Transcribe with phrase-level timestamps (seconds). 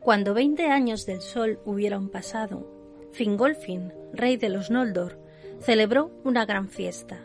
[0.00, 2.66] Cuando veinte años del sol hubieron pasado,
[3.12, 5.18] Fingolfin, rey de los Noldor,
[5.60, 7.18] celebró una gran fiesta,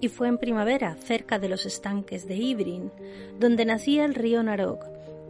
[0.00, 2.90] y fue en primavera cerca de los estanques de Ibrin,
[3.38, 4.80] donde nacía el río Narog,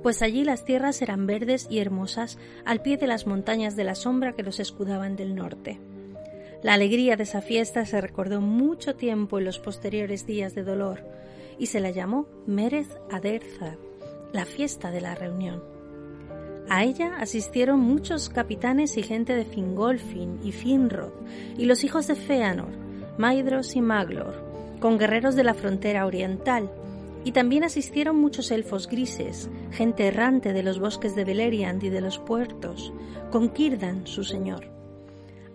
[0.04, 3.96] pues allí las tierras eran verdes y hermosas al pie de las montañas de la
[3.96, 5.80] sombra que los escudaban del norte.
[6.62, 11.00] La alegría de esa fiesta se recordó mucho tiempo en los posteriores días de dolor,
[11.58, 13.76] y se la llamó Merez Aderzar,
[14.32, 15.71] la fiesta de la reunión.
[16.68, 21.12] A ella asistieron muchos capitanes y gente de Fingolfin y Finrod,
[21.58, 22.70] y los hijos de Feanor,
[23.18, 24.42] Maedros y Maglor,
[24.80, 26.70] con guerreros de la frontera oriental,
[27.24, 32.00] y también asistieron muchos elfos grises, gente errante de los bosques de Beleriand y de
[32.00, 32.92] los puertos,
[33.30, 34.70] con Kirdan, su señor.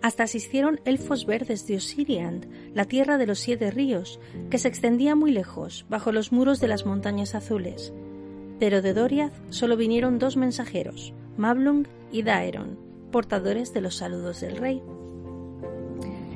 [0.00, 5.16] Hasta asistieron elfos verdes de Osiriand, la tierra de los siete ríos, que se extendía
[5.16, 7.92] muy lejos, bajo los muros de las montañas azules,
[8.58, 12.78] pero de Doriath solo vinieron dos mensajeros, Mablung y Daeron,
[13.10, 14.82] portadores de los saludos del rey.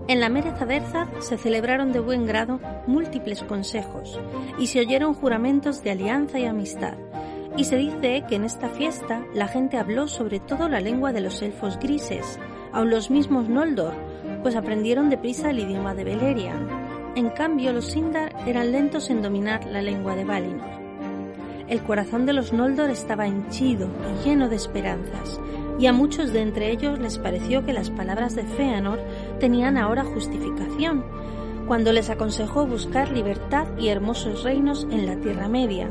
[0.08, 4.20] En la Mereza se celebraron de buen grado múltiples consejos
[4.58, 6.94] y se oyeron juramentos de alianza y amistad.
[7.56, 11.20] Y se dice que en esta fiesta la gente habló sobre todo la lengua de
[11.20, 12.38] los elfos grises,
[12.72, 13.94] aun los mismos Noldor,
[14.42, 16.68] pues aprendieron deprisa el idioma de Beleriand.
[17.14, 20.81] En cambio, los Sindar eran lentos en dominar la lengua de Valinor.
[21.72, 25.40] El corazón de los Noldor estaba henchido y lleno de esperanzas,
[25.78, 29.00] y a muchos de entre ellos les pareció que las palabras de Feanor
[29.40, 31.02] tenían ahora justificación,
[31.66, 35.90] cuando les aconsejó buscar libertad y hermosos reinos en la Tierra Media,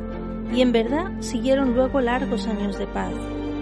[0.54, 3.16] y en verdad siguieron luego largos años de paz,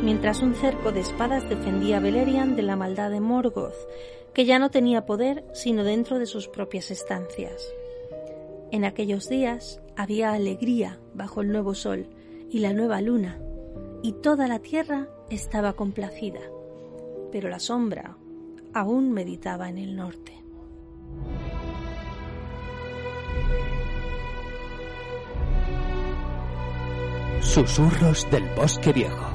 [0.04, 3.88] mientras un cerco de espadas defendía a Beleriand de la maldad de Morgoth,
[4.34, 7.66] que ya no tenía poder sino dentro de sus propias estancias.
[8.72, 12.08] En aquellos días había alegría bajo el nuevo sol
[12.50, 13.38] y la nueva luna,
[14.02, 16.40] y toda la tierra estaba complacida,
[17.32, 18.18] pero la sombra
[18.74, 20.34] aún meditaba en el norte.
[27.42, 29.30] Susurros del Bosque Viejo,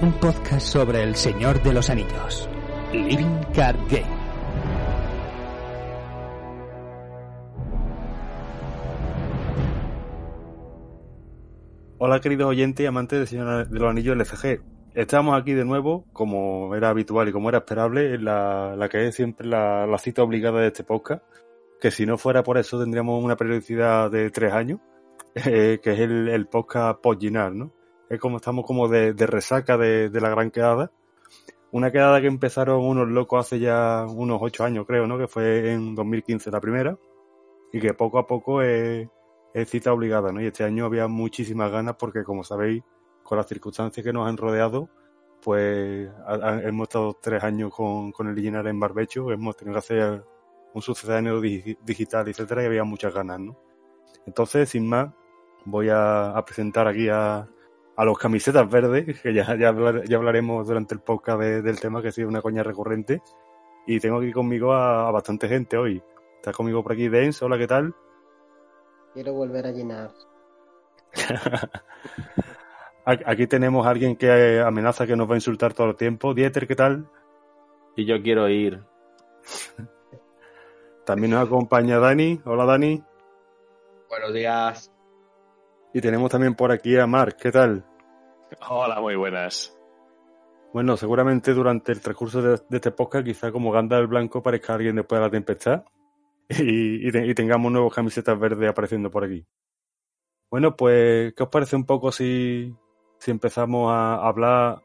[0.00, 2.48] un podcast sobre el Señor de los Anillos,
[2.92, 4.15] Living Card Game.
[11.98, 14.60] Hola queridos oyentes y amantes de de los Anillos LCG.
[14.94, 19.06] Estamos aquí de nuevo, como era habitual y como era esperable, en la, la que
[19.06, 21.24] es siempre la, cita obligada de este podcast,
[21.80, 24.78] que si no fuera por eso tendríamos una periodicidad de tres años,
[25.36, 27.72] eh, que es el, el podcast Podginar, ¿no?
[28.10, 30.92] Es como estamos como de, resaca de, la gran quedada.
[31.72, 35.16] Una quedada que empezaron unos locos hace ya unos ocho años, creo, ¿no?
[35.16, 36.98] Que fue en 2015 la primera.
[37.72, 39.08] Y que poco a poco es,
[39.56, 40.42] es cita obligada, ¿no?
[40.42, 42.82] Y este año había muchísimas ganas porque, como sabéis,
[43.22, 44.90] con las circunstancias que nos han rodeado,
[45.42, 46.10] pues
[46.62, 50.24] hemos estado tres años con, el Liginar en barbecho, hemos tenido que hacer
[50.74, 53.58] un sucedáneo digital, etcétera, y había muchas ganas, ¿no?
[54.26, 55.08] Entonces, sin más,
[55.64, 57.48] voy a, presentar aquí a,
[57.96, 62.12] a, los camisetas verdes, que ya, ya, hablaremos durante el podcast del tema, que ha
[62.12, 63.22] sido una coña recurrente.
[63.86, 66.02] Y tengo aquí conmigo a, bastante gente hoy.
[66.34, 67.94] Está conmigo por aquí Dens, hola, ¿qué tal?
[69.16, 70.10] Quiero volver a llenar.
[73.06, 76.34] Aquí tenemos a alguien que amenaza que nos va a insultar todo el tiempo.
[76.34, 77.08] Dieter, ¿qué tal?
[77.96, 78.84] Y yo quiero ir.
[81.06, 82.42] También nos acompaña Dani.
[82.44, 83.02] Hola, Dani.
[84.10, 84.92] Buenos días.
[85.94, 87.38] Y tenemos también por aquí a Mark.
[87.40, 87.86] ¿Qué tal?
[88.68, 89.74] Hola, muy buenas.
[90.74, 94.96] Bueno, seguramente durante el transcurso de, este podcast, quizá como Ganda del Blanco parezca alguien
[94.96, 95.84] después de la tempestad
[96.48, 99.46] y, tengamos nuevas camisetas verdes apareciendo por aquí.
[100.50, 102.74] Bueno, pues, ¿qué os parece un poco si,
[103.18, 104.82] si empezamos a hablar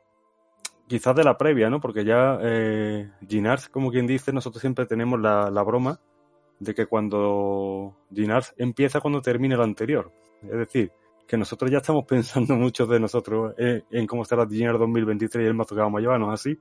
[0.87, 1.79] quizás de la previa, ¿no?
[1.79, 6.01] Porque ya eh, Ginars, como quien dice, nosotros siempre tenemos la, broma
[6.59, 10.11] de que cuando Ginars empieza cuando termine lo anterior.
[10.43, 10.91] Es decir,
[11.25, 15.53] que nosotros ya estamos pensando muchos de nosotros en, cómo estará Ginars 2023 y el
[15.53, 16.59] mazo que vamos a llevarnos, ¿así?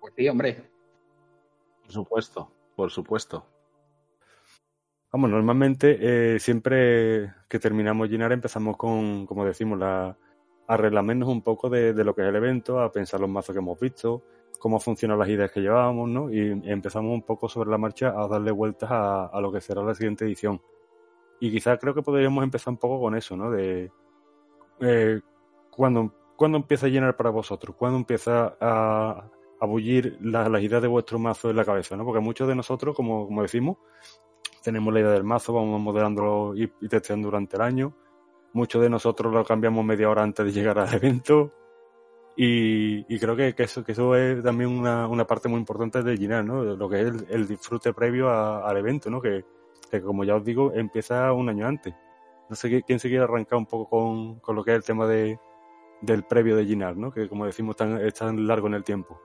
[0.00, 0.68] Pues sí, hombre.
[1.82, 3.46] Por supuesto, por supuesto.
[5.10, 10.18] Vamos, normalmente eh, siempre que terminamos llenar empezamos con, como decimos, la,
[10.66, 13.58] a reglamentos un poco de, lo que es el evento, a pensar los mazos que
[13.58, 14.22] hemos visto,
[14.58, 16.30] cómo funcionan las ideas que llevábamos, ¿no?
[16.30, 19.94] Y empezamos un poco sobre la marcha a darle vueltas a, lo que será la
[19.94, 20.60] siguiente edición.
[21.40, 23.50] Y quizás creo que podríamos empezar un poco con eso, ¿no?
[23.50, 23.90] De
[24.80, 25.20] eh,
[25.70, 29.30] cuando, cuando empieza a llenar para vosotros, cuando empieza a,
[29.62, 32.04] bullir las ideas de vuestro mazo en la cabeza, ¿no?
[32.04, 33.78] Porque muchos de nosotros, como, como decimos,
[34.68, 37.94] tenemos la idea del mazo, vamos modelándolo y, testeando durante el año.
[38.52, 41.54] Muchos de nosotros lo cambiamos media hora antes de llegar al evento.
[42.36, 46.44] Y, y creo que, eso, eso es también una, una parte muy importante de Ginar,
[46.44, 46.62] ¿no?
[46.62, 49.22] Lo que es el, disfrute previo al evento, ¿no?
[49.22, 49.42] Que,
[49.90, 51.94] que como ya os digo, empieza un año antes.
[52.50, 55.06] No sé quién se quiere arrancar un poco con, con lo que es el tema
[55.06, 55.40] de,
[56.02, 57.10] del previo de Ginar, ¿no?
[57.10, 59.18] Que como decimos tan, es tan largo en el tiempo.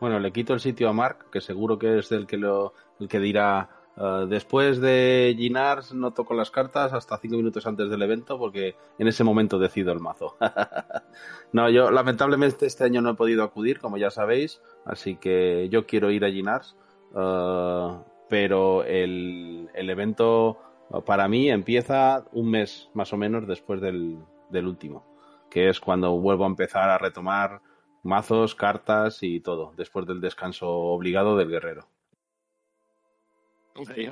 [0.00, 3.08] Bueno, le quito el sitio a Mark, que seguro que es el que lo, el
[3.08, 8.00] que dirá "Ah, después de Ginars no toco las cartas hasta cinco minutos antes del
[8.00, 10.36] evento porque en ese momento decido el mazo.
[11.52, 15.86] no, yo lamentablemente este año no he podido acudir, como ya sabéis, así que yo
[15.86, 16.76] quiero ir a Ginars,
[17.14, 20.56] ah, pero el, el evento
[20.90, 24.16] ah, para mí empieza un mes más o menos después del,
[24.48, 25.04] del último,
[25.50, 27.60] que es cuando vuelvo a empezar a retomar
[28.02, 31.86] mazos, cartas y todo, después del descanso obligado del guerrero.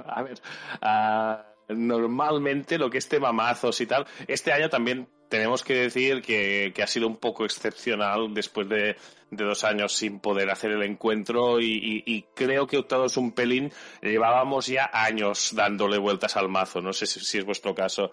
[0.06, 0.38] A ver,
[0.82, 6.22] ah, normalmente lo que es tema mazos y tal, este año también tenemos que decir
[6.22, 8.96] que, ha sido un poco excepcional después de,
[9.30, 13.70] dos años sin poder hacer el encuentro y, creo que todos un pelín
[14.00, 18.10] llevábamos ya años dándole vueltas al mazo, no sé si es vuestro caso,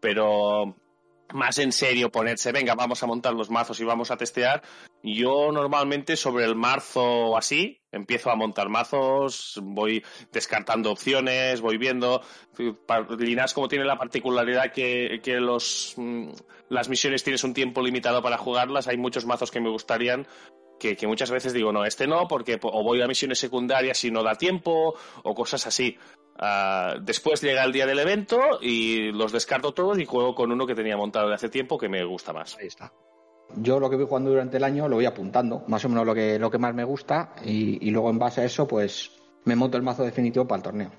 [0.00, 0.74] pero
[1.32, 4.62] más en serio ponerse, venga, vamos a montar los mazos y vamos a testear.
[5.06, 10.02] Yo normalmente sobre el marzo así empiezo a montar mazos, voy
[10.32, 12.22] descartando opciones, voy viendo.
[13.18, 16.30] Linas como tiene la particularidad que, que los, mm,
[16.70, 20.26] las misiones tienes un tiempo limitado para jugarlas, hay muchos mazos que me gustarían.
[20.80, 23.98] Que, que muchas veces digo, no, este no, porque po- o voy a misiones secundarias
[23.98, 25.96] si no da tiempo, o cosas así.
[26.36, 30.66] Ah, después llega el día del evento y los descarto todos y juego con uno
[30.66, 32.56] que tenía montado de hace tiempo que me gusta más.
[32.58, 32.92] Ahí está.
[33.56, 36.14] Yo lo que voy jugando durante el año lo voy apuntando, más o menos lo
[36.14, 39.12] que, lo que más me gusta, y, luego en base a eso, pues
[39.44, 40.90] me monto el mazo definitivo para el torneo.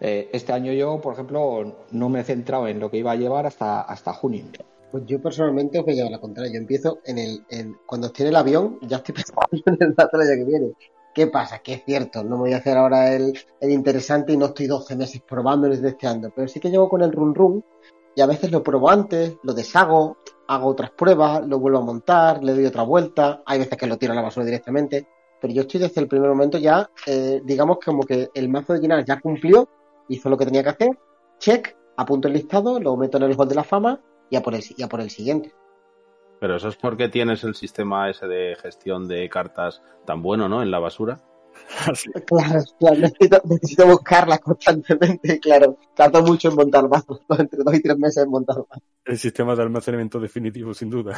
[0.00, 3.16] Eh, este año yo, por ejemplo, no me he centrado en lo que iba a
[3.16, 4.46] llevar hasta, junio.
[4.90, 6.52] Pues yo personalmente os voy a llevar la contraria.
[6.52, 10.44] Yo empiezo en el, en, cuando en el avión, ya estoy pensando en del año
[10.44, 10.72] que viene.
[11.14, 11.58] ¿Qué pasa?
[11.58, 14.66] Que es cierto, no me voy a hacer ahora el, el interesante y no estoy
[14.66, 17.64] 12 meses probándolo y testeando, pero sí que llevo con el run run
[18.14, 20.16] y a veces lo pruebo antes, lo deshago,
[20.48, 23.96] hago otras pruebas, lo vuelvo a montar, le doy otra vuelta, hay veces que lo
[23.96, 25.06] tiro a la basura directamente,
[25.40, 28.80] pero yo estoy desde el primer momento ya, eh, digamos como que el mazo de
[28.80, 29.68] Ginar ya cumplió,
[30.08, 30.98] hizo lo que tenía que hacer,
[31.38, 34.00] check, apunto el listado, lo meto en el hall de la fama
[34.40, 35.52] por el, y a por el siguiente.
[36.40, 40.62] Pero eso es porque tienes el sistema ese de gestión de cartas tan bueno, ¿no?
[40.62, 41.20] En la basura.
[41.86, 42.10] Así.
[42.26, 45.78] Claro, claro, necesito, necesito buscarlas constantemente, claro.
[45.94, 48.82] Tardo mucho en montar mazos, entre dos y tres meses en montar mazos.
[49.04, 51.16] El sistema de almacenamiento definitivo, sin duda.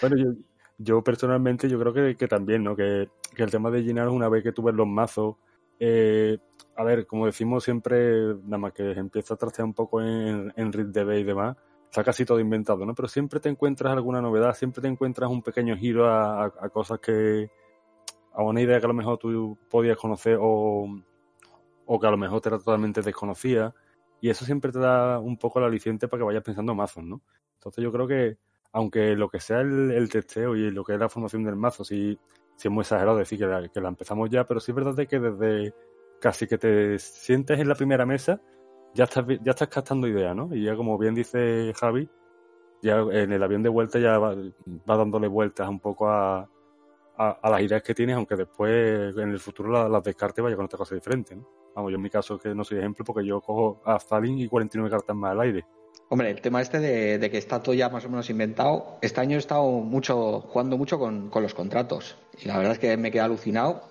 [0.00, 0.32] bueno, yo,
[0.78, 2.74] yo personalmente yo creo que, que también, ¿no?
[2.76, 5.36] Que, que el tema de llenar una vez que tú ves los mazos,
[5.78, 6.38] eh,
[6.76, 10.72] a ver, como decimos siempre, nada más que empieza a trastear un poco en, en
[10.72, 12.94] RIDDB y demás, está casi todo inventado, ¿no?
[12.94, 16.68] Pero siempre te encuentras alguna novedad, siempre te encuentras un pequeño giro a, a- a
[16.68, 17.50] cosas que,
[18.36, 20.86] a una idea que a lo mejor tú podías conocer o,
[21.86, 23.74] o que a lo mejor te era totalmente desconocida.
[24.20, 27.22] Y eso siempre te da un poco el aliciente para que vayas pensando mazos, ¿no?
[27.54, 28.36] Entonces yo creo que,
[28.72, 32.18] aunque lo que sea el, testeo y lo que es la formación del mazo, sí,
[32.56, 35.06] sí es muy exagerado decir que la, que la empezamos ya, pero sí es verdad
[35.06, 35.74] que desde
[36.20, 38.40] casi que te sientes en la primera mesa,
[38.94, 40.54] ya estás, ya estás captando ideas, ¿no?
[40.54, 42.08] Y ya como bien dice Javi,
[42.82, 44.36] ya en el avión de vuelta ya va
[44.84, 46.48] dándole vueltas un poco a,
[47.18, 50.44] a, a las ideas que tienes, aunque después en el futuro la- las descarte y
[50.44, 51.48] vaya con otra cosa diferente, ¿no?
[51.74, 54.48] Vamos, yo en mi caso que no soy ejemplo porque yo cojo a Stalin y
[54.48, 55.64] 49 cartas más al aire.
[56.08, 59.20] Hombre, el tema este de, de que está todo ya más o menos inventado, este
[59.20, 62.16] año he estado mucho, jugando mucho con, con los contratos.
[62.40, 63.82] Y la verdad es que me quedé alucinado.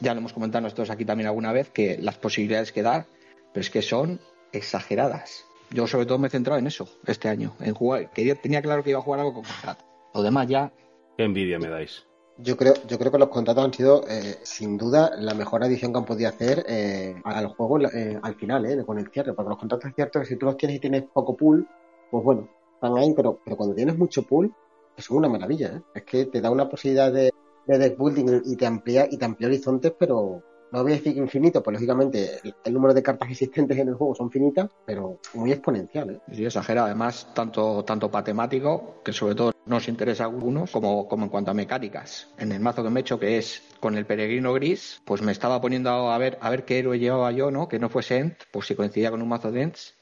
[0.00, 3.06] Ya lo hemos comentado nosotros aquí también alguna vez, que las posibilidades que da,
[3.54, 4.20] pero es que son
[4.52, 5.44] exageradas.
[5.70, 8.10] Yo sobre todo me he centrado en eso este año, en jugar.
[8.10, 9.84] Quería, tenía claro que iba a jugar algo con contrato.
[10.14, 10.72] Lo demás ya
[11.16, 12.06] Qué envidia me dais.
[12.38, 15.92] Yo creo, yo creo que los contratos han sido, eh, sin duda, la mejor adición
[15.92, 19.34] que han podido hacer eh, al juego eh, al final, eh, con el cierre.
[19.34, 21.68] Porque los contratos es cierto que si tú los tienes y tienes poco pool,
[22.10, 24.52] pues bueno, están ahí, pero, pero cuando tienes mucho pool,
[24.96, 25.82] es una maravilla, ¿eh?
[25.94, 27.32] Es que te da una posibilidad de,
[27.66, 31.12] de deck building y te amplía, y te amplía horizontes, pero no voy a decir
[31.14, 34.70] que infinito, pues lógicamente el, el número de cartas existentes en el juego son finitas,
[34.86, 36.20] pero muy exponencial, ¿eh?
[36.32, 36.86] Sí, exagera.
[36.86, 41.30] Además, tanto, tanto para temático, que sobre todo nos interesa a algunos, como, como en
[41.30, 42.28] cuanto a mecánicas.
[42.38, 45.32] En el mazo que me he hecho, que es con el peregrino gris, pues me
[45.32, 47.68] estaba poniendo a ver, a ver qué héroe llevaba yo, ¿no?
[47.68, 49.94] Que no fuese Ent, pues si coincidía con un mazo de Ents.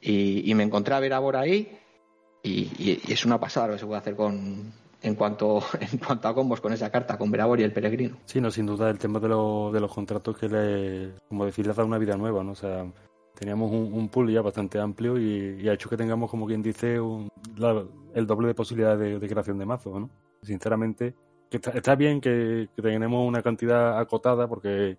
[0.00, 1.76] Y, me encontré a Verabor ahí,
[2.42, 6.34] y, es una pasada lo que se puede hacer con, en, cuanto, en cuanto a
[6.34, 8.16] combos con esa carta, con Verabor y el peregrino.
[8.26, 11.66] Sí, no, sin duda el tema de, lo- de los contratos que le, como decir,
[11.66, 12.52] le ha dado una vida nueva, ¿no?
[12.52, 12.86] O sea,
[13.38, 17.28] teníamos un, pool ya bastante amplio y, ha hecho que tengamos, como quien dice, un-
[18.18, 20.10] el doble de posibilidades de, creación de mazos, ¿no?
[20.42, 21.14] Sinceramente,
[21.50, 24.98] que está, bien que, que, tenemos una cantidad acotada porque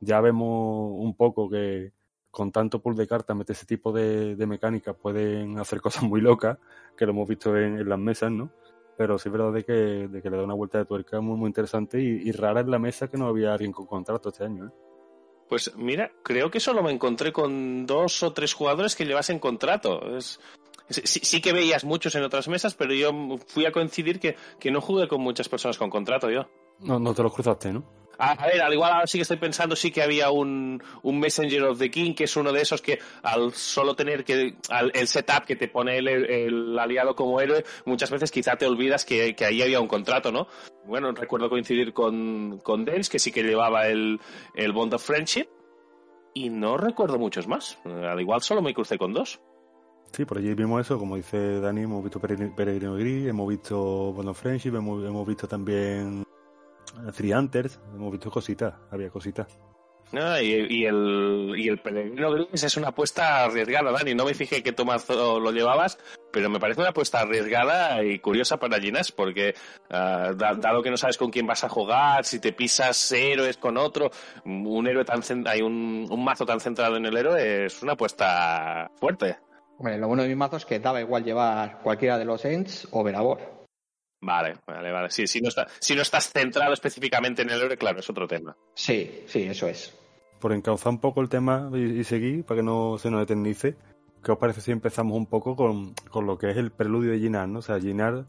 [0.00, 1.92] ya vemos un poco que
[2.30, 6.58] con tanto pool de cartas mete ese tipo de, mecánicas pueden hacer cosas muy locas,
[6.96, 8.50] que lo hemos visto en, las mesas, ¿no?
[8.96, 12.00] Pero sí es verdad de que, le da una vuelta de tuerca muy, muy interesante
[12.00, 14.70] y, rara en la mesa que no había alguien con contrato este año, ¿eh?
[15.48, 20.00] Pues mira, creo que solo me encontré con dos o tres jugadores que llevasen contrato.
[20.90, 23.12] Sí, que veías muchos en otras mesas, pero yo
[23.46, 26.46] fui a coincidir que, que no jugué con muchas personas con contrato yo.
[26.80, 28.00] No, no te los cruzaste, ¿no?
[28.22, 31.62] A, ver, al igual ahora sí que estoy pensando, sí que había un, un, Messenger
[31.64, 34.56] of the King, que es uno de esos que al solo tener que
[34.92, 39.34] el setup que te pone el, aliado como héroe, muchas veces quizá te olvidas que,
[39.34, 40.48] que, ahí había un contrato, ¿no?
[40.84, 44.20] Bueno, recuerdo coincidir con, con Dance, que sí que llevaba el,
[44.54, 45.48] el Bond of Friendship,
[46.34, 47.78] y no recuerdo muchos más.
[47.84, 49.40] Al igual solo me crucé con dos.
[50.12, 54.34] Sí, por allí vimos eso, como dice Dani, hemos visto Peregrino Gris, hemos visto Bond
[54.34, 56.24] Friendship, hemos, hemos visto también
[57.14, 59.58] Three Hunters, hemos visto cositas, había cositas.
[60.12, 64.14] y, el, y el Peregrino Gris es una apuesta arriesgada, Dani.
[64.14, 65.96] No me fijé qué tomazo lo llevabas,
[66.32, 69.54] pero me parece una apuesta arriesgada y curiosa para Ginas, porque
[69.90, 73.76] ah, dado que no sabes con quién vas a jugar, si te pisas héroes con
[73.76, 74.10] otro,
[74.44, 79.36] un héroe tan hay un mazo tan centrado en el héroe es una apuesta fuerte.
[79.82, 83.02] Lo bueno de mi mazo es que daba igual llevar cualquiera de los Ents o
[83.02, 83.60] Veravor.
[84.20, 85.10] Vale, vale, vale.
[85.10, 88.28] Sí, si no, está, si no estás centrado específicamente en el héroe, claro, es otro
[88.28, 88.54] tema.
[88.74, 89.96] Sí, sí, eso es.
[90.38, 93.76] Por encauzar un poco el tema y, seguir, para que no se nos eternice,
[94.22, 97.18] ¿qué os parece si empezamos un poco con, con lo que es el preludio de
[97.18, 97.60] Ginar, ¿no?
[97.60, 98.26] O sea, Ginar,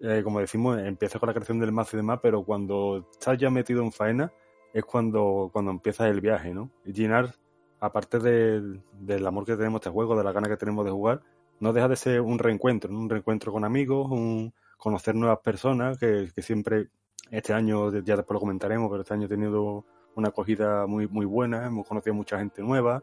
[0.00, 3.48] eh, como decimos, empieza con la creación del mazo y demás, pero cuando estás ya
[3.48, 4.32] metido en faena,
[4.74, 6.70] es cuando, cuando empieza el viaje, ¿no?
[6.84, 7.34] Ginar,
[7.80, 11.22] aparte del amor que tenemos a este juego, de la gana que tenemos de jugar,
[11.60, 16.30] no deja de ser un reencuentro, un reencuentro con amigos, un conocer nuevas personas, que,
[16.38, 16.88] siempre,
[17.30, 21.26] este año, ya después lo comentaremos, pero este año he tenido una acogida muy, muy
[21.26, 23.02] buena, hemos conocido mucha gente nueva,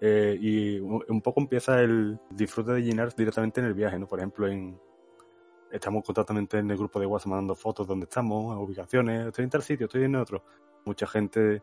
[0.00, 4.06] eh, y un poco empieza el disfrute de llenar directamente en el viaje, ¿no?
[4.06, 4.80] Por ejemplo, en,
[5.70, 9.62] estamos constantemente en el grupo de WhatsApp mandando fotos donde estamos, ubicaciones, estoy en tal
[9.62, 10.42] sitio, estoy en otro.
[10.84, 11.62] Mucha gente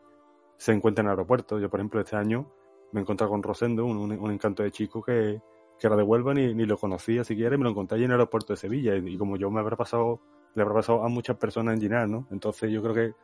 [0.58, 1.62] se encuentra en aeropuertos.
[1.62, 2.52] Yo, por ejemplo, este año
[2.92, 5.40] me he encontrado con Rosendo, un encanto de chico que,
[5.78, 8.10] que era de Huelva ni, ni lo conocía siquiera y me lo encontré allí en
[8.10, 10.20] el aeropuerto de Sevilla y, como yo me habrá pasado,
[10.54, 12.26] le habrá pasado a muchas personas en Ginar, ¿no?
[12.30, 13.14] Entonces yo creo que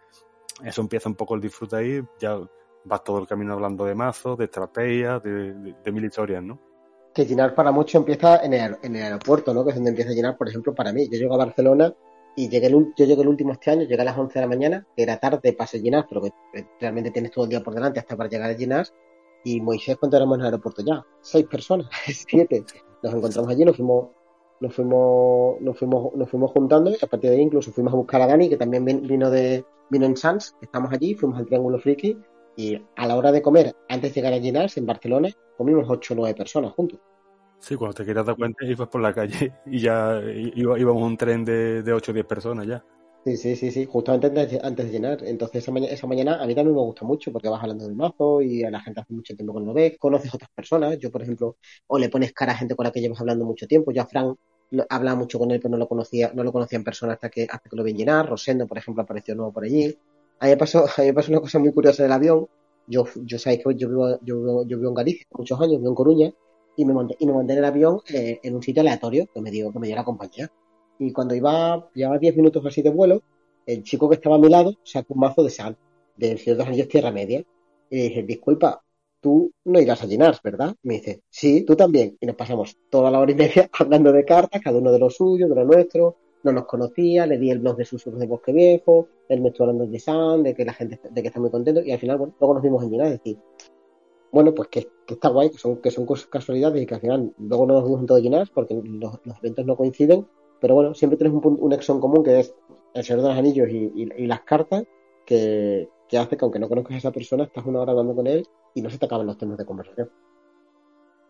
[0.65, 2.39] eso empieza un poco el disfrute ahí, ya
[2.85, 6.61] vas todo el camino hablando de mazos, de estrategias, de, de, mil historias, ¿no?
[7.13, 9.65] Que Ginar para mucho empieza en el, en el aeropuerto, ¿no?
[9.65, 11.09] Que es donde empieza a llenar, por ejemplo, para mí.
[11.09, 11.93] Yo llego a Barcelona
[12.37, 14.49] y llegué el, yo llegué el último este año, llegué a las 11 de la
[14.49, 16.33] mañana, que era tarde para llenar, pero que
[16.81, 18.87] realmente tienes todo el día por delante hasta para llegar a llenar
[19.45, 21.05] y Moisés, ¿cuánto éramos en el aeropuerto ya?
[21.21, 21.89] Seis personas,
[22.29, 22.65] siete.
[23.03, 24.09] Nos encontramos allí, nos fuimos,
[24.61, 27.97] nos fuimos, nos fuimos, nos fuimos juntando y a partir de ahí incluso fuimos a
[27.97, 31.79] buscar a Dani, que también vino de, vino en Sans, estamos allí, fuimos al Triángulo
[31.79, 32.19] Friki
[32.57, 36.15] y a la hora de comer, antes de llegar a Ginars, en Barcelona, comimos ocho
[36.15, 37.01] o nueve personas juntos.
[37.65, 40.21] Sí, cuando te querías dar cuenta ibas por la calle y ya
[40.55, 42.85] íbamos un tren de, de 8 o 10 personas ya.
[43.25, 44.27] Sí, sí, sí, sí, justamente
[44.63, 45.25] antes de, llenar.
[45.25, 47.97] Entonces esa, mañana, esa mañana a mí también me gusta mucho porque vas hablando del
[47.97, 50.99] mazo y a la gente hace mucho tiempo que no lo ves, conoces otras personas.
[50.99, 51.57] Yo, por ejemplo,
[51.87, 53.93] o le pones cara a gente con la que llevas hablando mucho tiempo.
[53.93, 54.37] Ya Frank
[54.91, 57.45] hablaba mucho con él, pero no lo conocía, no lo conocía en persona hasta que,
[57.51, 58.29] hasta que lo ven llenar.
[58.29, 59.97] Rosendo, por ejemplo, apareció nuevo por allí.
[60.39, 62.47] A pasó, a mí me pasó una cosa muy curiosa del avión.
[62.87, 65.95] Yo, yo sabéis que yo vivo, yo, yo vivo en Galicia muchos años, vivo en
[65.95, 66.35] Coruña,
[66.77, 69.41] y me monté, y me monté en el avión eh, en un sitio aleatorio que
[69.41, 70.51] me dio, que me dio la compañía.
[70.99, 73.23] Y cuando iba, llevaba 10 minutos así de vuelo,
[73.67, 75.77] el chico que estaba a mi lado sacó un mazo de sal,
[76.17, 77.45] del Señor de los Anillos Tierra Media.
[77.91, 78.83] Y le dije, disculpa,
[79.21, 80.75] tú no irás a llenar, ¿verdad?
[80.83, 82.17] Me dice, sí, tú también.
[82.21, 85.17] Y nos pasamos toda la hora y media hablando de cartas, cada uno de los
[85.17, 86.17] suyos, de lo nuestro.
[86.43, 89.65] No nos conocía, le di el blog de susurros de Bosque Viejo, él me estuvo
[89.65, 92.19] hablando de San, de que la gente, de que está muy contento, y al final,
[92.19, 93.39] bueno, luego nos vimos en llenar, es decir,
[94.35, 97.67] bueno, pues que, está guay, que son, que son casualidades y que al final luego
[97.67, 100.27] no nos en todo llenar porque los, eventos no coinciden,
[100.61, 102.55] pero bueno, siempre tienes un, un nexo en común que es
[102.95, 104.85] el Señor de los Anillos y, las cartas
[105.25, 105.89] que,
[106.19, 108.83] hace que aunque no conozcas a esa persona, estás una hora hablando con él y
[108.83, 110.11] no se te acaban los temas de conversación.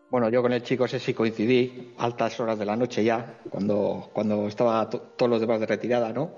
[0.09, 4.09] Bueno, yo con el chico ese sí coincidí, altas horas de la noche ya, cuando,
[4.13, 6.31] cuando estaba todos los demás de retirada, ¿no?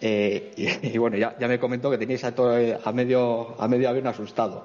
[0.00, 3.88] Eh, y, bueno, ya, ya me comentó que teníais a, todo, a, medio, a medio
[3.88, 4.64] avión asustado,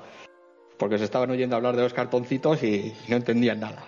[0.79, 3.83] porque se estaban oyendo hablar de los cartoncitos y no entendían nada.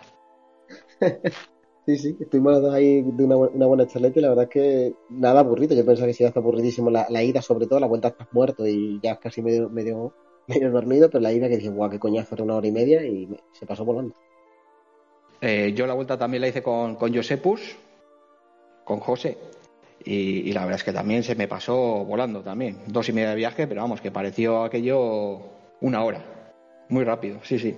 [1.84, 5.76] Sí, sí, estuvimos ahí de una, buena charleta y la verdad es que nada aburrido.
[5.76, 8.28] Yo pensaba que si iba a estar aburridísimo la, ida, sobre todo, la vuelta estás
[8.32, 10.14] muerto y ya casi medio, medio,
[10.48, 13.04] medio dormido, pero la ida que dije, guau, qué coñazo, era una hora y media
[13.04, 14.14] y se pasó volando.
[15.42, 17.78] Eh, yo la vuelta también la hice con, con Josepus,
[18.86, 19.40] con José.
[20.06, 22.78] Y, y la verdad es que también se me pasó volando también.
[22.86, 25.40] Dos y media de viaje, pero vamos, que pareció aquello
[25.82, 26.41] una hora.
[26.92, 27.78] Muy rápido, sí, sí.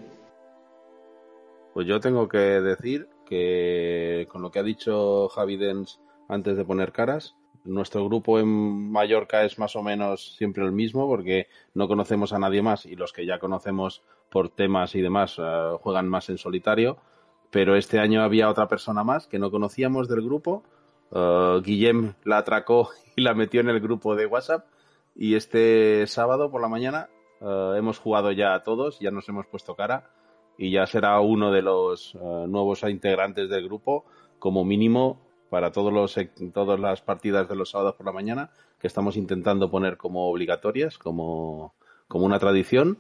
[1.76, 6.66] Pues yo tengo que decir que con lo que ha dicho Javi Dens antes de
[6.66, 11.88] poner caras, nuestro grupo en Mallorca es más o menos siempre el mismo porque no
[11.88, 14.02] conocemos a nadie más y los que ya conocemos
[14.32, 16.98] por temas y demás eh, juegan más en solitario.
[17.52, 20.64] Pero este año había otra persona más que no conocíamos del grupo.
[21.12, 24.66] Eh, Guillem la atracó y la metió en el grupo de WhatsApp.
[25.16, 27.10] Y este sábado por la mañana
[27.44, 30.10] eh, hemos jugado ya a todos, ya nos hemos puesto cara
[30.58, 34.06] y ya será uno de los eh, nuevos integrantes del grupo,
[34.40, 35.20] como mínimo
[35.50, 36.18] para todos los,
[36.54, 40.98] todas las partidas de los sábados por la mañana, que estamos intentando poner como obligatorias,
[40.98, 41.76] como,
[42.08, 42.98] como una tradición.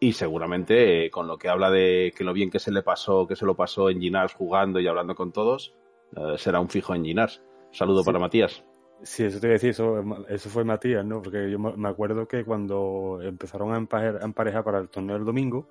[0.00, 3.26] Y seguramente eh, con lo que habla de que lo bien que se le pasó,
[3.26, 5.74] que se lo pasó en Ginars jugando y hablando con todos,
[6.16, 7.42] eh, será un fijo en Ginars.
[7.70, 8.06] Saludo Sí.
[8.06, 8.64] para Matías.
[9.04, 11.20] Sí, eso te iba a decir, eso, eso fue Matías, ¿no?
[11.20, 15.68] Porque yo me acuerdo que cuando empezaron a emparejar, a para el torneo del domingo,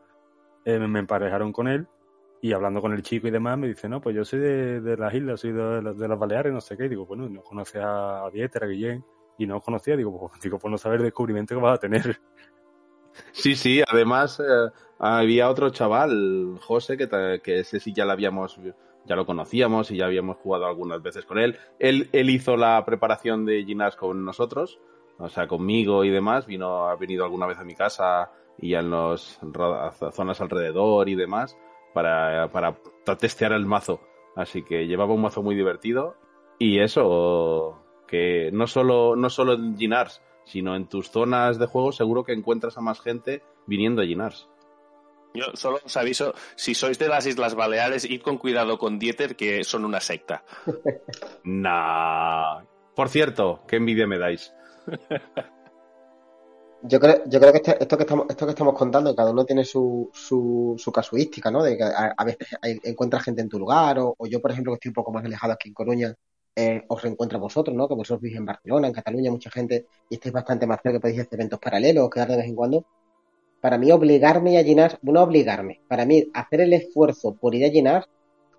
[0.66, 1.88] eh, me emparejaron con él
[2.42, 5.13] y hablando con el chico y demás me dice, no, pues yo soy de, las
[5.16, 6.86] islas, soy de, de las Baleares, no sé qué.
[6.86, 9.04] Y digo, bueno, no conoces a Dieter, a Guillén,
[9.40, 12.20] y no conocía, digo, pues, digo, pues no saber el descubrimiento que vas a tener.
[13.32, 18.60] Sí, sí, además eh, había otro chaval, José, que, que ese sí ya lo habíamos,
[19.06, 21.58] ya lo conocíamos y ya habíamos jugado algunas veces con él.
[21.80, 24.80] Él, él hizo la preparación de Ginas con nosotros,
[25.18, 28.92] o sea, conmigo y demás, vino, ha venido alguna vez a mi casa y en
[28.92, 29.40] las
[30.12, 31.58] zonas alrededor y demás
[31.94, 32.76] para, para
[33.18, 34.02] testear el mazo.
[34.36, 36.16] Así que llevaba un mazo muy divertido
[36.58, 41.92] y eso, que no solo, no solo en Ginars, sino en tus zonas de juego
[41.92, 44.50] seguro que encuentras a más gente viniendo a Ginars.
[45.34, 49.36] Yo solo os aviso, si sois de las Islas Baleares, id con cuidado con Dieter,
[49.36, 50.44] que son una secta.
[51.44, 52.63] Nah.
[52.96, 54.54] Por cierto, qué envidia me dais.
[56.86, 59.46] Yo creo, yo creo que este- esto, que estamos, esto que estamos contando, cada uno
[59.46, 61.63] tiene su, su, su casuística, ¿no?
[61.63, 62.50] De que a, a veces
[62.84, 65.24] encuentras gente en tu lugar, o, o yo, por ejemplo, que estoy un poco más
[65.24, 66.13] alejado aquí en Coruña,
[66.58, 67.88] eh, os reencuentro a vosotros, ¿no?
[67.88, 71.00] Que vosotros vivís en Barcelona, en Cataluña, mucha gente, y estáis bastante más cerca, que
[71.00, 72.86] podéis hacer eventos paralelos, quedar de vez en cuando.
[73.63, 77.69] Para mí, obligarme a llenar, no obligarme, para mí, hacer el esfuerzo por ir a
[77.69, 78.10] llenar,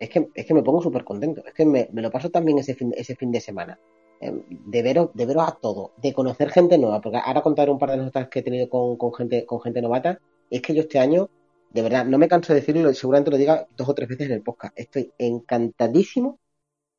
[0.01, 1.45] es que, es que me pongo súper contento.
[1.47, 3.79] Es que me, lo paso también ese fin, ese fin de semana
[4.23, 7.79] eh, de veros, de veros a todos, de conocer gente nueva, porque ahora contaré un
[7.79, 10.81] par de notas que he tenido con, con gente, con gente novata, es que yo
[10.81, 11.29] este año,
[11.69, 14.33] de verdad, no me canso de decirlo, seguramente lo diga dos o tres veces en
[14.33, 16.39] el podcast, estoy encantadísimo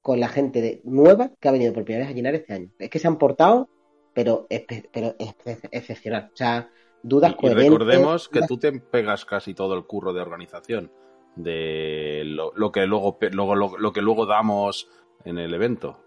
[0.03, 2.69] con la gente de, nueva que ha venido por primera vez a llenar este año.
[2.77, 3.67] Es que se han portado,
[4.13, 4.45] pero,
[4.93, 5.15] pero
[5.71, 6.29] excepcional.
[6.31, 6.69] O sea,
[7.07, 10.91] dudas Y, recordemos que dudas- tú te pegas casi todo el curro de organización
[11.35, 14.89] de lo, lo que luego, luego lo, lo que luego damos
[15.23, 15.97] en el evento.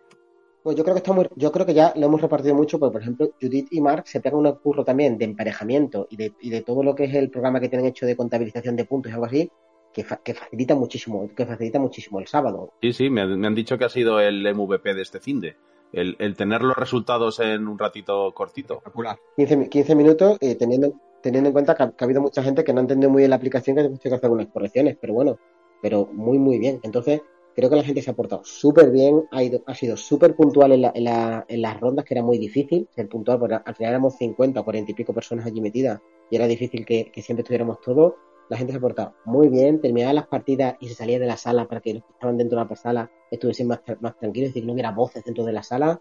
[0.63, 2.93] Pues yo creo que está muy, yo creo que ya lo hemos repartido mucho, porque
[2.93, 6.51] por ejemplo, Judith y Mark se pegan un curro también de emparejamiento y de, y
[6.51, 9.15] de todo lo que es el programa que tienen hecho de contabilización de puntos y
[9.15, 9.51] algo así,
[9.93, 12.73] que, fa- que facilita muchísimo, que facilita muchísimo el sábado.
[12.83, 15.57] Sí, sí, me, me han dicho que ha sido el MVP de este finde.
[15.93, 18.75] El, el tener los resultados en un ratito cortito.
[18.75, 19.19] Espectacular.
[19.37, 22.43] 15, mi- 15 minutos, eh, teniendo, teniendo en cuenta que ha, que ha habido mucha
[22.43, 24.49] gente que no ha entendido muy bien la aplicación, que hemos tenido que hacer algunas
[24.49, 25.39] correcciones, pero bueno,
[25.81, 26.81] pero muy, muy bien.
[26.83, 27.23] Entonces,
[27.57, 30.73] creo que la gente se ha portado súper bien, ha, ido, ha sido súper puntual
[30.73, 33.75] en, la, en, la, en las rondas, que era muy difícil ser puntual, porque al
[33.75, 37.23] final éramos 50 o 40 y pico personas allí metidas y era difícil que, que
[37.23, 38.13] siempre estuviéramos todos.
[38.49, 41.37] La gente se ha portado muy bien, terminaban las partidas y se salía de la
[41.37, 44.55] sala para que los que estaban dentro de la sala estuviesen más, más tranquilos, es
[44.55, 46.01] decir, no hubiera voces dentro de la sala.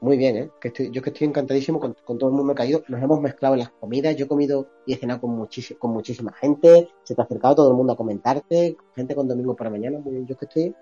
[0.00, 0.50] Muy bien, ¿eh?
[0.62, 2.82] Estoy, yo que estoy encantadísimo con, todo el mundo ido.
[2.88, 4.14] Nos hemos mezclado en las comidas.
[4.16, 6.88] Yo he comido y he cenado con, muchis- con muchísima gente.
[7.04, 8.76] Se te ha acercado todo el mundo a comentarte.
[8.94, 9.98] Gente con domingo por la mañana.
[10.00, 10.26] Muy bien.
[10.26, 10.74] Yo que estoy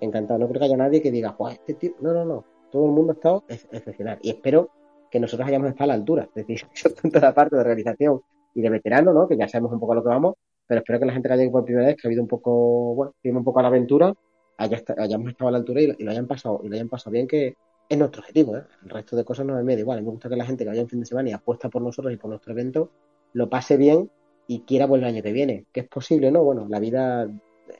[0.00, 0.38] encantado.
[0.38, 1.94] No creo que haya nadie que diga, "Buah, este tío.
[2.00, 2.44] No, no, no.
[2.70, 4.18] Todo el mundo ha estado ex- excepcional.
[4.22, 4.70] Y espero
[5.10, 6.28] que nosotros hayamos estado a la altura.
[6.32, 6.60] Es decir,
[7.02, 8.22] tanto la parte de organización
[8.58, 9.28] y de veterano, ¿no?
[9.28, 10.34] Que ya sabemos un poco a lo que vamos.
[10.66, 12.94] Pero espero que la gente que haya por primera vez, que ha habido un poco,
[12.94, 14.12] bueno, un poco a la aventura,
[14.58, 17.54] hayamos estado a la altura y, lo- hayan pasado, y lo hayan pasado bien, que
[17.88, 18.64] es nuestro objetivo, ¿eh?
[18.84, 20.02] El resto de cosas nos me da igual.
[20.02, 22.12] Me gusta que la gente que vaya un fin de semana y apuesta por nosotros
[22.12, 22.90] y por nuestro evento,
[23.32, 24.10] lo pase bien
[24.48, 25.64] y quiera volver el año que viene.
[25.72, 26.42] Que es posible, ¿no?
[26.42, 27.30] Bueno, la vida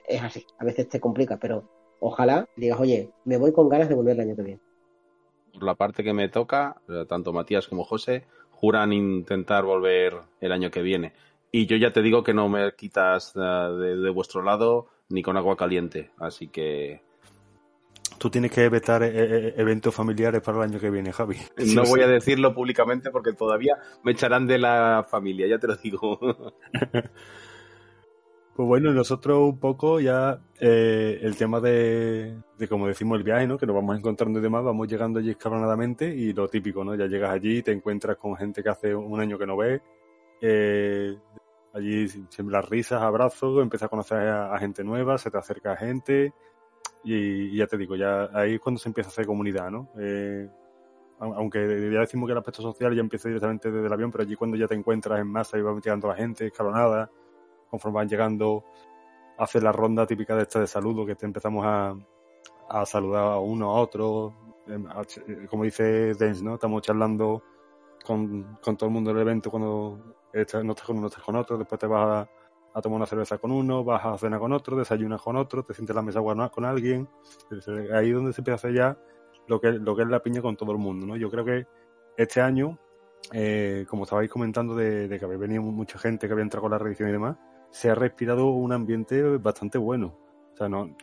[0.06, 0.46] es así.
[0.58, 1.64] A veces te complica, pero
[2.00, 4.60] ojalá digas, oye, me voy con ganas de volver el año que viene.
[5.52, 8.24] Por la parte que me toca, tanto Matías como José
[8.60, 11.12] juran intentar volver el año que viene.
[11.52, 15.22] Y yo ya te digo que no me quitas eh, de, de vuestro lado ni
[15.22, 16.10] con agua caliente.
[16.18, 17.02] Así que
[18.18, 21.36] Tú tienes que vetar eh, eh, eventos familiares para el año que viene, Javi.
[21.74, 25.76] no voy a decirlo públicamente porque todavía me echarán de la familia, ya te lo
[25.76, 26.18] digo.
[28.58, 33.56] Pues bueno, nosotros un poco ya eh, el tema de, como decimos, el viaje, ¿no?
[33.56, 36.96] Que nos vamos encontrando y demás, vamos llegando allí escalonadamente y lo típico, ¿no?
[36.96, 39.80] Ya llegas allí, te encuentras con gente que hace un año que no ves,
[40.40, 41.16] eh,
[41.72, 46.32] allí siempre las risas, abrazos, empiezas a conocer a, gente nueva, se te acerca gente
[47.04, 49.88] y, ya te digo, ya ahí es cuando se empieza a hacer comunidad, ¿no?
[50.00, 50.48] Eh,
[51.20, 51.60] aunque
[51.92, 54.56] ya decimos que el aspecto social ya empieza directamente desde el avión, pero allí cuando
[54.56, 57.08] ya te encuentras en masa y va llegando la gente escalonada,
[57.70, 58.64] conforme van llegando,
[59.38, 61.94] hace la ronda típica de esta de saludo, que te empezamos a,
[62.68, 64.34] a saludar a uno a otro,
[64.66, 64.86] em,
[65.48, 66.54] como dice Dens, ¿no?
[66.54, 67.42] Estamos charlando
[68.04, 71.36] con, con todo el mundo del evento cuando estás, no estás con uno, estás con
[71.36, 72.26] otro, después te vas
[72.74, 75.74] a, tomar una cerveza con uno, vas a cenar con otro, desayunas con otro, te
[75.74, 77.08] sientes en la mesa con alguien,
[77.92, 78.98] ahí es donde se empieza a ya
[79.48, 81.16] lo que, lo que es la piña con todo el mundo, ¿no?
[81.16, 81.66] Yo creo que
[82.16, 82.78] este año,
[83.32, 86.70] eh, como estabais comentando de, de que había venido mucha gente que había entrado con
[86.70, 87.36] la revisión y demás,
[87.70, 90.18] se ha respirado un ambiente bastante bueno.
[90.52, 90.96] O sea, no,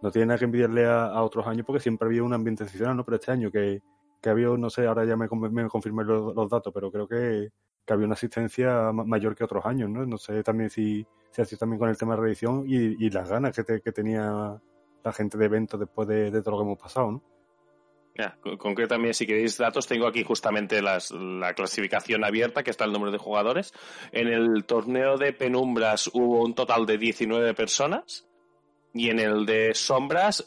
[0.00, 3.04] no tiene nada que envidiarle a, otros años porque siempre había un ambiente excepcional, ¿no?
[3.04, 3.82] Pero este año que,
[4.20, 7.50] que había, no sé, ahora ya me, me confirmé los, datos, pero creo que,
[7.84, 10.04] que, había una asistencia mayor que otros años, ¿no?
[10.06, 13.28] No sé también si se si también con el tema de reedición y, y las
[13.28, 14.60] ganas que, que, tenía
[15.04, 17.22] la gente de eventos después de, de todo lo que hemos pasado, ¿no?
[18.14, 22.92] Ya, concretamente, si queréis datos, tengo aquí justamente las, la clasificación abierta, que está el
[22.92, 23.72] número de jugadores.
[24.12, 28.28] En el torneo de penumbras hubo un total de 19 personas
[28.92, 30.46] y en el de sombras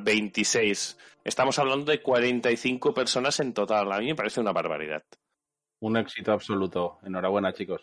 [0.00, 0.98] 26.
[0.98, 3.92] Eh, Estamos hablando de 45 personas en total.
[3.92, 5.02] A mí me parece una barbaridad.
[5.80, 6.98] Un éxito absoluto.
[7.02, 7.82] Enhorabuena, chicos.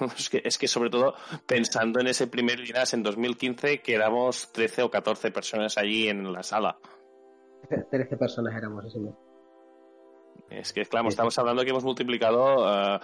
[0.16, 1.14] es, que, es que sobre todo
[1.46, 6.32] pensando en ese primer Linas en 2015, que éramos 13 o 14 personas allí en
[6.32, 6.78] la sala.
[7.68, 9.16] 13 personas éramos, eso
[10.50, 12.98] Es que, claro, estamos hablando que hemos multiplicado uh,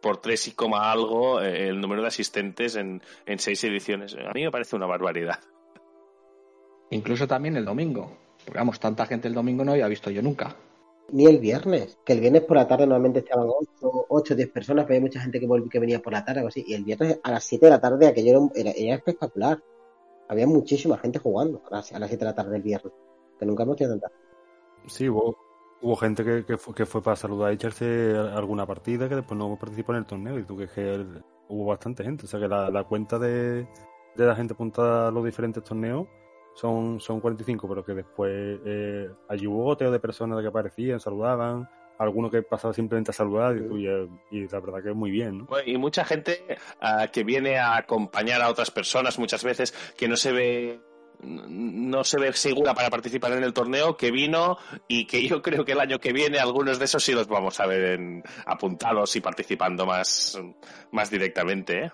[0.00, 4.14] por 3 y coma algo eh, el número de asistentes en, en seis ediciones.
[4.14, 5.38] A mí me parece una barbaridad.
[6.90, 8.16] Incluso también el domingo.
[8.44, 10.56] Porque, vamos, tanta gente el domingo no había visto yo nunca.
[11.12, 14.86] Ni el viernes, que el viernes por la tarde normalmente estaban 8 o 10 personas,
[14.86, 16.64] pero hay mucha gente que, que venía por la tarde o así.
[16.66, 19.62] Y el viernes a las 7 de la tarde aquello era, era, espectacular.
[20.28, 22.92] Había muchísima gente jugando a las, a las 7 de la tarde del viernes
[23.38, 24.14] que nunca hemos tenido tanta.
[24.86, 25.36] Sí, hubo,
[25.82, 29.38] hubo gente que, que, fue, que, fue, para saludar y echarse alguna partida que después
[29.38, 31.06] no participó en el torneo y tú que, que
[31.48, 32.24] hubo bastante gente.
[32.24, 33.66] O sea que la, la cuenta de,
[34.14, 36.06] de, la gente apuntada a los diferentes torneos
[36.54, 41.68] son, son 45, pero que después eh, allí hubo goteo de personas que aparecían, saludaban,
[41.98, 43.88] alguno que pasaba simplemente a saludar y,
[44.30, 45.38] y, la verdad que es muy bien.
[45.38, 45.46] ¿no?
[45.64, 46.44] Y mucha gente
[46.82, 50.80] uh, que viene a acompañar a otras personas muchas veces que no se ve
[51.24, 54.58] no se ve segura para participar en el torneo, que vino
[54.88, 57.58] y que yo creo que el año que viene algunos de esos sí los vamos
[57.60, 60.38] a ver en, apuntados y participando más,
[60.92, 61.84] más directamente.
[61.84, 61.90] ¿eh?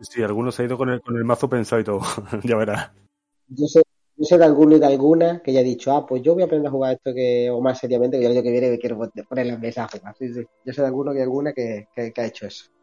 [0.00, 2.00] Sí, algunos se ha ido con el, con el mazo pensado y todo,
[2.42, 2.90] ya verás.
[3.48, 3.82] Yo sé,
[4.16, 6.42] yo sé de alguno y de alguna que ya ha dicho, ah, pues yo voy
[6.42, 8.78] a aprender a jugar esto que, o más seriamente, que el año que viene me
[8.78, 10.14] quiero poner a jugar.
[10.18, 10.44] Sí, sí.
[10.64, 12.73] Yo sé de alguno y de alguna que, que ha hecho eso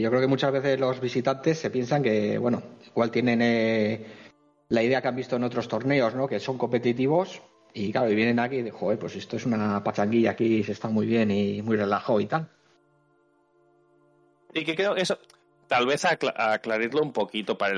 [0.00, 4.06] yo creo que muchas veces los visitantes se piensan que, bueno, igual tienen eh,
[4.68, 6.26] la idea que han visto en otros torneos, ¿no?
[6.26, 9.82] Que son competitivos y claro, y vienen aquí y dicen, joder, pues esto es una
[9.82, 12.48] pachanguilla aquí, se está muy bien y muy relajado y tal.
[14.54, 15.18] Y que creo eso,
[15.68, 17.74] tal vez aclarirlo un poquito para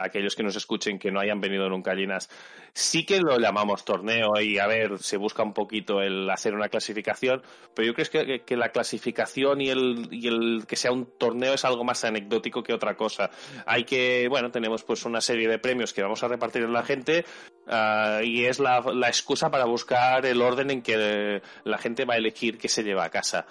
[0.00, 2.28] aquellos que nos escuchen que no hayan venido nunca a Linas.
[2.74, 6.68] Sí que lo llamamos torneo y a ver, se busca un poquito el hacer una
[6.68, 7.42] clasificación,
[7.74, 11.54] pero yo creo que, que la clasificación y el, y el que sea un torneo
[11.54, 13.30] es algo más anecdótico que otra cosa.
[13.66, 16.82] Hay que, bueno, tenemos pues una serie de premios que vamos a repartir a la
[16.82, 17.24] gente
[17.66, 22.14] uh, y es la, la excusa para buscar el orden en que la gente va
[22.14, 23.46] a elegir qué se lleva a casa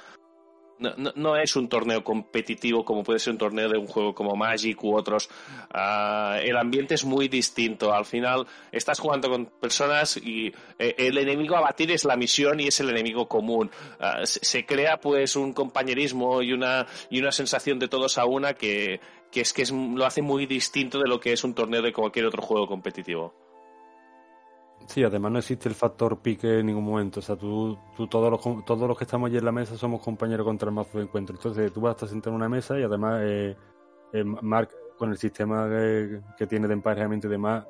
[0.80, 4.36] no, no, es un torneo competitivo como puede ser un torneo de un juego como
[4.36, 5.30] Magic u otros.
[5.74, 7.94] Uh, el ambiente es muy distinto.
[7.94, 12.60] Al final estás jugando con personas y eh, el enemigo a batir es la misión
[12.60, 13.72] y es el enemigo común.
[14.00, 18.26] Uh, se, se, crea pues un compañerismo y una, y una sensación de todos a
[18.26, 19.00] una que,
[19.32, 21.94] que es que es, lo hace muy distinto de lo que es un torneo de
[21.94, 23.47] cualquier otro juego competitivo.
[24.88, 27.20] Sí, además no existe el factor pique en ningún momento.
[27.20, 30.02] O sea, tú, tú todos, los, todos los que estamos allí en la mesa somos
[30.02, 31.36] compañeros contra el mazo de encuentro.
[31.36, 33.58] Entonces tú vas a estar sentado en una mesa y además eh,
[34.14, 37.68] eh, Mark, con el sistema que, tiene de emparejamiento y demás,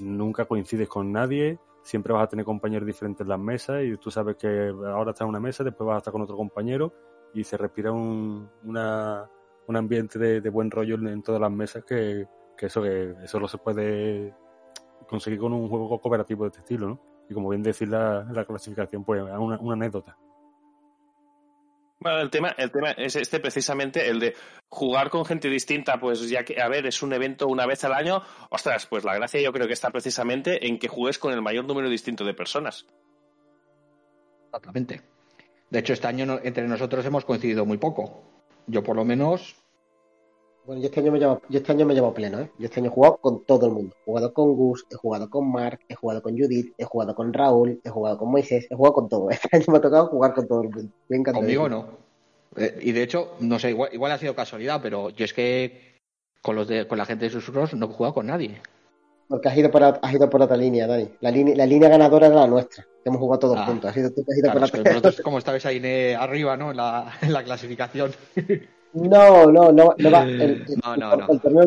[0.00, 1.58] nunca coincides con nadie.
[1.82, 5.22] Siempre vas a tener compañeros diferentes en las mesas y tú sabes que ahora estás
[5.22, 6.92] en una mesa, después vas a estar con otro compañero
[7.32, 9.28] y se respira un, una,
[9.66, 12.26] un ambiente de, buen rollo en, en, todas las mesas que,
[12.58, 14.34] que eso que eso no se puede
[15.06, 17.00] conseguir con un juego cooperativo de este estilo, ¿no?
[17.28, 20.16] Y como bien decir la, la clasificación, pues una, una anécdota.
[22.00, 24.34] Bueno, el tema, el tema es este precisamente, el de
[24.68, 27.92] jugar con gente distinta, pues ya que, a ver, es un evento una vez al
[27.92, 31.42] año, ostras, pues la gracia yo creo que está precisamente en que juegues con el
[31.42, 32.86] mayor número distinto de personas.
[34.46, 35.02] Exactamente.
[35.70, 38.22] De hecho, este año entre nosotros hemos coincidido muy poco.
[38.66, 39.56] Yo por lo menos
[40.68, 42.50] bueno, yo este año me llevo, yo este año me llevo pleno, ¿eh?
[42.58, 43.96] Yo este año he jugado con todo el mundo.
[44.00, 47.32] He jugado con Gus, he jugado con Mark, he jugado con Judith, he jugado con
[47.32, 49.30] Raúl, he jugado con Moisés, he jugado con todo.
[49.30, 50.92] Este año me ha tocado jugar con todo el mundo.
[51.08, 51.86] Me Conmigo no.
[52.54, 55.96] Eh, y de hecho, no sé, igual, ha sido casualidad, pero yo es que
[56.42, 58.60] con los de, con la gente de susurros no he jugado con nadie.
[59.26, 61.08] Porque has ido por, has ido por otra línea, Dani.
[61.22, 62.84] La, línea, la línea ganadora era la nuestra.
[63.02, 63.64] Que hemos jugado todos ah.
[63.64, 63.88] juntos.
[63.88, 66.72] Has ido, tú, has ido por la como estabais ahí arriba, ¿no?
[66.72, 68.12] En la, en la clasificación.
[68.94, 70.24] No, no, no, no va.
[70.24, 70.64] El,
[71.40, 71.64] torneo,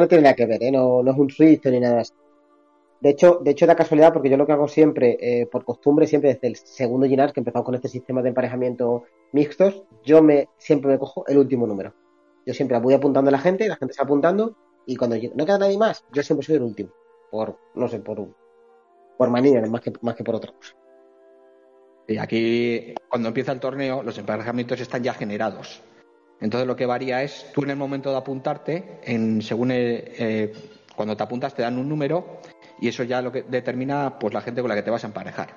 [0.00, 0.70] no tiene, nada que ver, ¿eh?
[0.70, 2.12] no, no es un Switch ni nada así.
[3.00, 6.06] De hecho, de hecho, da casualidad porque yo lo que hago siempre, eh, por costumbre,
[6.06, 10.48] siempre desde el segundo Ginar, que empezamos con este sistema de emparejamiento mixtos, yo me
[10.56, 11.92] siempre me cojo el último número.
[12.46, 15.58] Yo siempre voy apuntando a la gente, la gente está apuntando, y cuando no queda
[15.58, 16.90] nadie más, yo siempre soy el último.
[17.30, 18.24] Por, no sé, por,
[19.18, 20.76] por manía, más que, más que por otra cosa.
[22.06, 25.82] Y aquí, cuando empieza el torneo, los emparejamientos están ya generados.
[26.42, 30.52] Entonces lo que varía es, tú en el momento de apuntarte, en, según eh,
[30.96, 32.40] cuando te apuntas te dan un número
[32.80, 35.06] y eso ya lo que determina pues la gente con la que te vas a
[35.06, 35.56] emparejar.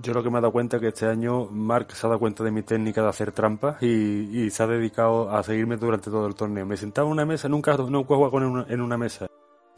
[0.00, 2.20] Yo lo que me he dado cuenta es que este año Mark se ha dado
[2.20, 6.28] cuenta de mi técnica de hacer trampas y, se ha dedicado a seguirme durante todo
[6.28, 6.64] el torneo.
[6.64, 9.26] Me sentaba en una mesa, nunca, nunca he jugado con él en una mesa.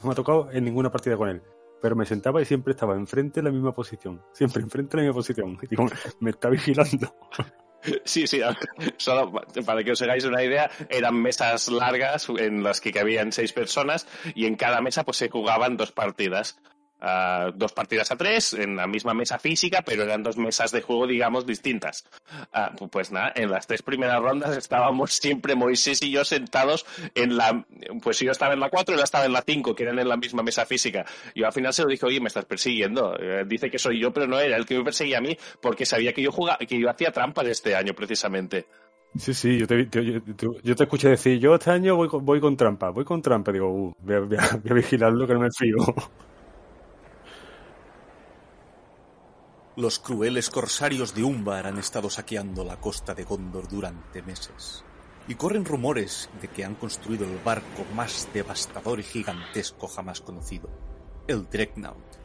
[0.01, 1.43] No me ha tocado en ninguna partida con él.
[1.81, 4.21] Pero me sentaba y siempre estaba enfrente en la misma posición.
[4.33, 5.59] Siempre enfrente en la misma posición.
[6.21, 7.15] Me está vigilando.
[8.05, 8.41] Sí, sí,
[8.97, 9.33] solo
[9.65, 14.07] para que os hagáis una idea, eran mesas largas en las que cabían seis personas
[14.35, 16.61] y en cada mesa pues se jugaban dos partidas
[17.55, 21.07] dos partidas a tres en la misma mesa física, pero eran dos mesas de juego,
[21.07, 22.05] digamos, distintas.
[22.53, 27.37] Ah, pues nada, en las tres primeras rondas estábamos siempre Moisés y yo sentados en
[27.37, 27.65] la.
[28.03, 30.09] Pues yo estaba en la cuatro y él estaba en la cinco, que eran en
[30.09, 31.05] la misma mesa física.
[31.35, 33.17] Yo al final se lo dije, oye, me estás persiguiendo.
[33.19, 35.87] Eh, dice que soy yo, pero no era el que me perseguía a mí, porque
[35.87, 38.67] sabía que yo jugaba, que yo hacía trampas este año, precisamente.
[39.17, 39.89] Sí, sí, yo te,
[40.63, 43.51] yo, te escuché decir, yo este año voy voy con trampa, voy con trampa.
[43.51, 45.77] Digo, uh, voy, a, voy, a, vigilarlo que no me fío.
[49.77, 54.85] Los crueles corsarios de Umbar han estado saqueando la costa de Gondor durante meses.
[55.29, 60.69] Y corren rumores de que han construido el barco más devastador y gigantesco jamás conocido,
[61.29, 62.17] el Dreadnought.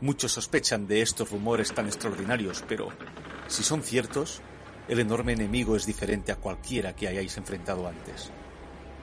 [0.00, 2.88] Muchos sospechan de estos rumores tan extraordinarios, pero
[3.46, 4.42] si son ciertos,
[4.88, 8.32] el enorme enemigo es diferente a cualquiera que hayáis enfrentado antes.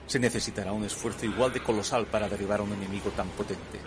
[0.06, 3.80] Se necesitará un esfuerzo igual de colosal para derribar a un enemigo tan potente.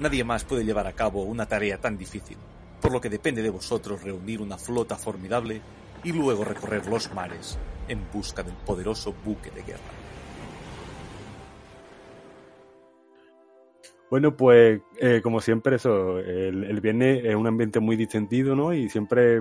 [0.00, 2.36] Nadie más puede llevar a cabo una tarea tan difícil
[2.82, 5.62] por lo que depende de vosotros reunir una flota formidable
[6.02, 9.80] y luego recorrer los mares en busca del poderoso buque de guerra.
[14.10, 18.74] Bueno, pues eh, como siempre eso, el, viernes es un ambiente muy distendido, ¿no?
[18.74, 19.40] Y siempre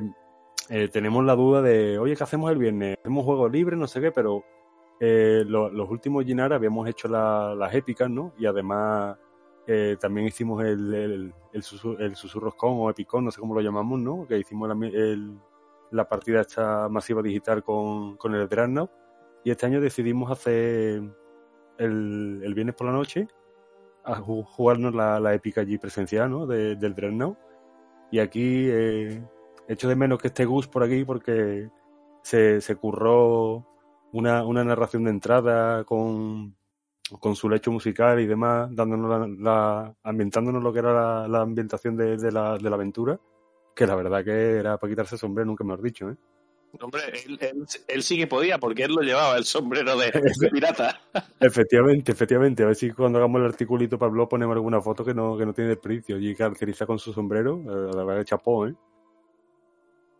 [0.70, 2.96] eh, tenemos la duda de, oye, ¿qué hacemos el viernes?
[3.02, 3.78] ¿Hacemos juegos libres?
[3.78, 4.46] No sé qué, pero
[5.00, 8.34] eh, los últimos Ginar habíamos hecho las épicas, ¿no?
[8.38, 9.18] Y además
[9.68, 14.26] eh, también hicimos el, el, el, Susurroscon o Epicon, no sé cómo lo llamamos, ¿no?
[14.28, 14.76] Que hicimos la,
[15.92, 18.92] la partida esta masiva digital con, con el Dreadnought.
[19.44, 21.02] Y este año decidimos hacer
[21.78, 23.28] el, el viernes por la noche
[24.04, 26.48] a jugarnos la, la épica allí presencial, ¿no?
[26.48, 27.38] del Dreadnought.
[28.12, 29.24] Y aquí eh,
[29.68, 31.70] echo de menos que esté Gus por aquí porque
[32.24, 33.66] se, se curró
[34.12, 36.56] una, una narración de entrada con
[37.20, 42.32] con su lecho musical y demás, dándonos la, ambientándonos lo que era la, ambientación de,
[42.32, 43.20] la, de la aventura,
[43.76, 46.16] que la verdad que era para quitarse el sombrero, nunca me has dicho, ¿eh?
[46.80, 47.02] Hombre,
[47.88, 50.12] él, sí que podía, porque él lo llevaba, el sombrero de,
[50.52, 51.02] pirata.
[51.40, 52.64] efectivamente, efectivamente.
[52.64, 55.38] A ver si cuando hagamos el articulito para el blog ponemos alguna foto que no,
[55.38, 56.18] que no tiene desperdicio.
[56.18, 57.62] Y caracteriza con su sombrero,
[57.94, 58.76] la verdad chapó, ¿eh?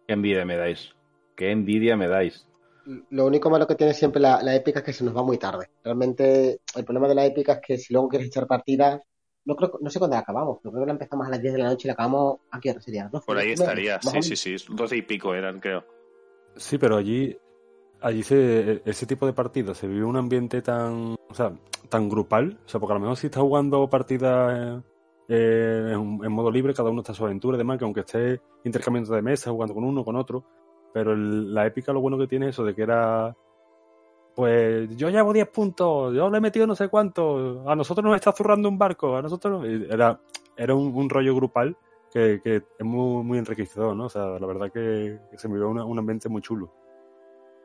[0.08, 0.94] Qué envidia me dais.
[1.36, 2.46] Qué envidia me dais.
[2.86, 5.70] Lo único malo que tiene siempre la, épica es que se nos va muy tarde.
[5.84, 9.02] Realmente, el problema de la épica es que si luego quieres echar partidas,
[9.46, 11.54] no creo, no sé cuándo la acabamos, pero creo que la empezamos a las 10
[11.54, 13.10] de la noche y la acabamos aquí a sería.
[13.10, 15.84] Por ahí estaría, sí, sí, sí, 12 y pico eran, creo.
[16.56, 17.38] Sí, pero allí,
[18.02, 21.54] allí se, ese tipo de partidos se vive un ambiente tan, o sea,
[21.90, 24.84] tan grupal, o sea, porque a lo mejor si estás jugando partidas
[25.28, 28.42] eh, en, modo libre, cada uno está a su aventura y demás, que aunque esté
[28.64, 30.46] intercambiando de mesa, jugando con uno, con otro,
[30.94, 33.36] pero la épica lo bueno que tiene es eso de que era.
[34.36, 38.16] Pues yo llevo 10 puntos, yo le he metido no sé cuánto, a nosotros nos
[38.16, 39.66] está zurrando un barco, a nosotros.
[39.66, 40.20] Era,
[40.56, 41.76] era un, rollo grupal
[42.14, 44.06] que, que es muy, muy enriquecedor, ¿no?
[44.06, 46.72] O sea, la verdad que, que se me una- un ambiente muy chulo.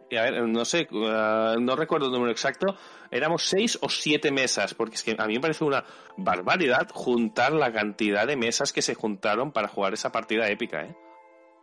[0.08, 2.76] Y a ver, no sé, uh, no recuerdo el número exacto,
[3.10, 5.84] éramos seis o siete mesas, porque es que a mí me parece una
[6.16, 10.96] barbaridad juntar la cantidad de mesas que se juntaron para jugar esa partida épica, ¿eh?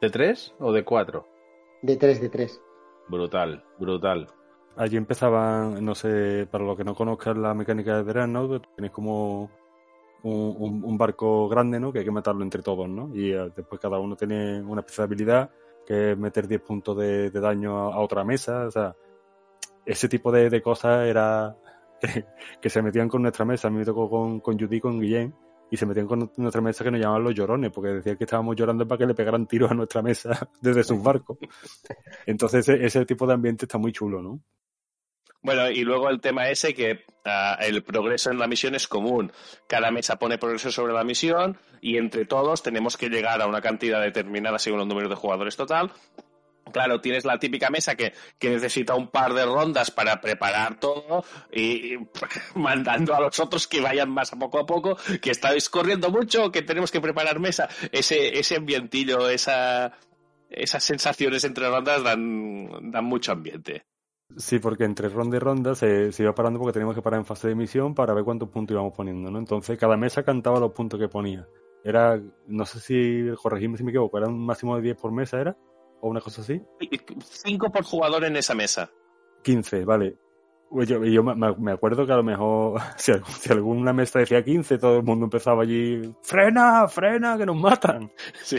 [0.02, 1.26] ¿De tres o de cuatro?
[1.84, 2.60] De 3 de 3.
[3.10, 4.28] Brutal, brutal.
[4.76, 9.52] Allí empezaban, no sé, para los que no conozcan la mecánica de Dreadnought, tienes como
[10.24, 11.92] un, un- un barco grande, ¿no?
[11.94, 13.12] Que hay que matarlo entre todos, ¿no?
[13.14, 15.52] Y eh, después cada uno tiene una especial habilidad,
[15.86, 18.96] que es meter 10 puntos de, de daño a, a otra mesa, o sea,
[19.86, 21.56] ese tipo de, de cosas era
[22.02, 22.26] que,
[22.62, 23.68] que se metían con nuestra mesa.
[23.68, 25.36] A mí me tocó con, con Judy, con Guillén,
[25.74, 28.56] y se metían con nuestra mesa que nos llamaban los llorones, porque decían que estábamos
[28.56, 31.40] llorando para que le pegaran tiros a nuestra mesa desde sus barcos.
[32.28, 34.40] Entonces ese, tipo de ambiente está muy chulo, ¿no?
[35.42, 39.32] Bueno, y luego el tema ese que ah, el progreso en la misión es común.
[39.68, 43.60] Cada mesa pone progreso sobre la misión y entre todos tenemos que llegar a una
[43.60, 45.92] cantidad determinada según el número de jugadores total.
[46.74, 51.24] Claro, tienes la típica mesa que, que necesita un par de rondas para preparar todo
[51.52, 51.96] y,
[52.56, 56.52] mandando a los otros que vayan más a poco a poco, que estáis corriendo mucho,
[56.52, 57.70] que tenemos que preparar mesa.
[57.92, 59.94] Ese, ese ambientillo, esa,
[60.50, 63.86] esas sensaciones entre rondas dan, dan mucho ambiente.
[64.38, 67.48] Sí, porque entre ronda y ronda se, iba parando porque teníamos que parar en fase
[67.48, 69.38] de emisión para ver cuántos puntos íbamos poniendo, ¿no?
[69.38, 71.48] Entonces cada mesa cantaba los puntos que ponía.
[71.84, 75.40] Era, no sé si, corregidme si me equivoco, era un máximo de 10 por mesa,
[75.40, 75.58] ¿era?
[76.06, 76.62] ¿O una cosa así?
[77.24, 78.90] Cinco por jugador en esa mesa.
[79.42, 80.18] 15, vale.
[80.70, 84.44] Pues Yo, yo me, acuerdo que a lo mejor, si, algún- si alguna mesa decía
[84.44, 88.12] 15, todo el mundo empezaba allí, ¡frena, frena, que nos matan!
[88.44, 88.58] Sí.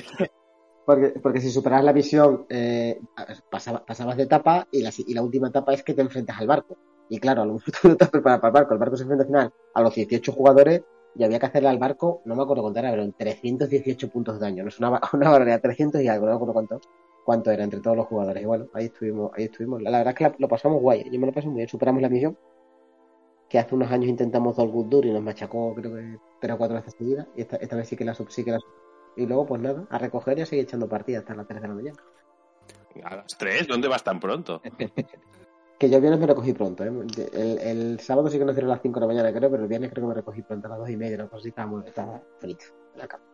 [0.86, 2.98] Porque, porque si superas la misión, eh,
[3.50, 6.46] pasaba- pasabas de etapa y la, y la última etapa es que te enfrentas al
[6.46, 6.76] barco.
[7.10, 8.72] Y claro, a lo mejor tú no estás preparado para el barco.
[8.74, 10.82] El barco se enfrenta al final a los 18 jugadores
[11.16, 14.34] y había que hacerle al barco, no me acuerdo cuánto era, pero en 318 puntos
[14.34, 14.62] de daño.
[14.62, 16.80] No es una, una barbaridad, 300 y algo, no me acuerdo cuánto,
[17.24, 18.42] cuánto era entre todos los jugadores.
[18.42, 19.82] Y bueno, ahí estuvimos, ahí estuvimos.
[19.82, 21.04] La, la verdad es que la- lo pasamos guay.
[21.10, 21.68] Yo me lo pasé muy bien.
[21.68, 22.36] Superamos la misión.
[23.48, 26.58] Que hace unos años intentamos All Good Dur y nos machacó, creo que tres o
[26.58, 27.26] cuatro veces seguidas.
[27.36, 28.58] Y esta, esta vez sí que la sub- sí que la
[29.16, 31.68] y luego, pues nada, a recoger y a seguir echando partidas hasta las 3 de
[31.68, 31.96] la mañana.
[33.04, 34.60] A las tres, ¿dónde vas tan pronto?
[35.78, 36.92] Que yo el viernes me recogí pronto, ¿eh?
[37.32, 39.64] El, el sábado sí que nos dieron a las 5 de la mañana, creo, pero
[39.64, 41.48] el viernes creo que me recogí pronto a las 2 y media, una cosa así,
[41.48, 43.24] estaba, muy- estaba frito en la cama.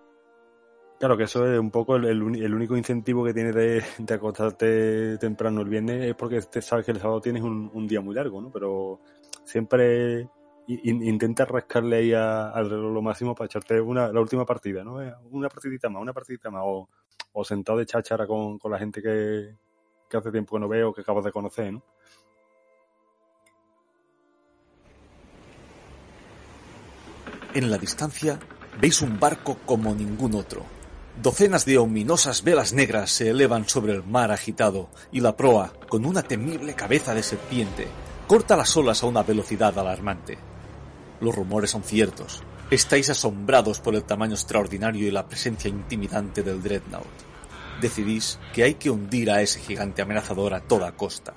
[1.00, 3.82] Claro que eso es un poco el, el el único incentivo que tienes de,
[4.14, 8.14] acostarte temprano el viernes es porque te sabes que el sábado tienes un, día muy
[8.14, 8.50] largo, ¿no?
[8.50, 9.00] Pero
[9.42, 10.28] siempre
[10.66, 15.00] in- intenta rascarle ahí al reloj lo máximo para echarte una, la última partida, ¿no?
[15.02, 16.90] Eh, Una partidita más, una partidita más, o,
[17.32, 19.56] o sentado de cháchara con, con la gente que,
[20.06, 21.82] que hace tiempo que no veo, que acabas de conocer, ¿no?
[27.54, 28.38] En la distancia
[28.78, 30.79] veis un barco como ningún otro.
[31.22, 36.06] Docenas de ominosas velas negras se elevan sobre el mar agitado y la proa, con
[36.06, 37.88] una temible cabeza de serpiente,
[38.26, 40.38] corta las olas a una velocidad alarmante.
[41.20, 42.42] Los rumores son ciertos.
[42.70, 47.04] Estáis asombrados por el tamaño extraordinario y la presencia intimidante del Dreadnought.
[47.82, 51.34] Decidís que hay que hundir a ese gigante amenazador a toda costa.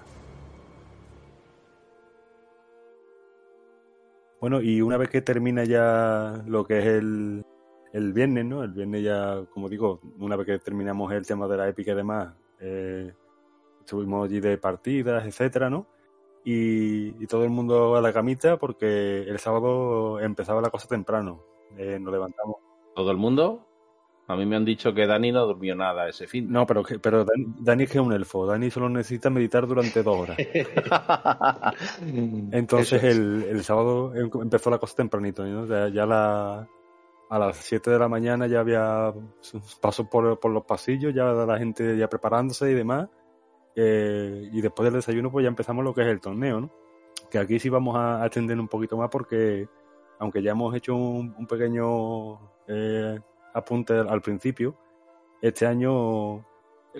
[4.39, 7.45] Bueno, y una vez que termina ya lo que es el,
[7.93, 8.63] el viernes, ¿no?
[8.63, 11.95] El viernes ya, como digo, una vez que terminamos el tema de la épica y
[11.95, 13.13] demás, eh,
[13.79, 15.85] estuvimos allí de partidas, etcétera, ¿no?
[16.43, 21.41] Y, y todo el mundo a la camita porque el sábado empezaba la cosa temprano.
[21.77, 22.57] Eh, nos levantamos.
[22.95, 23.65] ¿Todo el mundo?
[24.27, 26.51] A mí me han dicho que Dani no durmió nada ese fin.
[26.51, 28.45] No, pero, pero Dani, Dani es que es un elfo.
[28.45, 30.37] Dani solo necesita meditar durante dos horas.
[32.01, 35.61] Entonces el, el sábado em- empezó la cosa tempranito, ¿no?
[35.63, 36.67] O sea, ya la,
[37.29, 39.13] a las 7 de la mañana ya había
[39.81, 43.09] pasos por, por los pasillos, ya la gente ya preparándose y demás.
[43.75, 46.69] Eh, y después del desayuno pues ya empezamos lo que es el torneo, ¿no?
[47.31, 49.67] Que aquí sí vamos a, a extender un poquito más porque
[50.19, 53.19] aunque ya hemos hecho un, un pequeño eh,
[53.53, 54.75] apunte al principio,
[55.41, 56.45] este año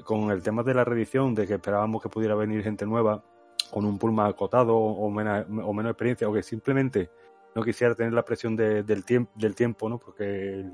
[0.04, 3.24] con el tema de la reedición, de que esperábamos que pudiera venir gente nueva,
[3.72, 7.10] con un pool más acotado o menos, o menos experiencia, o que simplemente
[7.56, 9.04] no quisiera tener la presión de- del,
[9.36, 9.99] del tiempo, ¿no?
[9.99, 10.66] Porque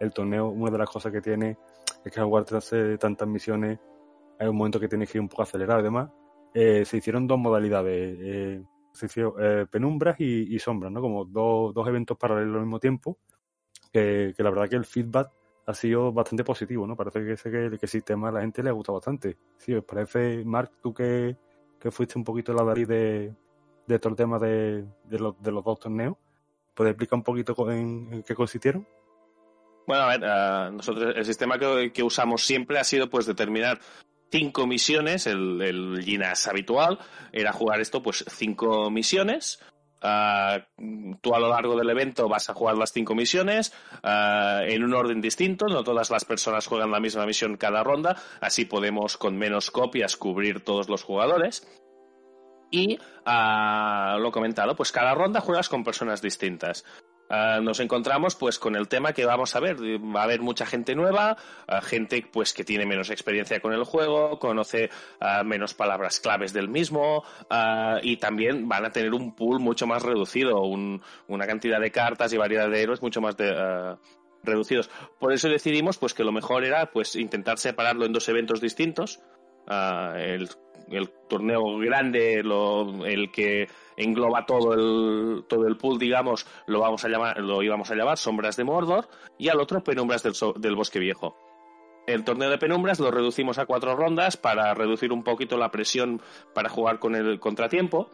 [0.00, 1.56] el, torneo, una de las cosas que tiene
[2.04, 2.28] es que al
[2.72, 3.78] eh, tantas misiones,
[4.38, 6.10] hay un momento que tienes que ir un poco acelerado y demás.
[6.52, 8.62] Eh, se hicieron dos modalidades, eh,
[8.92, 11.00] se hicieron eh, penumbras y, sombras, ¿no?
[11.00, 13.18] Como dos, dos eventos paralelos al mismo tiempo,
[13.92, 15.30] que, la verdad que el feedback
[15.66, 16.96] ha sido bastante positivo, ¿no?
[16.96, 19.36] Parece que que, que el sistema a la gente le ha gustado bastante.
[19.56, 21.36] Sí, ¿os parece, Mark, tú que,
[21.80, 23.34] que fuiste un poquito la Darí de,
[23.86, 26.16] de todo el tema de, de los dos torneos?
[26.76, 28.86] ¿Puedes explicar un poquito en, qué consistieron?
[29.86, 33.80] Bueno, a ver, uh, nosotros el sistema que, usamos siempre ha sido pues determinar
[34.30, 36.98] cinco misiones, el, el Ginas habitual
[37.32, 39.58] era jugar esto pues cinco misiones.
[40.02, 43.72] Uh, tú a lo largo del evento vas a jugar las cinco misiones
[44.04, 48.16] uh, en un orden distinto, no todas las personas juegan la misma misión cada ronda,
[48.42, 51.66] así podemos con menos copias cubrir todos los jugadores.
[52.70, 56.84] Y uh, lo comentado, pues cada ronda juegas con personas distintas.
[57.28, 59.76] Uh, nos encontramos pues con el tema que vamos a ver.
[59.80, 61.36] Va a haber mucha gente nueva
[61.68, 64.90] uh, gente pues que tiene menos experiencia con el juego conoce
[65.44, 67.24] menos palabras claves del mismo
[68.02, 70.62] y también van a tener un pool mucho más reducido.
[70.62, 73.36] Un, una cantidad de cartas y variedad de héroes mucho más
[74.42, 74.90] reducidos.
[75.18, 79.20] Por eso decidimos pues que lo mejor era pues intentar separarlo en dos eventos distintos
[80.90, 87.04] el, torneo grande lo, el que engloba todo el, todo el pool, digamos, lo vamos
[87.04, 89.08] a llamar, lo íbamos a llamar Sombras de Mordor,
[89.38, 91.36] y al otro Penumbras del, del Bosque Viejo.
[92.06, 96.22] El torneo de penumbras lo reducimos a cuatro rondas para reducir un poquito la presión
[96.54, 98.08] para jugar con el contratiempo.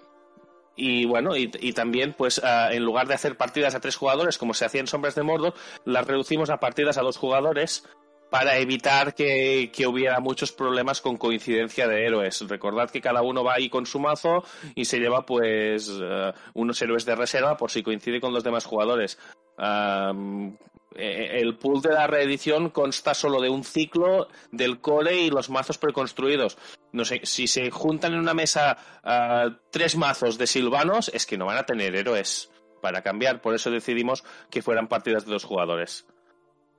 [0.75, 4.39] Y bueno, y, y también, pues uh, en lugar de hacer partidas a tres jugadores
[4.39, 5.53] como se hacía en Sombras de Mordor,
[5.85, 7.87] las reducimos a partidas a dos jugadores
[8.33, 12.41] para evitar que, hubiera muchos problemas con coincidencia de héroes.
[12.49, 14.43] Recordad que cada uno va ahí con su mazo
[14.75, 18.65] y se lleva pues uh, unos héroes de reserva por si coincide con los demás
[18.65, 19.19] jugadores.
[19.59, 20.57] Um,
[20.95, 25.77] el pool de la reedición consta solo de un ciclo del core y los mazos
[25.77, 26.57] preconstruidos.
[26.93, 31.37] No sé, si se juntan en una mesa uh, tres mazos de silvanos, es que
[31.37, 33.43] no van a tener héroes para cambiar.
[33.43, 36.07] Por eso decidimos que fueran partidas de dos jugadores.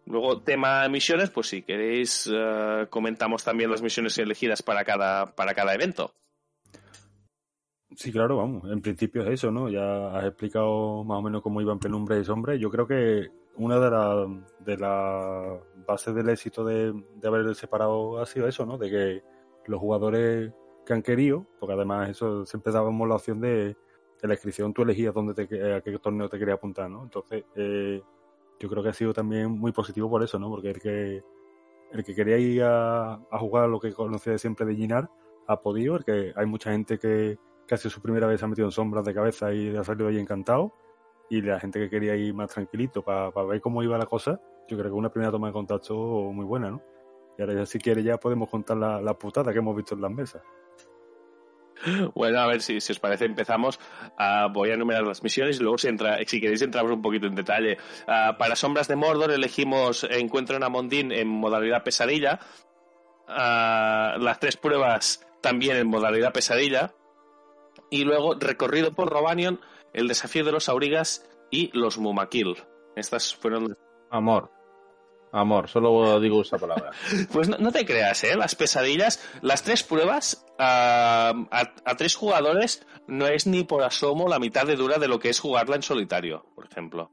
[0.06, 5.54] Luego, tema misiones, pues si queréis, uh, comentamos también las misiones elegidas para cada, para
[5.54, 6.14] cada evento.
[7.95, 8.70] Sí, claro, vamos.
[8.72, 9.70] En principio es eso, ¿no?
[9.70, 12.56] Ya has explicado más o menos cómo iban penumbra y sombra.
[12.56, 18.20] Yo creo que una de las de la bases del éxito de, de haber separado
[18.20, 18.78] ha sido eso, ¿no?
[18.78, 19.24] De que
[19.68, 20.51] los jugadores
[20.86, 23.76] que han querido, porque además eso siempre dábamos la opción de,
[24.22, 27.04] de la inscripción, tú elegías dónde te, a qué torneo te querías apuntar, ¿no?
[27.04, 28.01] Entonces, eh,
[28.64, 30.49] yo creo que ha sido también muy positivo por eso, ¿no?
[30.49, 31.22] Porque el que,
[31.91, 35.09] el que quería ir a, a jugar lo que conocía siempre de Ginar
[35.47, 37.38] ha podido, el que hay mucha gente que
[37.68, 40.18] casi su primera vez se ha metido en sombras de cabeza y ha salido ahí
[40.18, 40.72] encantado,
[41.30, 44.39] y la gente que quería ir más tranquilito para pa ver cómo iba la cosa,
[44.70, 45.93] yo creo que una primera toma de contacto
[46.32, 46.82] muy buena, ¿no?
[47.38, 50.01] Y ahora ya si quiere ya podemos contar la, la putada que hemos visto en
[50.03, 50.41] las mesas.
[52.16, 53.80] Bueno, a ver si, os parece, empezamos.
[54.18, 57.28] Uh, voy a enumerar las misiones y luego, si, entra, si queréis, entramos un poquito
[57.28, 57.78] en detalle.
[58.08, 62.40] Uh, para Sombras de Mordor elegimos Encuentro en Amondín en modalidad pesadilla.
[63.28, 66.94] Uh, las tres pruebas también en modalidad pesadilla.
[67.90, 69.60] Y luego, recorrido por Robanion,
[69.94, 72.56] el desafío de los Aurigas y los Mumakil.
[72.96, 73.78] Estas fueron.
[74.10, 74.52] Amor.
[75.34, 76.92] Amor, solo digo esa palabra.
[77.32, 78.36] Pues no, no, te creas, ¿eh?
[78.38, 81.34] Las pesadillas, las tres pruebas uh, a,
[81.86, 85.30] a, tres jugadores no es ni por asomo la mitad de dura de lo que
[85.30, 87.12] es jugarla en solitario, por ejemplo.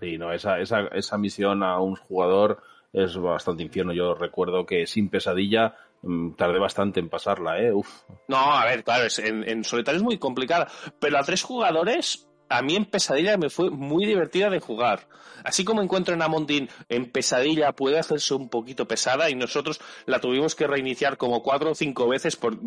[0.00, 2.62] Sí, no, esa, esa, esa misión a un jugador
[2.94, 3.92] es bastante infierno.
[3.92, 7.74] Yo recuerdo que sin pesadilla mmm, tardé bastante en pasarla, ¿eh?
[7.74, 8.04] Uf.
[8.28, 10.66] No, a ver, claro, es, en, en solitario es muy complicada,
[10.98, 15.08] pero a tres jugadores a mí en Pesadilla me fue muy divertida de jugar.
[15.44, 20.20] Así como encuentro en Amondín, en Pesadilla puede hacerse un poquito pesada y nosotros la
[20.20, 22.58] tuvimos que reiniciar como cuatro o cinco veces por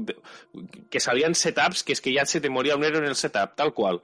[0.89, 3.55] que salían setups que es que ya se te moría un héroe en el setup,
[3.55, 4.01] tal cual.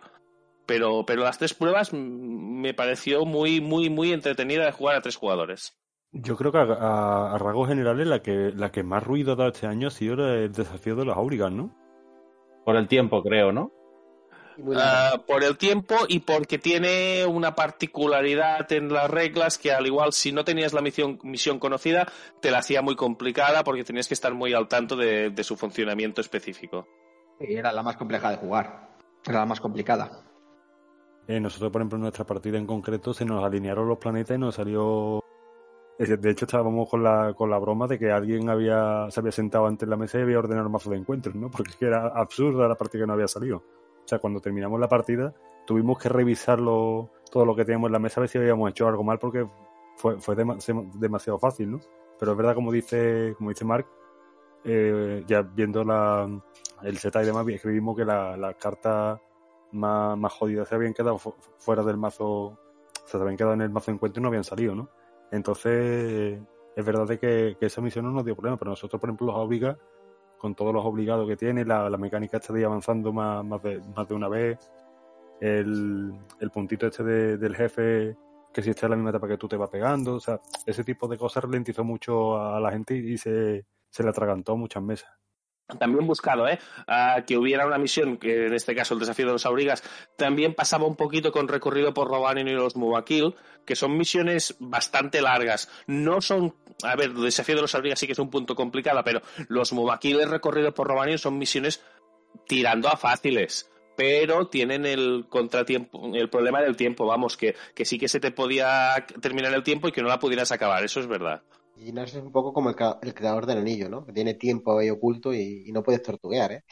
[0.65, 5.15] Pero, pero las tres pruebas me pareció muy, muy, muy entretenida de jugar a tres
[5.15, 5.77] jugadores.
[6.11, 9.35] Yo creo que a, a, a rasgos generales la que, la que más ruido ha
[9.35, 11.73] dado este año ha sido el desafío de los Aurigas, ¿no?
[12.65, 13.71] Por el tiempo, creo, ¿no?
[14.59, 20.13] Uh, por el tiempo y porque tiene una particularidad en las reglas que al igual
[20.13, 22.07] si no tenías la misión, misión conocida
[22.41, 25.57] te la hacía muy complicada porque tenías que estar muy al tanto de, de su
[25.57, 26.87] funcionamiento específico.
[27.39, 28.89] Y era la más compleja de jugar,
[29.27, 30.23] era la más complicada.
[31.27, 34.39] Eh, nosotros, por ejemplo, en nuestra partida en concreto se nos alinearon los planetas y
[34.39, 35.23] nos salió...
[35.99, 39.65] De hecho, estábamos con la, con la broma de que alguien había, se había sentado
[39.65, 41.49] ante la mesa y había ordenado mazo de encuentros, ¿no?
[41.51, 43.63] Porque era absurda la partida que no había salido.
[44.07, 45.33] O sea, cuando terminamos la partida,
[45.65, 48.87] tuvimos que revisarlo, todo lo que teníamos en la mesa, a ver si habíamos hecho
[48.87, 49.45] algo mal, porque
[49.97, 50.57] fue, fue dem
[50.93, 51.81] demasiado fácil, ¿no?
[52.17, 53.85] Pero es verdad, como dice, como dice Mark,
[54.63, 56.25] eh, ya viendo la,
[56.83, 59.19] el setup y demás, escribimos que las la cartas
[59.73, 61.19] más, más jodidas se habían quedado
[61.57, 62.57] fuera del mazo,
[63.03, 64.89] se habían quedado en el mazo de encuentro y no habían salido, ¿no?
[65.33, 66.39] Entonces,
[66.77, 69.27] es verdad de que, que esa misión no nos dio problema, pero nosotros, por ejemplo,
[69.27, 69.77] los obliga
[70.37, 73.81] con todos los obligados que tiene, la, la mecánica está de avanzando más, más, de,
[73.95, 74.59] más de una vez,
[75.39, 78.15] el, el puntito este de, del jefe
[78.53, 80.83] que si está en la misma etapa que tú te va pegando, o sea, ese
[80.83, 85.16] tipo de cosas ralentizó mucho a la gente y se, se le atragantó muchas mesas
[85.79, 86.59] también buscado ¿eh?
[87.25, 89.83] que hubiera una misión, que en este caso el desafío de los aurigas,
[90.15, 95.21] también pasaba un poquito con recorrido por Robanin y los Mubakil, que son misiones bastante
[95.21, 95.69] largas.
[95.87, 99.03] No son, a ver, el desafío de los aurigas sí que es un punto complicado,
[99.03, 101.83] pero los Mubakil recorrido por Robanin son misiones
[102.47, 107.97] tirando a fáciles pero tienen el contratiempo, el problema del tiempo, vamos, que, que sí
[107.97, 111.07] que se te podía terminar el tiempo y que no la pudieras acabar, eso es
[111.07, 111.41] verdad.
[111.79, 112.75] Y es un poco como el,
[113.13, 114.05] creador del anillo, ¿no?
[114.05, 116.63] Que tiene tiempo ahí oculto y, no puedes tortuguear, ¿eh?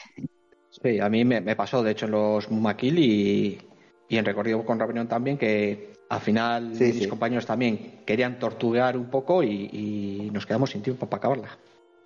[0.69, 3.57] Sí, a mí me, pasó, de hecho, en los Mumakil y,
[4.09, 9.09] y en recorrido con Rebelión también, que al final mis compañeros también querían tortuguear un
[9.09, 11.57] poco y, nos quedamos sin tiempo para acabarla.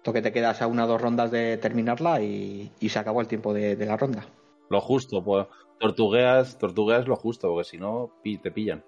[0.04, 3.28] Tú que te quedas a una o dos rondas de terminarla y, se acabó el
[3.28, 4.26] tiempo de, de, la ronda.
[4.70, 5.48] Lo justo, pues
[5.80, 8.84] tortugueas, tortugueas lo justo, porque si no te pillan.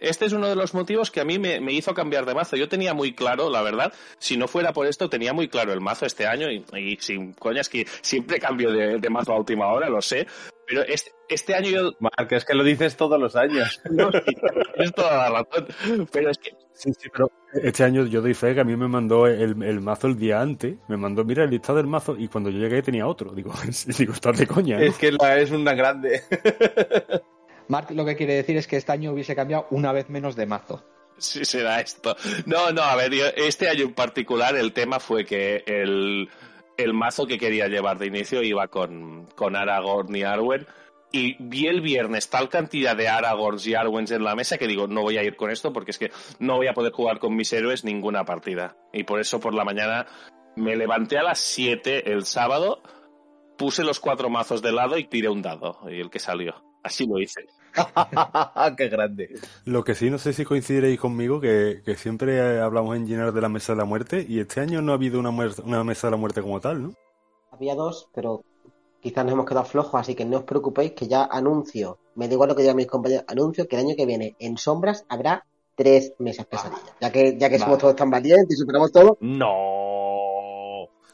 [0.00, 2.56] Este es uno de los motivos que a mí me, hizo cambiar de mazo.
[2.56, 5.80] Yo tenía muy claro, la verdad, si no fuera por esto, tenía muy claro el
[5.80, 10.02] mazo este año y, sin coñas que siempre cambio de, mazo a última hora, lo
[10.02, 10.26] sé.
[10.66, 11.92] Pero este, este año yo...
[12.00, 13.80] Marc, es que lo dices todos los años.
[13.90, 16.06] no, tienes toda la razón.
[16.10, 16.52] Pero es que...
[16.72, 20.08] Sí, sí, pero este año yo doy fe que a mí me mandó el, mazo
[20.08, 20.76] el día antes.
[20.88, 23.32] Me mandó, mira, el listado del mazo y cuando yo llegué tenía otro.
[23.32, 23.52] Digo,
[23.98, 24.80] digo estás de coña.
[24.80, 26.22] Es que la es una grande.
[27.68, 30.46] Mark lo que quiere decir es que este año hubiese cambiado una vez menos de
[30.46, 30.84] mazo.
[31.18, 32.16] Sí, será esto.
[32.46, 36.28] No, no, a ver, este año en particular el tema fue que el,
[36.92, 40.66] mazo que quería llevar de inicio iba con, con Aragorn y Arwen.
[41.12, 44.88] Y vi el viernes tal cantidad de Aragorns y Arwens en la mesa que digo,
[44.88, 46.10] no voy a ir con esto porque es que
[46.40, 48.76] no voy a poder jugar con mis héroes ninguna partida.
[48.92, 50.06] Y por eso por la mañana
[50.56, 52.82] me levanté a las 7 el sábado,
[53.56, 55.78] puse los cuatro mazos de lado y tiré un dado.
[55.88, 56.73] Y el que salió.
[56.84, 57.46] Así lo hice.
[58.76, 59.34] ¡Qué grande!
[59.64, 63.48] Lo que sí, no sé si coincidiréis conmigo, que, siempre hablamos en llenar de la
[63.48, 66.16] mesa de la muerte y este año no ha habido una, una mesa de la
[66.18, 66.94] muerte como tal, ¿no?
[67.50, 68.44] Había dos, pero
[69.00, 72.34] quizás nos hemos quedado flojos, así que no os preocupéis que ya anuncio, me da
[72.34, 75.44] igual lo que digan mis compañeros, anuncio que el año que viene en sombras habrá
[75.74, 76.94] tres mesas pesadillas.
[77.00, 79.16] Ya que, ya que somos todos tan valientes y superamos todo.
[79.20, 79.93] No.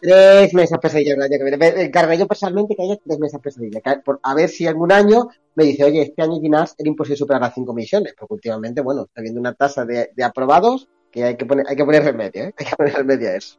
[0.01, 1.82] Tres mesas pesadillas el año que viene.
[1.84, 3.82] Encargaré yo personalmente que haya tres mesas pesadillas.
[4.22, 7.55] a ver si algún año me dice, oye, este año Ginás era imposible superar las
[7.55, 8.14] cinco misiones.
[8.18, 11.84] Porque últimamente, bueno, está viendo una tasa de, aprobados que hay que poner, hay que
[11.84, 12.55] poner remedio, ¿eh?
[12.59, 13.59] Hay que poner remedio a eso.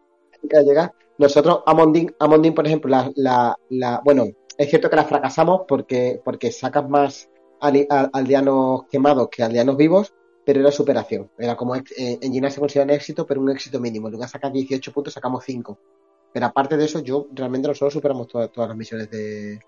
[0.49, 0.93] Que llegar.
[1.17, 4.25] Nosotros, a Mondin, por ejemplo, la, la, la, bueno,
[4.57, 7.29] es cierto que la fracasamos porque, porque sacas más
[7.59, 10.13] aldeanos quemados que aldeanos vivos,
[10.45, 11.29] pero era superación.
[11.37, 14.07] Era como eh, en Ginás se considera un éxito, pero un éxito mínimo.
[14.07, 15.77] En lugar de sacar 18 puntos, sacamos 5.
[16.34, 19.59] Pero aparte de eso, yo realmente nosotros superamos todas, las misiones de.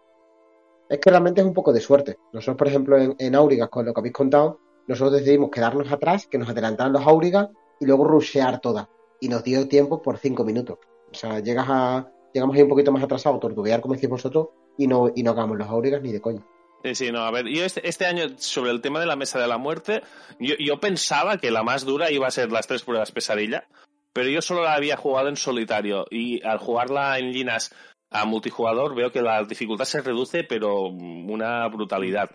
[0.89, 2.17] Es que realmente es un poco de suerte.
[2.31, 6.37] Nosotros, por ejemplo, en, Aurigas, con lo que habéis contado, nosotros decidimos quedarnos atrás, que
[6.37, 7.49] nos adelantaran los Aurigas
[7.79, 8.87] y luego rushear todas.
[9.19, 10.77] Y nos dio tiempo por cinco minutos.
[11.11, 14.87] O sea, llegas a, llegamos ahí un poquito más atrasados, tortuguear como decís vosotros, y
[14.87, 16.45] no, y no hagamos los Aurigas ni de coña.
[16.83, 19.39] Sí, sí, no, a ver, yo este, este, año sobre el tema de la mesa
[19.39, 20.01] de la muerte,
[20.37, 23.69] yo, yo, pensaba que la más dura iba a ser las tres pruebas pesadilla,
[24.13, 27.73] pero yo solo la había jugado en solitario y al jugarla en Linas
[28.13, 32.29] a multijugador veo que la dificultad se reduce, pero una brutalidad,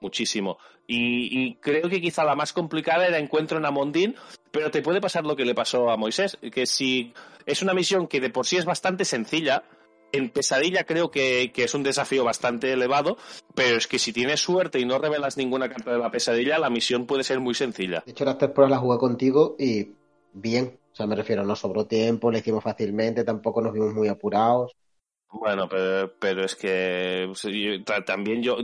[0.00, 0.58] muchísimo.
[0.86, 4.14] Y, creo que quizá la más complicada era Encuentro en Amondín,
[4.50, 7.12] pero te puede pasar lo que le pasó a Moisés, que si
[7.46, 9.64] es una misión que de por sí es bastante sencilla,
[10.12, 13.16] en pesadilla creo que, que, es un desafío bastante elevado,
[13.54, 16.70] pero es que si tienes suerte y no revelas ninguna carta de la pesadilla, la
[16.70, 18.04] misión puede ser muy sencilla.
[18.06, 19.94] De hecho, las tres pruebas las jugué contigo y
[20.32, 20.78] bien.
[20.94, 24.76] O sea, me refiero, no sobró tiempo, le hicimos fácilmente, tampoco nos vimos muy apurados.
[25.28, 27.28] Bueno, pero, es que
[28.06, 28.58] también yo,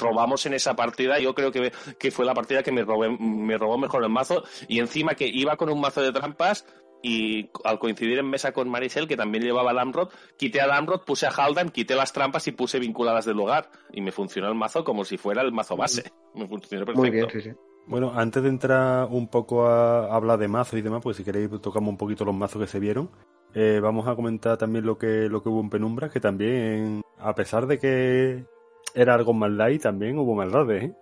[0.00, 3.78] robamos en esa partida, yo creo que, que fue la partida que me, me robó
[3.78, 6.66] mejor el mazo y encima que iba con un mazo de trampas
[7.04, 11.26] y al coincidir en mesa con Maricel, que también llevaba Lamrod, quité a Lamrod, puse
[11.26, 14.82] a Haldan, quité las trampas y puse vinculadas del lugar y me funcionó el mazo
[14.82, 16.10] como si fuera el mazo base.
[16.34, 17.00] Me funcionó perfecto.
[17.00, 17.50] Muy bien, sí, sí.
[17.86, 21.50] Bueno, antes de entrar un poco a hablar de mazos y demás, pues si queréis
[21.60, 23.10] tocamos un poquito los mazos que se vieron.
[23.54, 27.34] Eh, vamos a comentar también lo que, lo que hubo en Penumbra, que también, a
[27.34, 28.46] pesar de que
[28.94, 30.94] era algo más light, también hubo maldades, ¿eh?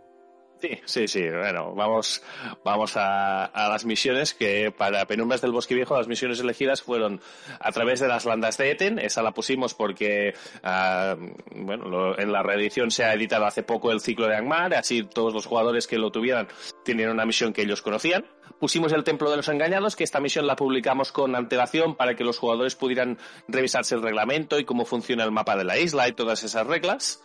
[0.63, 1.29] Sí, sí, sí.
[1.29, 2.23] Bueno, vamos,
[2.63, 7.21] vamos a, las misiones que para Penumbras del Bosque Viejo las misiones elegidas fueron
[7.59, 9.01] a través de las landas de Eten.
[9.01, 11.17] Esa la pusimos porque, ah,
[11.57, 15.35] bueno, en la reedición se ha editado hace poco el ciclo de Angmar, así todos
[15.35, 16.47] los jugadores que lo tuvieran
[16.85, 18.25] tenían una misión que ellos conocían.
[18.61, 22.23] Pusimos el Templo de los Engañados, que esta misión la publicamos con antelación para que
[22.23, 26.13] los jugadores pudieran revisarse el reglamento y cómo funciona el mapa de la isla y
[26.13, 27.21] todas esas reglas.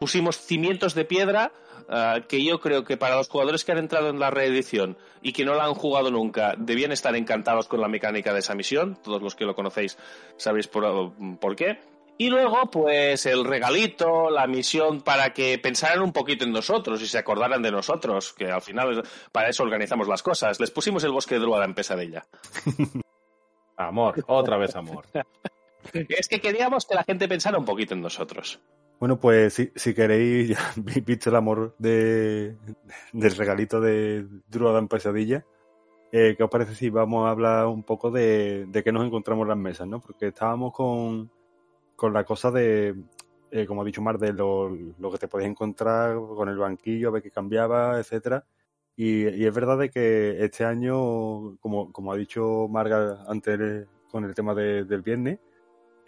[0.00, 1.52] Pusimos cimientos de piedra
[1.88, 5.32] uh, que yo creo que para los jugadores que han entrado en la reedición y
[5.32, 8.98] que no la han jugado nunca, debían estar encantados con la mecánica de esa misión.
[9.04, 9.98] Todos los que lo conocéis
[10.38, 11.78] sabréis por, por qué.
[12.16, 17.06] Y luego, pues el regalito, la misión para que pensaran un poquito en nosotros y
[17.06, 20.60] se acordaran de nosotros, que al final para eso organizamos las cosas.
[20.60, 22.26] Les pusimos el bosque de Druada en pesadilla.
[23.76, 25.04] amor, otra vez amor.
[25.92, 28.60] es que queríamos que la gente pensara un poquito en nosotros.
[29.00, 32.56] Bueno, pues si, si queréis, ya habéis el amor de,
[33.12, 35.44] del regalito de Druada en pesadilla.
[36.12, 39.44] Eh, ¿Qué os parece si vamos a hablar un poco de, de qué nos encontramos
[39.44, 40.00] en las mesas, no?
[40.00, 41.30] Porque estábamos con
[42.00, 42.96] con la cosa de,
[43.50, 47.08] eh, como ha dicho Mar, de lo, lo, que te podías encontrar con el banquillo,
[47.08, 48.46] a ver qué cambiaba, etcétera.
[48.96, 54.24] Y, y, es verdad de que este año, como, como ha dicho Marga antes con
[54.24, 55.40] el tema de, del viernes,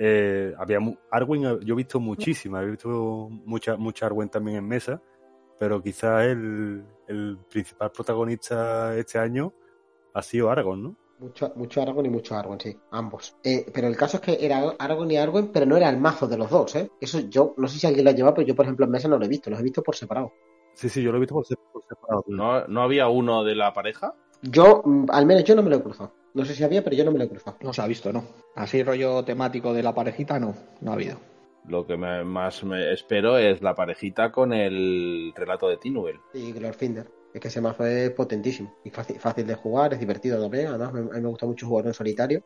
[0.04, 0.80] eh, había
[1.12, 5.00] Arwen, yo he visto muchísimas, he visto mucha, mucha Arwen también en mesa,
[5.60, 9.52] pero quizás el, el principal protagonista este año
[10.12, 10.96] ha sido Argon, ¿no?
[11.20, 13.36] Mucho, mucho Aragorn y mucho Arwen, sí, ambos.
[13.44, 16.26] Eh, pero el caso es que era Aragorn y Arwen, pero no era el mazo
[16.26, 16.90] de los dos, ¿eh?
[17.00, 19.06] Eso yo, no sé si alguien lo ha llevado, pero yo, por ejemplo, en mesa
[19.06, 20.32] no lo he visto, los he visto por separado.
[20.74, 22.24] Sí, sí, yo lo he visto por, separado.
[22.26, 24.16] ¿No, ¿No había uno de la pareja?
[24.42, 26.12] Yo, mm, al menos yo no me lo he cruzado.
[26.34, 27.58] No sé si había, pero yo no me lo he cruzado.
[27.60, 28.24] No se ha visto, ¿no?
[28.54, 31.18] Así rollo temático de la parejita, no, no ha habido.
[31.68, 36.20] Lo que me, más me espero es la parejita con el relato de Tinuel.
[36.32, 37.06] Sí, Glorfinder.
[37.32, 40.66] Es que ese mazo es potentísimo y fácil, fácil de jugar, es divertido también.
[40.66, 42.42] Además, a mí me gusta mucho jugar en solitario.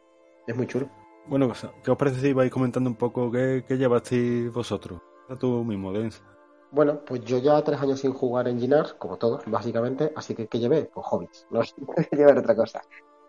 [0.46, 0.88] Es muy chulo.
[1.26, 5.00] Bueno, ¿qué os parece si vais comentando un poco qué, qué llevasteis vosotros?
[5.28, 6.22] A tú mismo, Dens.
[6.70, 10.12] Bueno, pues yo ya tres años sin jugar en Ginars, como todos, básicamente.
[10.14, 10.90] Así que, ¿qué llevé?
[10.92, 11.46] Pues hobbits.
[11.50, 11.62] No
[12.12, 12.80] llevar otra cosa.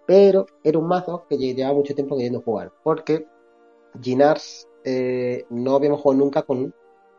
[0.08, 2.72] Pero era un mazo que llevaba mucho tiempo queriendo jugar.
[2.84, 3.28] Porque
[4.02, 6.74] Ginars eh, no habíamos jugado nunca con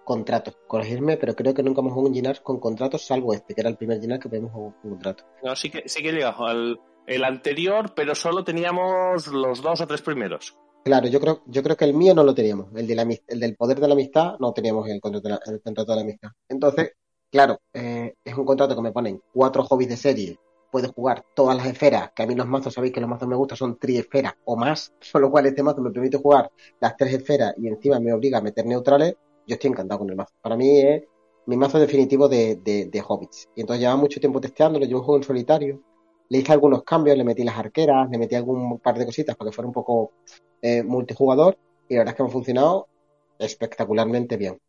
[0.05, 0.57] contratos.
[0.67, 3.71] Corregirme, pero creo que nunca hemos jugado un Ginars con contratos, salvo este, que era
[3.71, 5.25] el primer Ginars que podemos jugar con contrato.
[5.45, 9.87] No, sí que, sí que llegado al el anterior, pero solo teníamos los dos o
[9.87, 10.57] tres primeros.
[10.85, 12.69] Claro, yo creo, yo creo que el mío no lo teníamos.
[12.75, 15.41] El, de la, el del poder de la amistad no teníamos el contrato de la,
[15.47, 16.29] el contrato de la amistad.
[16.49, 16.93] Entonces,
[17.31, 20.39] claro, eh, es un contrato que me ponen cuatro hobbies de serie.
[20.71, 23.37] Puedes jugar todas las esferas, que a mí los mazos, sabéis que los mazos me
[23.37, 26.51] gustan, son triesferas o más, con lo cual este mazo me permite jugar
[26.81, 29.17] las tres esferas y encima me obliga a meter neutrales
[29.49, 30.35] yo estoy encantado con el mazo.
[30.43, 31.03] Para mí es
[31.47, 33.49] mi mazo definitivo de, de, hobbits.
[33.57, 35.83] Y entonces llevaba mucho tiempo testeándolo, yo juego en solitario.
[36.29, 39.51] Le hice algunos cambios, le metí las arqueras, le metí algún par de cositas para
[39.51, 40.13] que fuera un poco
[40.61, 41.57] eh, multijugador.
[41.89, 42.89] Y la verdad es que me ha funcionado
[43.39, 44.61] espectacularmente bien.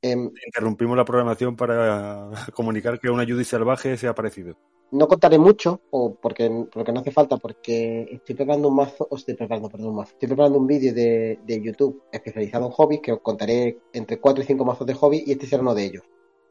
[0.00, 0.16] Eh,
[0.46, 4.56] Interrumpimos la programación para comunicar que una Judy salvaje se ha aparecido
[4.90, 9.16] no contaré mucho, o porque, porque no hace falta, porque estoy preparando un mazo, o
[9.16, 13.00] estoy preparando, perdón, un mazo, estoy preparando un vídeo de, de, YouTube especializado en hobbies,
[13.00, 15.84] que os contaré entre 4 y 5 mazos de hobby, y este será uno de
[15.84, 16.04] ellos.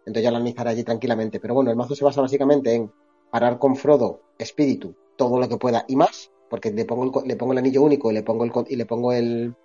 [0.06, 1.40] Entonces ya lo analizaré allí tranquilamente.
[1.40, 2.92] Pero bueno, el mazo se basa básicamente en
[3.32, 7.36] parar con Frodo, espíritu, todo lo que pueda y más, porque le pongo el, le
[7.36, 9.56] pongo el anillo único y le pongo el, y le pongo el,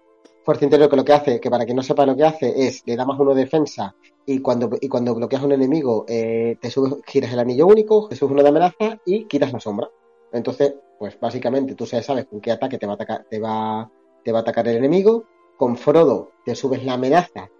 [0.44, 2.82] fuerza interior que lo que hace, que para que no sepa lo que hace, es
[2.86, 3.94] le da más uno de defensa
[4.26, 8.08] y cuando, y cuando bloqueas a un enemigo eh, te subes, giras el anillo único,
[8.08, 9.88] te subes uno de amenaza y quitas la sombra.
[10.32, 13.90] Entonces, pues básicamente tú sabes con qué ataque te va a atacar, te va,
[14.22, 15.24] te va a atacar el enemigo.
[15.56, 17.50] Con Frodo te subes la amenaza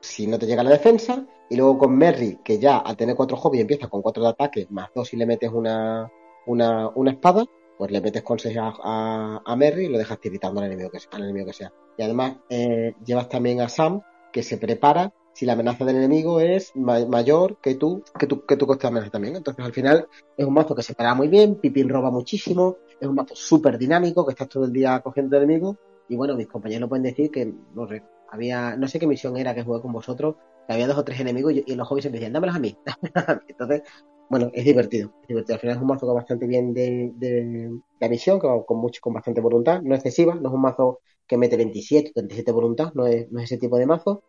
[0.00, 1.26] si no te llega la defensa.
[1.48, 4.66] Y luego con Merry, que ya al tener cuatro hobbies empieza con cuatro de ataque,
[4.70, 6.10] más dos si le metes una,
[6.46, 7.44] una, una espada
[7.80, 10.98] pues le metes con 6 a, a, Merry y lo dejas tiritando al enemigo que,
[11.12, 11.72] al enemigo que sea.
[11.96, 14.02] Y además eh, llevas también a Sam,
[14.34, 18.44] que se prepara si la amenaza del enemigo es ma mayor que tú, que tú,
[18.44, 19.34] que tú coste amenaza también.
[19.36, 20.06] Entonces al final
[20.36, 23.78] es un mazo que se para muy bien, Pipín roba muchísimo, es un mazo súper
[23.78, 25.78] dinámico, que estás todo el día cogiendo enemigos.
[26.06, 29.54] Y bueno, mis compañeros pueden decir que, no sé, había, no sé qué misión era
[29.54, 30.34] que jugué con vosotros,
[30.66, 32.76] que había dos o tres enemigos y, los hobbies me decían, a dámelos a mí.
[33.48, 33.84] Entonces,
[34.30, 35.56] bueno, es divertido, es divertido.
[35.56, 38.64] Al final es un mazo que va bastante bien de, de, de misión, que va
[38.64, 42.52] con, mucho, con bastante voluntad, no excesiva, no es un mazo que mete 27, 37
[42.52, 44.22] voluntad, no es, no es ese tipo de mazo,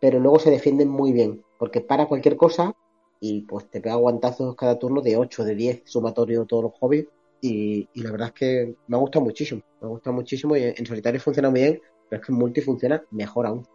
[0.00, 2.72] pero luego se defienden muy bien, porque para cualquier cosa
[3.18, 7.08] y pues te pega guantazos cada turno de 8, de 10, sumatorio todos los hobbies,
[7.40, 10.62] y, y la verdad es que me ha gustado muchísimo, me ha gustado muchísimo y
[10.62, 13.66] en solitario funciona muy bien, pero es que en multi funciona mejor aún.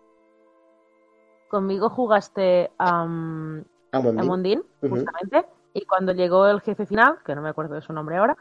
[1.50, 3.62] Conmigo jugaste um,
[3.92, 5.40] a Mondín, justamente.
[5.40, 8.18] Uh -huh y cuando llegó el jefe final, que no me acuerdo de su nombre
[8.18, 8.38] ahora,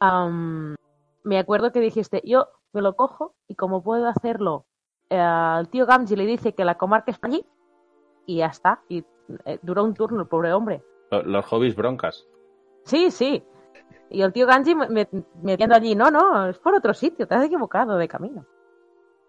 [0.00, 0.74] um,
[1.22, 4.64] me acuerdo que dijiste, yo me lo cojo y como puedo hacerlo,
[5.10, 7.46] eh, el tío Gamji le dice que la comarca es para allí
[8.26, 8.80] y ya está.
[8.88, 9.04] Y
[9.44, 10.82] eh, duró un turno el pobre hombre.
[11.10, 12.26] Los hobbies broncas.
[12.84, 13.44] Sí, sí.
[14.10, 15.08] Y el tío Ganji me,
[15.42, 18.46] me, allí, no, no, es por otro sitio, te has equivocado de camino.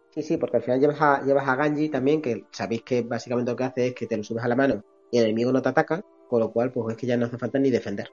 [0.10, 3.52] Sí, sí, porque al final llevas a, llevas a Ganji también, que sabéis que básicamente
[3.52, 5.62] lo que hace es que te lo subes a la mano y el enemigo no
[5.62, 8.10] te ataca, con lo cual pues es que ya no hace falta ni defender.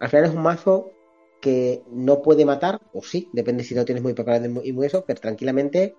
[0.00, 0.90] Al final es un mazo
[1.40, 5.04] que no puede matar, o sí, depende si lo tienes muy preparado y muy eso,
[5.06, 5.96] pero tranquilamente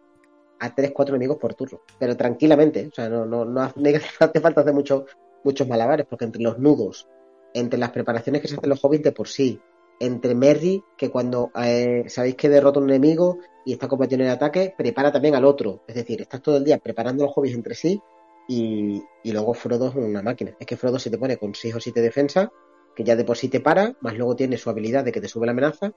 [0.60, 1.82] a 3-4 enemigos por turno.
[2.00, 5.06] Pero tranquilamente, o sea, no, no, no, hace falta hacer mucho,
[5.44, 7.08] muchos malabares, porque entre los nudos,
[7.54, 9.60] entre las preparaciones que se hacen los hobbits de por sí,
[10.00, 14.74] entre Merry, que cuando eh, sabéis que derrota un enemigo y está combatiendo el ataque,
[14.78, 15.84] prepara también al otro.
[15.88, 18.02] Es decir, estás todo el día preparando los hobbies entre sí
[18.48, 20.56] y, luego Frodo es una máquina.
[20.60, 22.52] Es que Frodo se te pone con 6 o 7 defensa,
[22.96, 25.28] que ya de por sí te para, más luego tiene su habilidad de que te
[25.28, 25.94] sube la amenaza.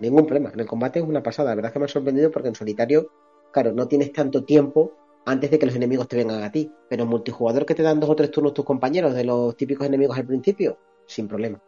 [0.00, 0.50] Ningún problema.
[0.52, 1.50] En el combate es una pasada.
[1.50, 3.10] La verdad es que me ha sorprendido porque en solitario,
[3.52, 4.92] claro, no tienes tanto tiempo
[5.26, 6.70] antes de que los enemigos te vengan a ti.
[6.88, 9.86] Pero en multijugador que te dan dos o tres turnos tus compañeros de los típicos
[9.86, 11.60] enemigos al principio, sin problema.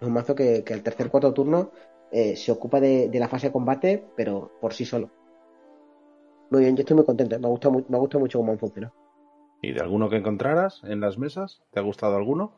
[0.00, 1.72] Es un mazo que, que al tercer cuarto turno
[2.10, 5.10] eh, se ocupa de, la fase de combate, pero por sí solo.
[6.50, 7.38] Muy bien, yo estoy muy contento.
[7.38, 8.94] Me gusta, me gusta mucho cómo han funcionado.
[9.60, 11.62] ¿Y de alguno que encontraras en las mesas?
[11.72, 12.52] ¿Te ha gustado alguno?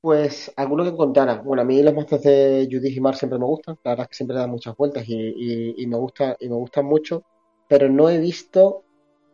[0.00, 1.42] Pues alguno que encontrara.
[1.42, 3.78] Bueno, a mí los mazos de Judith y Mar siempre me gustan.
[3.82, 7.24] La verdad es que siempre dan muchas vueltas y, me gusta y me gustan mucho.
[7.68, 8.84] Pero no he visto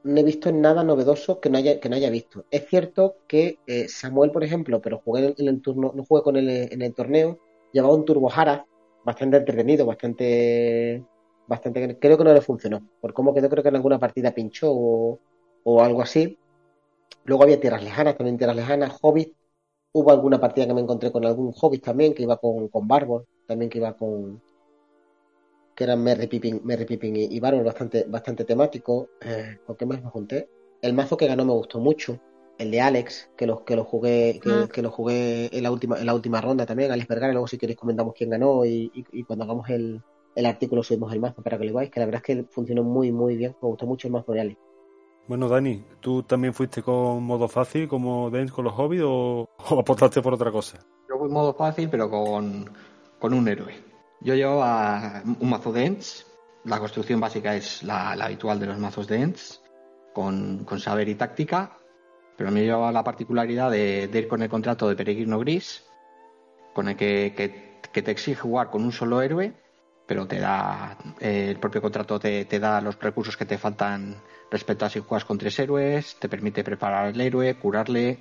[0.05, 2.45] no he visto nada novedoso que no haya, que no haya visto.
[2.51, 6.37] Es cierto que eh, Samuel, por ejemplo, pero jugué en el, turno, no jugué con
[6.37, 7.39] él en el torneo,
[7.73, 8.67] llevaba un Turbo Hara
[9.05, 11.05] bastante entretenido, bastante,
[11.53, 12.81] bastante, creo que no le funcionó.
[13.01, 16.39] Por cómo quedó, creo que en alguna partida pinchó o, algo así.
[17.25, 19.35] Luego había tierras lejanas, también tierras lejanas, Hobbit.
[19.93, 22.89] Hubo alguna partida que me encontré con algún Hobbit también, que iba con, con
[23.47, 24.41] también que iba con,
[25.75, 29.11] que eran Merry Pippin, Merry Pippin y, y bastante, bastante temático.
[29.21, 30.49] Eh, ¿Con qué más me junté?
[30.81, 32.19] El mazo que ganó me gustó mucho.
[32.59, 36.07] El de Alex, que lo, que lo jugué, que, lo jugué en la última, en
[36.07, 38.91] la última ronda también, Alex Vergara, luego si queréis comentamos quién ganó y,
[39.27, 40.03] cuando hagamos el,
[40.35, 42.83] el, artículo subimos el mazo para que lo veáis, que la verdad es que funcionó
[42.83, 44.57] muy muy bien, me gustó mucho el mazo de.
[45.29, 49.81] Bueno, Dani, ¿tú también fuiste con modo fácil como Dance con los hobbies o, o
[49.81, 50.79] apostaste por otra cosa?
[51.09, 52.69] Yo fui modo fácil, pero con,
[53.19, 53.93] con un héroe.
[54.25, 56.27] Yo llevo a un mazo de Ents.
[56.65, 59.63] La construcción básica es la, habitual de los mazos de Ents,
[60.13, 61.77] con, saber y táctica.
[62.37, 65.85] Pero me lleva la particularidad de, ir con el contrato de Peregrino Gris,
[66.73, 69.55] con el que, te exige jugar con un solo héroe,
[70.07, 74.17] pero te da eh, el propio contrato te, da los recursos que te faltan
[74.51, 78.19] respecto a si juegas con tres héroes, te permite preparar el héroe, curarle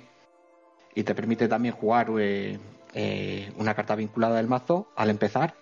[0.94, 2.58] y te permite también jugar eh,
[2.94, 5.54] eh, una carta vinculada del mazo al empezar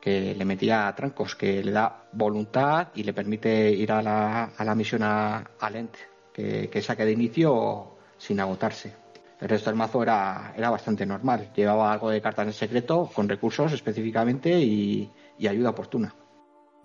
[0.00, 4.64] que le metía trancos, que le da voluntad y le permite ir a la, a
[4.64, 5.94] la misión a, Lent,
[6.32, 8.94] que, saque de inicio sin agotarse.
[9.40, 11.50] El resto del mazo era, era bastante normal.
[11.54, 15.10] Llevaba algo de cartas en secreto, con recursos específicamente y,
[15.46, 16.14] ayuda oportuna.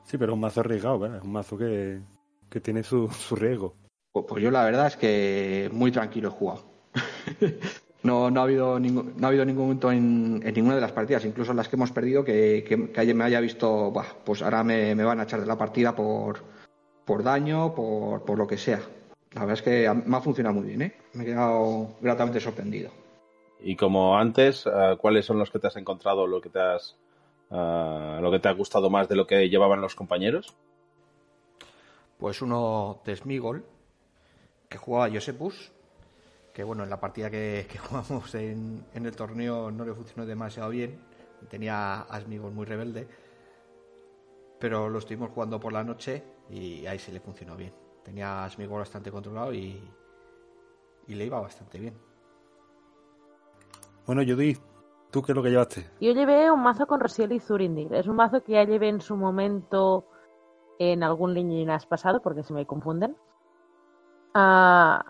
[0.03, 2.01] Sí, pero es un mazo arriesgado, es un mazo que,
[2.62, 3.76] tiene su, su riesgo.
[4.12, 6.64] Pues, pues, yo la verdad es que muy tranquilo he jugado.
[8.03, 11.26] no, no, ha habido ningún, no ha habido ningún momento en, ninguna de las partidas,
[11.26, 13.91] incluso en las que hemos perdido, que, que, me haya visto,
[14.24, 16.39] pues ahora me, van a echar de la partida por,
[17.03, 18.80] por daño, por, por lo que sea.
[19.34, 20.95] La verdad es que me ha funcionado muy bien, ¿eh?
[21.14, 22.89] Me he quedado gratamente sorprendido.
[23.60, 26.95] Y como antes, eh, ¿cuáles son los que te has encontrado, lo que te has,
[27.49, 30.55] lo que te ha gustado más de lo que llevaban los compañeros?
[32.17, 33.65] Pues uno de Smigol,
[34.69, 35.71] que jugaba Josepus,
[36.53, 40.99] que bueno, en la partida que, jugamos en, el torneo no le funcionó demasiado bien,
[41.49, 43.07] tenía Asmigos muy rebelde,
[44.59, 47.73] pero lo estuvimos jugando por la noche y ahí sí le funcionó bien.
[48.03, 49.81] Tenía a bastante controlado y,
[51.07, 51.95] y le iba bastante bien.
[54.05, 54.55] Bueno, Judy,
[55.16, 55.89] ¿tú qué es lo que llevaste?
[56.01, 57.93] Yo llevé un mazo con Rosiel y Zurindir.
[57.93, 60.03] Es un mazo que ya llevé en su momento
[60.78, 63.16] en algún Liñinas pasado, porque se me confunden.
[64.34, 65.05] Ah,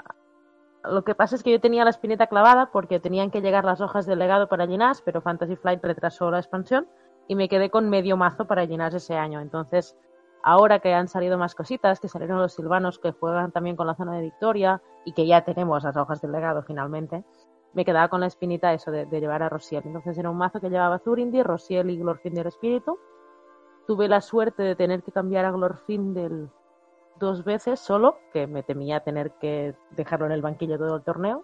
[0.84, 3.82] lo que pasa es que yo tenía la espineta clavada porque tenían que llegar las
[3.82, 6.88] hojas del legado para Ginás, pero Fantasy Flight retrasó la expansión
[7.28, 9.40] y me quedé con medio mazo para Ginás ese año.
[9.40, 9.98] Entonces,
[10.44, 13.96] ahora que han salido más cositas, que salieron los silvanos que juegan también con la
[13.96, 17.24] zona de victoria y que ya tenemos las hojas del legado finalmente,
[17.76, 19.84] me quedaba con la espinita eso de, llevar a Rosiel.
[19.86, 22.98] Entonces era un mazo que llevaba Zurindi, Rosiel y Glorfindel Espíritu.
[23.86, 26.50] Tuve la suerte de tener que cambiar a Glorfindel
[27.20, 31.44] dos veces solo, que me temía tener que dejarlo en el banquillo todo el torneo.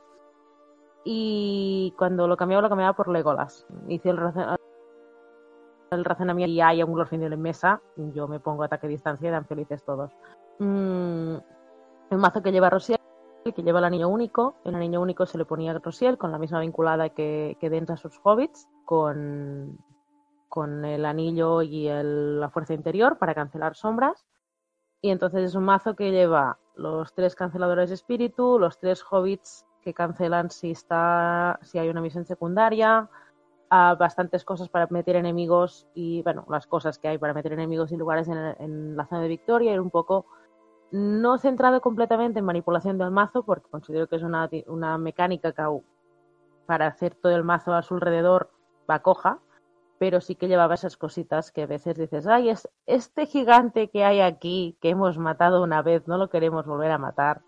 [1.03, 3.67] Y cuando lo cambiaba, lo cambiaba por Legolas.
[3.89, 4.19] Hice el,
[5.91, 9.31] el razonamiento y hay un Glorfindel en mesa, yo me pongo ataque a distancia y
[9.31, 10.09] dan felices todos.
[10.59, 11.35] Mm,
[12.11, 13.00] el mazo que lleva Rosiel,
[13.43, 14.55] que lleva el anillo único.
[14.63, 17.97] El anillo único se le ponía Rosiel con la misma vinculada que, que dentro a
[17.97, 19.79] sus hobbits, con,
[20.51, 24.25] con el anillo y la fuerza interior para cancelar sombras
[25.01, 29.65] Y entonces es un mazo que lleva los tres canceladores de espíritu, los tres hobbits
[29.81, 33.09] que cancelan si está si hay una misión secundaria,
[33.69, 37.93] a bastantes cosas para meter enemigos y bueno las cosas que hay para meter enemigos
[37.93, 40.25] y lugares en, la zona de victoria y un poco
[40.91, 45.63] no centrado completamente en manipulación del mazo porque considero que es una, una mecánica que
[46.65, 48.51] para hacer todo el mazo a su alrededor
[48.89, 49.39] va coja
[50.01, 54.03] pero sí que llevaba esas cositas que a veces dices, ay, es este gigante que
[54.03, 57.43] hay aquí, que hemos matado una vez, no lo queremos volver a matar,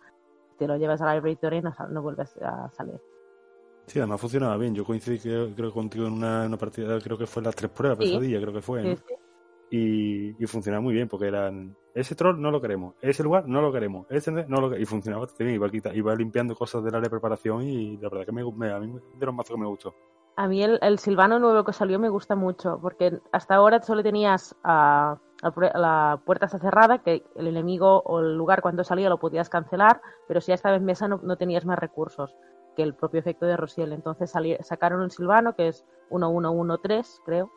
[0.59, 3.01] te lo llevas a la Victoria y no, no, vuelves a salir.
[3.87, 4.75] Sí, además funcionaba bien.
[4.75, 5.17] Yo coincidí
[5.55, 8.99] creo, contigo en una, partida, creo que fue las tres pruebas, pesadilla, creo que fue.
[9.75, 13.59] Y, y, funcionaba muy bien porque eran ese troll no lo queremos, ese lugar no
[13.59, 17.09] lo queremos, ese no lo y funcionaba bien, iba, iba limpiando cosas del área de
[17.09, 19.95] preparación y la verdad que me, a mí de los mazos que me gustó.
[20.35, 24.03] A mí el, el, Silvano nuevo que salió me gusta mucho, porque hasta ahora solo
[24.03, 25.17] tenías a,
[25.73, 30.01] la puerta está cerrada, que el enemigo o el lugar cuando salía lo podías cancelar,
[30.27, 32.35] pero si ya estaba en mesa no, tenías más recursos
[32.75, 33.91] que el propio efecto de Rosiel.
[33.91, 37.51] Entonces sacaron un Silvano, que es 1113, creo,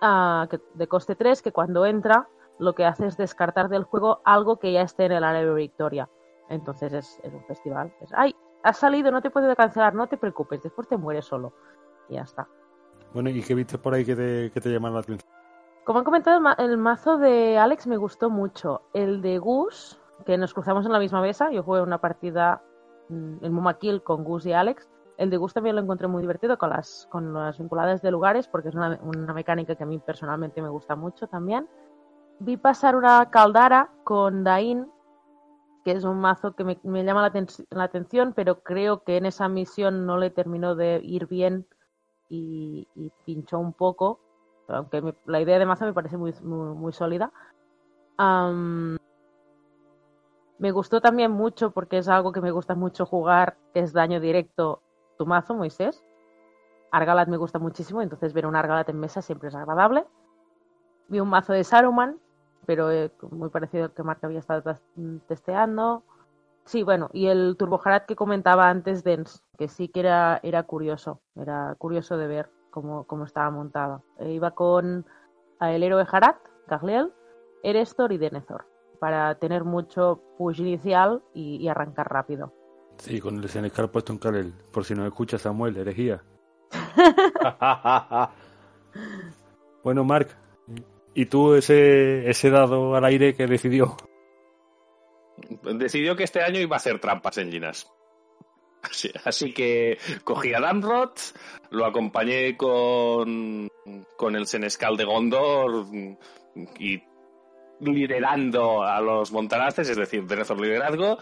[0.00, 2.28] de coste 3, que cuando entra
[2.58, 5.54] lo que hace es descartar del juego algo que ya esté en el área de
[5.54, 6.08] victoria.
[6.48, 7.94] Entonces es, un festival.
[8.00, 11.52] Es, Ay, has salido, no te puedo cancelar, no te preocupes, después te mueres solo
[12.08, 12.48] y ya está.
[13.14, 15.30] Bueno, ¿y qué viste por ahí que te, que te llama la atención?
[15.84, 18.82] Como han comentado, el mazo de Alex me gustó mucho.
[18.92, 22.62] El de Gus, que nos cruzamos en la misma mesa, yo jugué una partida
[23.08, 24.90] mm, en Muma Kill con Gus y Alex.
[25.18, 28.46] El de Gus también lo encontré muy divertido con las, con las vinculadas de lugares,
[28.46, 31.68] porque es una, una mecánica que a mí personalmente me gusta mucho también.
[32.38, 34.88] Vi pasar una Caldara con Dain,
[35.84, 39.48] que es un mazo que me, llama la, la, atención, pero creo que en esa
[39.48, 41.66] misión no le terminó de ir bien
[42.28, 42.86] y,
[43.24, 44.20] pinchó un poco,
[44.68, 47.32] aunque la idea de mazo me parece muy, muy, sólida.
[50.58, 54.82] me gustó también mucho porque es algo que me gusta mucho jugar, es daño directo
[55.18, 56.02] tu mazo, Moisés.
[56.90, 60.06] Argalat me gusta muchísimo, entonces ver un Argalat en mesa siempre es agradable.
[61.08, 62.18] Vi un mazo de Saruman,
[62.64, 64.62] pero eh, muy parecido al que Mark había estado
[65.26, 66.02] testeando.
[66.64, 71.20] Sí, bueno, y el Turbojarat que comentaba antes, Dens, que sí que era, era curioso,
[71.34, 74.02] era curioso de ver cómo, cómo estaba montado.
[74.18, 75.06] E iba con
[75.60, 77.12] el héroe Harat, Gagliel,
[77.62, 78.66] Erestor y Denethor,
[79.00, 82.52] para tener mucho push inicial y, arrancar rápido.
[82.98, 86.22] Sí, con el Senecal puesto en Kalel, por si no escucha Samuel, herejía.
[89.84, 90.28] bueno, Mark,
[91.14, 93.96] ¿y tú ese, ese dado al aire que decidió?
[95.62, 97.90] decidió que este año iba a hacer trampas en Ginas.
[99.24, 101.10] Así, que cogí a Damrod,
[101.70, 103.68] lo acompañé con,
[104.16, 105.86] con el Senescal de Gondor
[106.78, 107.02] y
[107.80, 111.18] liderando a los montaraces, es decir, Denethor liderazgo,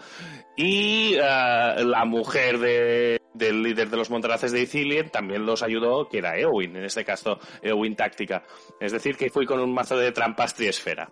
[0.55, 6.19] y eh, la mujer del líder de los montaraces de Ithilien también los ayudó, que
[6.19, 8.43] era Eowyn, en este caso Eowyn táctica.
[8.79, 11.09] Es decir, que fui con un mazo de trampas triesfera.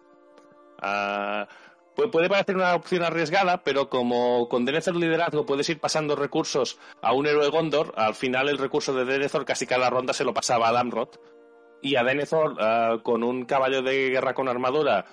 [0.82, 1.46] Uh,
[2.12, 7.14] puede parecer una opción arriesgada, pero como con Denethor liderazgo puedes ir pasando recursos a
[7.14, 10.70] un héroe Gondor, al final el recurso de Denethor casi cada ronda se lo pasaba
[10.70, 11.10] a Damrod.
[11.82, 15.06] Y a Denethor, eh, con un caballo de guerra con armadura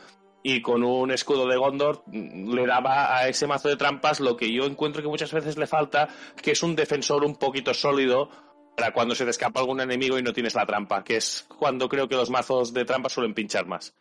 [0.42, 4.52] y con un escudo de Gondor, le daba a ese mazo de trampas lo que
[4.52, 6.08] yo encuentro que muchas veces le falta,
[6.42, 8.28] que es un defensor un poquito sólido
[8.76, 11.88] para cuando se te escapa algún enemigo y no tienes la trampa, que es cuando
[11.88, 13.94] creo que los mazos de trampas suelen pinchar más.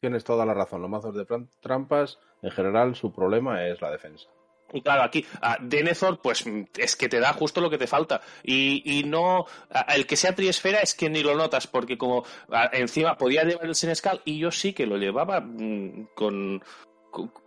[0.00, 0.82] Tienes toda la razón.
[0.82, 1.26] Los mazos de
[1.60, 4.28] trampas, en general, su problema es la defensa.
[4.72, 6.44] Y claro, aquí a Denethor, pues
[6.76, 8.20] es que te da justo lo que te falta.
[8.42, 9.46] Y, no.
[9.88, 12.24] el que sea triesfera es que ni lo notas, porque como
[12.72, 16.62] encima podía llevar el Senescal y yo sí que lo llevaba mm, con,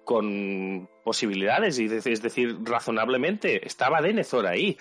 [0.03, 3.65] con, posibilidades, y es decir, razonablemente.
[3.65, 4.77] Estaba Denethor ahí.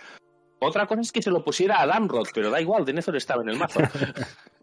[0.61, 3.51] Otra cosa es que se lo pusiera a Damrod, pero da igual, Denethor estaba en
[3.51, 3.81] el mazo.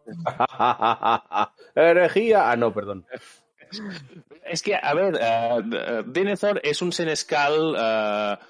[1.76, 2.52] Herejía.
[2.52, 3.06] Ah, no, perdón.
[4.46, 8.44] Es que, a ver, uh, Denethor es un senescal uh,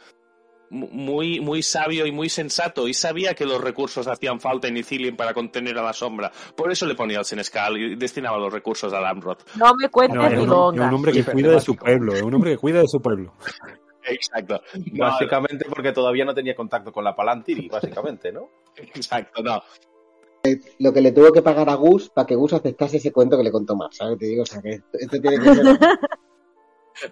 [0.69, 5.15] muy, muy sabio y muy sensato y sabía que los recursos hacían falta en Ithilien
[5.15, 6.31] para contener a la sombra.
[6.55, 9.37] Por eso le ponía al senescal y destinaba los recursos a Lamrod.
[9.55, 10.49] No me cuentes no, ni un,
[10.79, 13.33] un hombre que cuida de su pueblo, es un hombre que cuida de su pueblo.
[14.03, 14.61] Exacto.
[14.93, 18.49] Básicamente porque todavía no tenía contacto con la Palantiri, básicamente, ¿no?
[18.75, 19.61] Exacto, no
[20.79, 23.43] lo que le tuvo que pagar a Gus para que Gus aceptase ese cuento que
[23.43, 24.17] le contó más, ¿sabes?
[24.17, 25.77] Te digo, o sea, que esto, tiene que ser...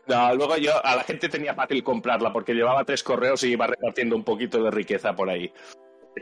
[0.07, 3.65] No, luego yo a la gente tenía fácil comprarla porque llevaba tres correos y iba
[3.65, 5.51] repartiendo un poquito de riqueza por ahí.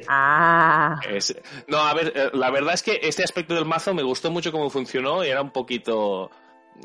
[0.08, 1.00] Ah.
[1.68, 4.52] no, a ver, eh, la verdad es que este aspecto del mazo me gustó mucho
[4.52, 6.30] cómo funcionó y era un poquito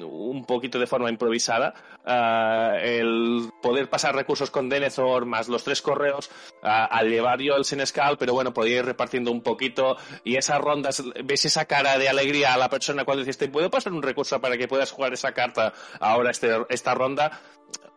[0.01, 1.75] un poquito de forma improvisada.
[2.07, 6.31] Eh, el poder pasar recursos con Denethor más los tres correos
[6.63, 11.03] al llevar yo el Senescal, pero bueno, podía ir repartiendo un poquito y esas rondas,
[11.25, 14.41] ves esa cara de alegría a la persona cuando dices, ¿te puedo pasar un recurso
[14.41, 17.41] para que puedas jugar esa carta ahora este, esta ronda?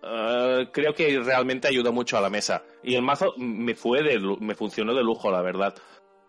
[0.04, 2.64] Eh, creo que realmente ayudó mucho a la mesa.
[2.84, 5.76] Y el mazo me fue de, me funcionó de lujo, la verdad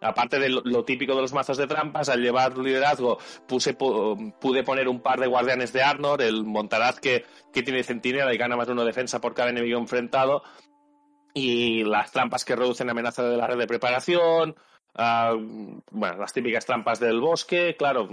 [0.08, 4.88] aparte de lo, típico de los mazos de trampas, al llevar liderazgo puse, pude poner
[4.88, 8.66] un par de guardianes de Arnor, el Montaraz que, que tiene centinela y gana más
[8.66, 10.42] de uno defensa por cada enemigo enfrentado,
[11.34, 14.56] y las trampas que reducen amenaza de la red de preparación,
[14.94, 15.34] ah,
[15.90, 18.08] bueno, las típicas trampas del bosque, claro,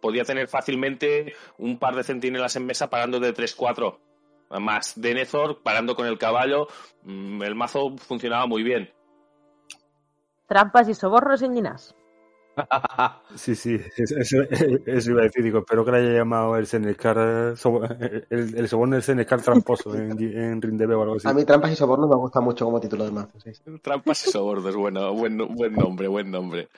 [0.00, 3.98] podía tener fácilmente un par de centinelas en mesa parando de 3-4,
[4.60, 6.68] más de Nethor parando con el caballo,
[7.02, 8.90] mm, el mazo funcionaba muy bien.
[10.46, 11.96] Trampas y sobornos en Ginás.
[13.36, 14.38] Sí, sí, eso,
[15.10, 19.02] iba a decir, digo, espero que le haya llamado el Senescar, el, el soborno del
[19.02, 21.28] Senescar tramposo en, en Rindebe o algo así.
[21.28, 23.52] A mí Trampas y sobornos me gusta mucho como título de mazo, sí.
[23.82, 26.68] Trampas y sobornos, bueno, buen, buen nombre, buen nombre.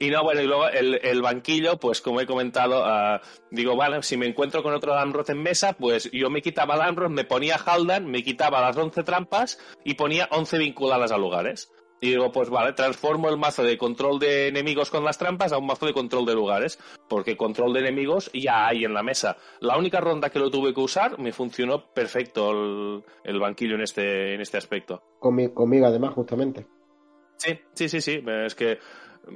[0.00, 3.18] Y no, bueno, y luego el, banquillo, pues como he comentado, uh,
[3.50, 7.10] digo, vale, si me encuentro con otro Damroth en mesa, pues yo me quitaba Damroth,
[7.10, 11.72] me ponía Haldan, me quitaba las 11 trampas y ponía 11 vinculadas a lugares.
[12.00, 15.58] Y digo, pues vale, transformo el mazo de control de enemigos con las trampas a
[15.58, 16.78] un mazo de control de lugares,
[17.08, 19.36] porque control de enemigos ya hay en la mesa.
[19.58, 24.34] La única ronda que lo tuve que usar me funcionó perfecto el, banquillo en este,
[24.34, 25.02] en este aspecto.
[25.18, 26.66] conmigo además, justamente.
[27.36, 28.22] Sí, sí, sí, sí.
[28.44, 28.78] Es que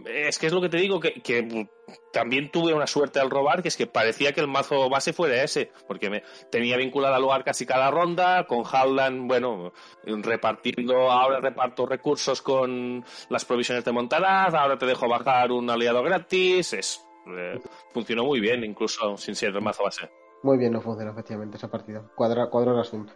[0.07, 1.69] es que es lo que te digo, que,
[2.13, 5.43] también tuve una suerte al robar, que es que parecía que el mazo base fuera
[5.43, 9.73] ese, porque me tenía vinculado al lugar casi cada ronda, con Haldan, bueno,
[10.05, 16.03] repartiendo, ahora reparto recursos con las provisiones de Montaraz, ahora te dejo bajar un aliado
[16.03, 17.61] gratis, es eh,
[17.93, 20.11] funcionó muy bien, incluso sin ser el mazo base.
[20.43, 23.13] Muy bien, no funciona efectivamente esa partida, cuadra, cuadra el asunto.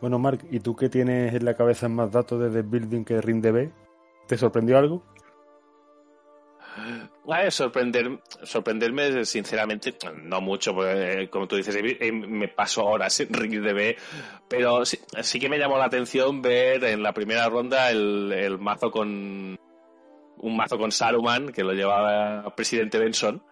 [0.00, 3.20] Bueno, Mark, ¿y tú qué tienes en la cabeza más datos de The Building que
[3.20, 3.72] RINDB?
[4.26, 5.02] ¿Te sorprendió algo?
[7.50, 13.96] Sorprender, sorprenderme, sinceramente, no mucho, porque, como tú dices, eh, me paso horas en RingDB,
[14.48, 14.98] pero sí,
[15.40, 19.58] que me llamó la atención ver en la primera ronda el, el mazo con
[20.36, 23.42] un mazo con Saruman, que lo llevaba presidente Benson,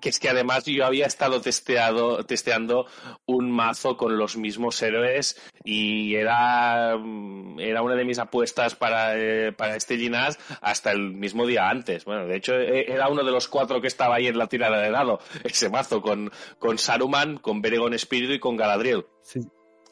[0.00, 2.86] Que es que además yo había estado testeado, testeando
[3.26, 9.16] un mazo con los mismos héroes y era, mm, era una de mis apuestas para,
[9.16, 12.04] eh, para este Ginás hasta el mismo día antes.
[12.04, 14.80] Bueno, de hecho e, era uno de los cuatro que estaba ahí en la tirada
[14.80, 19.06] de dado, ese mazo con, con Saruman, con Beregon Espíritu y con Galadriel.
[19.22, 19.40] Sí.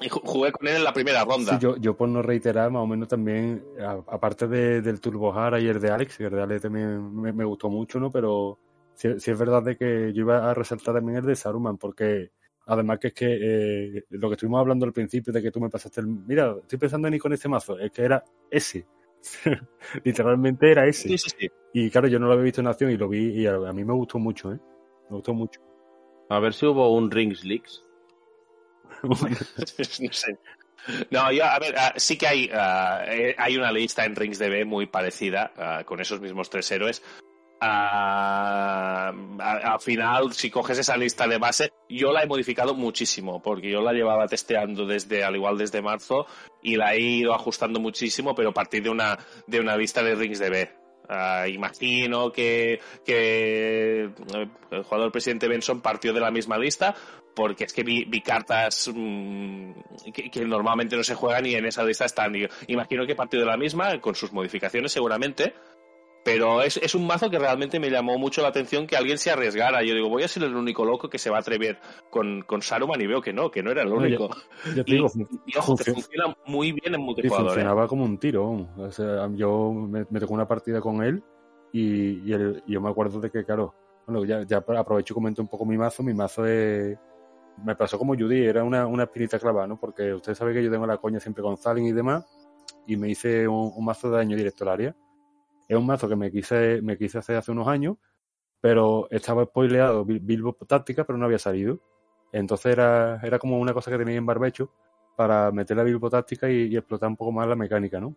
[0.01, 1.61] Y jugué con él en la primera ronda.
[1.61, 3.65] yo, yo por no reiterar, más o menos también,
[4.09, 7.33] aparte de, del Turbo Hara y el de Alex, que el de Alex también me,
[7.33, 8.11] me gustó mucho, ¿no?
[8.11, 8.59] Pero
[8.95, 12.31] si, es verdad de que yo iba a resaltar también el de Saruman, porque
[12.67, 15.71] además que es que eh, lo que estuvimos hablando al principio de que tú me
[15.71, 16.07] pasaste el...
[16.07, 18.87] Mira, estoy pensando en ir con este mazo, es que era ese.
[20.05, 21.09] Literalmente era ese.
[21.09, 21.51] Sí, sí, sí.
[21.73, 23.85] Y claro, yo no lo había visto en acción y lo vi y a, mí
[23.85, 24.59] me gustó mucho, ¿eh?
[25.09, 25.61] Me gustó mucho.
[26.29, 27.85] A ver si hubo un Rings Leaks.
[29.03, 30.39] no sé.
[31.11, 34.65] No, yo, a ver, ah, sí que hay, eh, hay una lista en Rings DB
[34.67, 37.03] muy parecida ah, con esos mismos tres héroes,
[37.65, 39.15] al
[39.81, 43.93] final, si coges esa lista de base, yo la he modificado muchísimo, porque yo la
[43.93, 46.27] llevaba testeando desde, al igual desde marzo,
[46.61, 50.15] y la he ido ajustando muchísimo, pero a partir de una, de una lista de
[50.17, 50.71] rings de B.
[51.09, 54.11] Ah, imagino que, que
[54.71, 56.95] el jugador presidente Benson partió de la misma lista,
[57.35, 59.73] porque es que vi, cartas mm,
[60.13, 62.35] que, que, normalmente no se juegan y en esa lista están.
[62.67, 65.55] Imagino que partió de la misma, con sus modificaciones seguramente,
[66.25, 69.31] pero es, es, un mazo que realmente me llamó mucho la atención que alguien se
[69.31, 69.83] arriesgara.
[69.83, 71.79] Yo digo, voy a ser el único loco que se va a atrever
[72.11, 74.31] con, con Saruman y veo que no, que no era el único.
[74.87, 74.99] y,
[75.57, 77.45] ojo, que funciona muy bien en multijugador.
[77.45, 77.51] Y ¿eh?
[77.51, 78.69] funcionaba como un tiro.
[79.35, 81.23] yo me, tocó una partida con él
[81.73, 83.75] y, yo me acuerdo de que, claro,
[84.07, 86.05] bueno, ya, ya aprovecho y comento un poco mi mazo.
[86.05, 86.97] Mi mazo es,
[87.65, 89.79] me pasó como Judy, era una, una espinita clavada, ¿no?
[89.79, 92.25] Porque usted sabe que yo tengo la coña siempre con Zalin y demás
[92.87, 94.97] y me hice un, un mazo de daño directo al área
[95.73, 97.97] es un mazo que me quise, me quise hacer hace unos años,
[98.61, 101.81] pero estaba spoileado Bilbo táctica, pero no había salido.
[102.31, 104.71] Entonces era, era como una cosa que tenía en barbecho
[105.17, 108.15] para meter la Bilbo táctica y, explotar un poco más la mecánica, ¿no?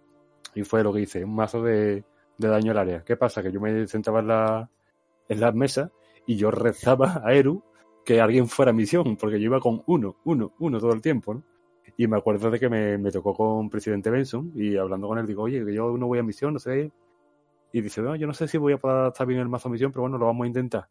[0.54, 2.04] Y fue lo que hice, un mazo de,
[2.38, 3.04] daño al área.
[3.04, 3.42] ¿Qué pasa?
[3.42, 4.70] Que yo me sentaba en la,
[5.30, 5.92] en las mesas
[6.28, 7.64] y yo rezaba a Eru
[8.04, 11.36] que alguien fuera a misión, porque yo iba con uno, uno, uno todo el tiempo,
[11.36, 11.44] ¿no?
[11.98, 15.26] Y me acuerdo de que me, me tocó con presidente Benson y hablando con él
[15.26, 16.92] digo, oye, que yo no voy a misión, no sé,
[17.78, 20.04] y dice, yo no sé si voy a poder estar bien el mazo misión, pero
[20.04, 20.88] bueno, lo vamos a intentar.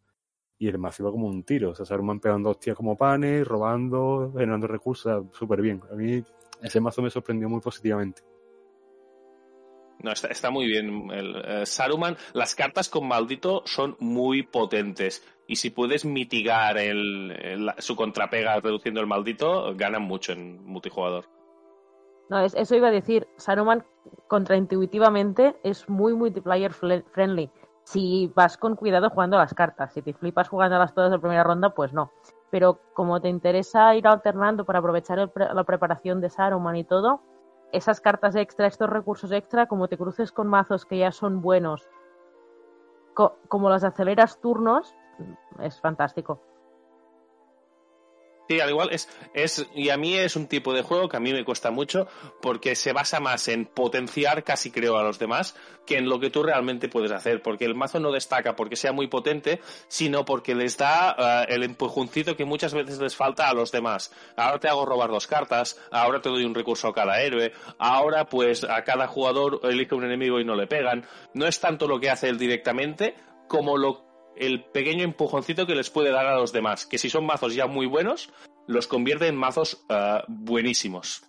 [0.58, 1.70] y el mazo iba como un tiro.
[1.70, 5.80] O sea, Saruman pegando hostias como panes, robando, generando recursos, súper bien.
[5.90, 6.22] A mí
[6.62, 8.20] ese mazo me sorprendió muy positivamente.
[10.00, 11.10] No, está, muy bien.
[11.10, 15.26] El, eh, Saruman, las cartas con maldito son muy potentes.
[15.46, 16.76] Y si puedes mitigar
[17.78, 21.33] su contrapega reduciendo el maldito, ganan mucho en multijugador.
[22.28, 23.28] No, eso iba a decir.
[23.36, 23.84] Saruman,
[24.28, 27.50] contraintuitivamente, es muy multiplayer friendly.
[27.84, 29.92] Si vas con cuidado jugando las cartas.
[29.92, 32.10] Si te flipas jugándolas todas de primera ronda, pues no.
[32.50, 37.20] Pero como te interesa ir alternando para aprovechar la preparación de Saruman y todo,
[37.72, 41.88] esas cartas extra, estos recursos extra, como te cruces con mazos que ya son buenos,
[43.48, 44.94] como las aceleras turnos,
[45.58, 46.40] es fantástico.
[48.48, 51.20] Sí, al igual es, es, y a mí es un tipo de juego que a
[51.20, 52.06] mí me cuesta mucho
[52.42, 55.54] porque se basa más en potenciar casi creo a los demás
[55.86, 58.92] que en lo que tú realmente puedes hacer, porque el mazo no destaca porque sea
[58.92, 63.54] muy potente, sino porque les da eh, el empujoncito que muchas veces les falta a
[63.54, 64.12] los demás.
[64.36, 68.26] Ahora te hago robar dos cartas, ahora te doy un recurso a cada héroe, ahora
[68.26, 71.06] pues a cada jugador elige un enemigo y no le pegan.
[71.32, 73.14] No es tanto lo que hace él directamente
[73.48, 77.26] como lo el pequeño empujoncito que les puede dar a los demás, que si son
[77.26, 78.30] mazos ya muy buenos,
[78.66, 81.22] los convierte en mazos uh, buenísimos.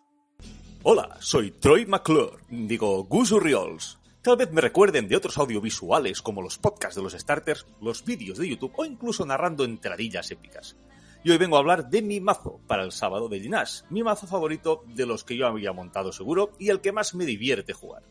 [0.84, 4.00] Hola, soy Troy McClure, digo Gus Riols.
[4.22, 8.38] Tal vez me recuerden de otros audiovisuales como los podcasts de los starters, los vídeos
[8.38, 10.78] de YouTube o incluso narrando entradillas épicas.
[11.24, 14.28] Y hoy vengo a hablar de mi mazo para el sábado de Ginás, mi mazo
[14.28, 18.04] favorito de los que yo había montado seguro y el que más me divierte jugar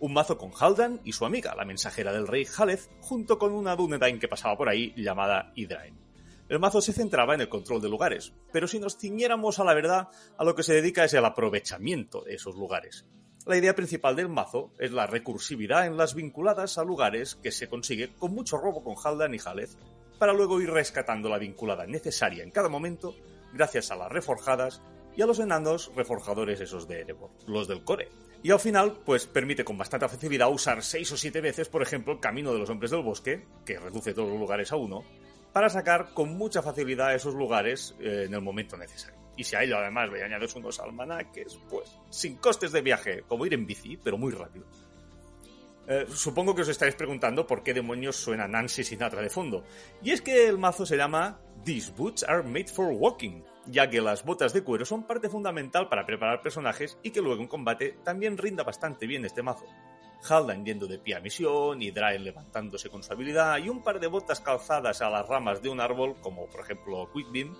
[0.00, 3.76] un mazo con Haldan y su amiga, la mensajera del rey Haleth, junto con una
[3.76, 5.98] Dunedain que pasaba por ahí llamada Hydrain.
[6.48, 9.74] El mazo se centraba en el control de lugares, pero si nos ciñéramos a la
[9.74, 13.06] verdad, a lo que se dedica es el aprovechamiento de esos lugares.
[13.46, 17.68] La idea principal del mazo es la recursividad en las vinculadas a lugares que se
[17.68, 19.76] consigue con mucho robo con Haldan y Haleth,
[20.18, 23.14] para luego ir rescatando la vinculada necesaria en cada momento
[23.52, 24.82] gracias a las reforjadas
[25.16, 28.08] y a los enanos reforjadores esos de Erebor, los del core,
[28.42, 32.14] y al final, pues permite con bastante facilidad usar 6 o 7 veces, por ejemplo,
[32.14, 35.04] el camino de los hombres del bosque, que reduce todos los lugares a uno,
[35.52, 39.20] para sacar con mucha facilidad esos lugares eh, en el momento necesario.
[39.36, 43.46] Y si a ello además le añades unos almanaques, pues sin costes de viaje, como
[43.46, 44.66] ir en bici, pero muy rápido.
[45.86, 49.64] Eh, supongo que os estaréis preguntando por qué demonios suena Nancy Sinatra de fondo.
[50.02, 54.00] Y es que el mazo se llama These Boots Are Made for Walking, ya que
[54.00, 57.98] las botas de cuero son parte fundamental para preparar personajes y que luego en combate
[58.04, 59.66] también rinda bastante bien este mazo.
[60.28, 64.08] Haldan yendo de pie a misión, y levantándose con su habilidad y un par de
[64.08, 67.56] botas calzadas a las ramas de un árbol, como por ejemplo Quick Beam,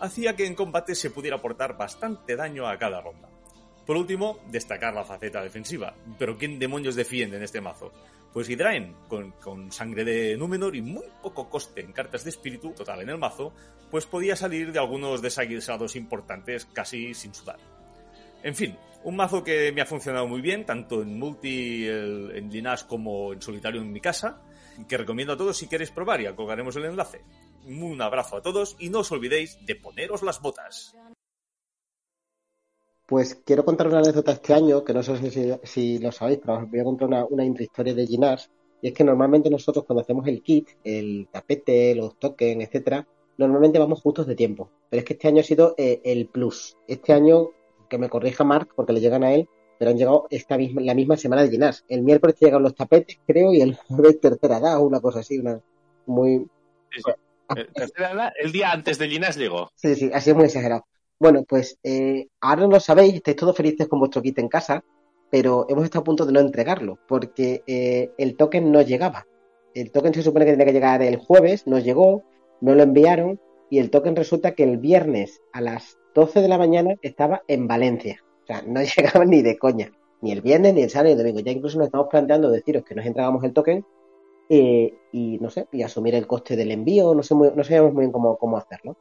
[0.00, 3.28] hacía que en combate se pudiera aportar bastante daño a cada ronda.
[3.86, 5.94] Por último, destacar la faceta defensiva.
[6.18, 7.92] Pero ¿quién demonios defiende en este mazo?
[8.34, 13.00] Pues Hydraen, con, sangre de Númenor y muy poco coste en cartas de espíritu total
[13.02, 13.54] en el mazo,
[13.92, 17.60] pues podía salir de algunos desaguisados importantes casi sin sudar.
[18.42, 22.82] En fin, un mazo que me ha funcionado muy bien, tanto en multi, en Dinas
[22.82, 24.42] como en solitario en mi casa,
[24.88, 27.22] que recomiendo a todos si queréis probar y colgaremos el enlace.
[27.66, 30.96] Un abrazo a todos y no os olvidéis de poneros las botas.
[33.06, 36.70] Pues quiero contar una anécdota este año, que no sé si, lo sabéis, pero os
[36.70, 38.50] voy a contar una, una intrahistoria de Ginars.
[38.80, 43.78] Y es que normalmente nosotros cuando hacemos el kit, el tapete, los tokens, etcétera, normalmente
[43.78, 44.70] vamos justos de tiempo.
[44.88, 46.76] Pero es que este año ha sido eh, el plus.
[46.88, 47.50] Este año,
[47.88, 49.48] que me corrija Mark, porque le llegan a él,
[49.78, 51.84] pero han llegado esta misma, la misma semana de Ginars.
[51.88, 55.60] El miércoles llegan los tapetes, creo, y el jueves tercera edad, una cosa así, una
[56.06, 56.46] muy...
[57.56, 59.70] Eh, tercera edad, el día antes de Ginars llegó.
[59.74, 60.86] Sí, sí, ha sido muy exagerado.
[61.18, 64.84] Bueno, pues eh, ahora lo sabéis, estáis todos felices con vuestro kit en casa,
[65.30, 69.26] pero hemos estado a punto de no entregarlo, porque eh, el token no llegaba.
[69.74, 72.22] El token se supone que tenía que llegar el jueves, no llegó,
[72.60, 76.58] no lo enviaron, y el token resulta que el viernes a las 12 de la
[76.58, 78.22] mañana estaba en Valencia.
[78.42, 81.18] O sea, no llegaba ni de coña, ni el viernes, ni el sábado, ni el
[81.18, 81.40] domingo.
[81.40, 83.84] Ya incluso nos estamos planteando deciros que nos entregamos el token
[84.48, 87.92] eh, y no sé, y asumir el coste del envío, no sé muy, no sabemos
[87.94, 88.96] muy bien cómo, cómo hacerlo.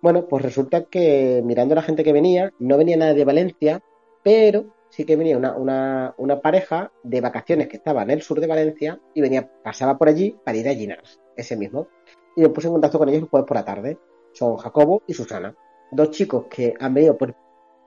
[0.00, 3.82] Bueno, pues resulta que mirando la gente que venía, no venía nada de Valencia,
[4.22, 8.46] pero sí que venía una, una, pareja de vacaciones que estaba en el sur de
[8.46, 11.88] Valencia y venía, pasaba por allí para ir a Ginars, ese mismo.
[12.36, 13.98] Y me puse en contacto con ellos el jueves por la tarde.
[14.32, 15.56] Son Jacobo y Susana.
[15.90, 17.34] Dos chicos que han venido por,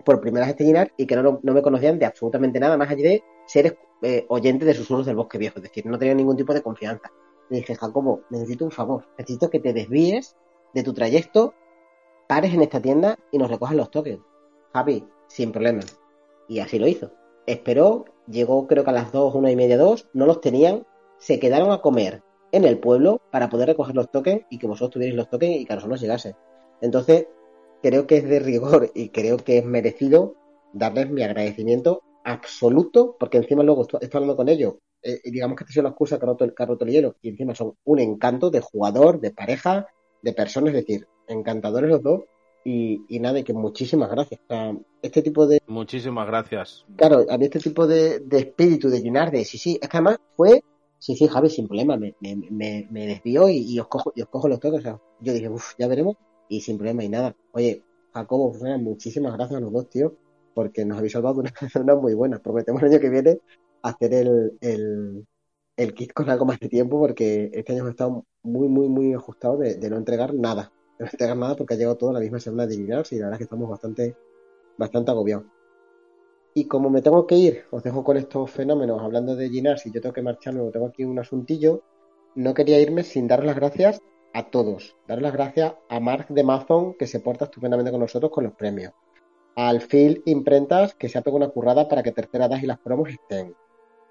[0.04, 3.04] por primera vez a y que no, no, me conocían de absolutamente nada más allá
[3.04, 5.60] de ser eh, oyentes de susurros del bosque viejo.
[5.60, 7.10] Es decir, no tenían ningún tipo de confianza.
[7.50, 9.08] Le dije, Jacobo, necesito un favor.
[9.18, 10.36] Necesito que te desvíes
[10.74, 11.54] de tu trayecto
[12.32, 14.22] pares en esta tienda y nos recojan los tokens.
[14.72, 15.82] Javi, sin problema.
[16.48, 17.12] Y así lo hizo.
[17.45, 20.88] Esperó, llegó creo que a las dos, una y media, dos, no los tenían,
[21.18, 24.91] se quedaron a comer en el pueblo para poder recoger los tokens y que vosotros
[24.91, 26.38] tuvierais los tokens y que a nosotros llegase.
[26.80, 27.28] Entonces,
[27.82, 30.36] creo que es de rigor y creo que es merecido
[30.72, 35.82] darles mi agradecimiento absoluto, porque encima luego estoy, hablando con ellos, eh, digamos que esta
[35.82, 39.20] es la excusa que ha roto, el hielo, y encima son un encanto de jugador,
[39.20, 39.88] de pareja,
[40.22, 42.22] de personas, es decir, encantadores los dos,
[42.64, 44.40] y, y nada, y que muchísimas gracias.
[45.02, 45.62] este tipo de...
[45.68, 46.86] Muchísimas gracias.
[46.95, 49.44] Claro, a mí este tipo de, de espíritu, de llenar de...
[49.45, 50.64] Sí, sí, es que además fue...
[50.99, 54.48] Sí, sí, Javi, sin problema, me, me, me, desvió y, os cojo, y os cojo
[54.48, 54.84] los toques.
[54.84, 56.16] yo dije, uff, ya veremos,
[56.48, 57.36] y sin problema y nada.
[57.53, 57.82] Oye,
[58.14, 60.16] Jacobo, muchísimas gracias a los dos, tío
[60.53, 62.40] porque nos habéis salvado una zona muy buena.
[62.40, 63.40] Prometemos el año que viene
[63.82, 65.28] hacer el, el,
[65.78, 69.14] el, kit con algo más de tiempo, porque este año hemos estado muy, muy, muy
[69.14, 70.72] ajustados de, no entregar nada.
[71.02, 73.34] No entregar nada porque ha llegado toda la misma semana de Ginars y la verdad
[73.34, 74.15] es que estamos bastante,
[74.78, 75.45] bastante agobiados.
[76.53, 79.91] Y como me tengo que ir, os dejo con estos fenómenos hablando de Ginars y
[79.91, 81.82] yo tengo que marcharme, tengo aquí un asuntillo,
[82.36, 83.99] no quería irme sin dar las gracias
[84.34, 84.95] a todos.
[85.07, 88.53] Dar las gracias a Mark de Amazon, que se porta estupendamente con nosotros con los
[88.53, 88.94] premios
[89.56, 92.80] al Phil Imprentas, que se ha pegado una currada para que Tercera Edad y las
[92.80, 93.56] promos estén.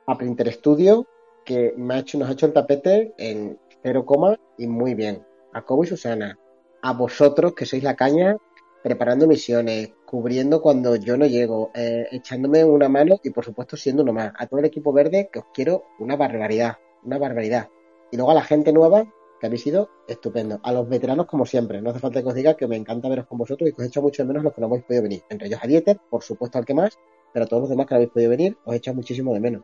[0.07, 1.07] A Printer Studio,
[1.45, 5.25] que me nos ha hecho el tapete en cero coma y muy bien.
[5.53, 6.39] A Cobo y Susana.
[6.83, 8.39] A vosotros, que sois la caña,
[8.83, 14.03] preparando misiones, cubriendo cuando yo no llego, eh, echándome una mano y por supuesto siendo
[14.03, 14.33] uno más.
[14.39, 17.69] A todo el equipo verde, que os quiero una barbaridad, una barbaridad.
[18.11, 20.61] Y luego a la gente nueva, que habéis sido estupendo.
[20.63, 23.27] A los veteranos, como siempre, no hace falta que os diga que me encanta veros
[23.27, 25.23] con vosotros y que os echo mucho de menos los que no habéis podido venir.
[25.29, 26.99] Entre ellos a Dieter, por supuesto al que más,
[27.33, 29.63] pero a todos los demás que no habéis podido venir, os echo muchísimo de menos.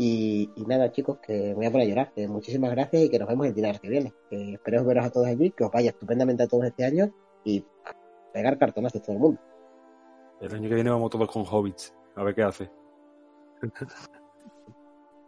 [0.00, 2.12] Y, nada, chicos, que me voy a poner a llorar.
[2.14, 4.14] Que muchísimas gracias y que nos vemos el dinar que viene.
[4.30, 7.12] Que espero veros a todos allí, que os vaya estupendamente a todos este año
[7.44, 7.64] y
[8.32, 9.40] pegar cartonas de todo el mundo.
[10.40, 12.70] El año que viene vamos todos con hobbits, a ver qué hace.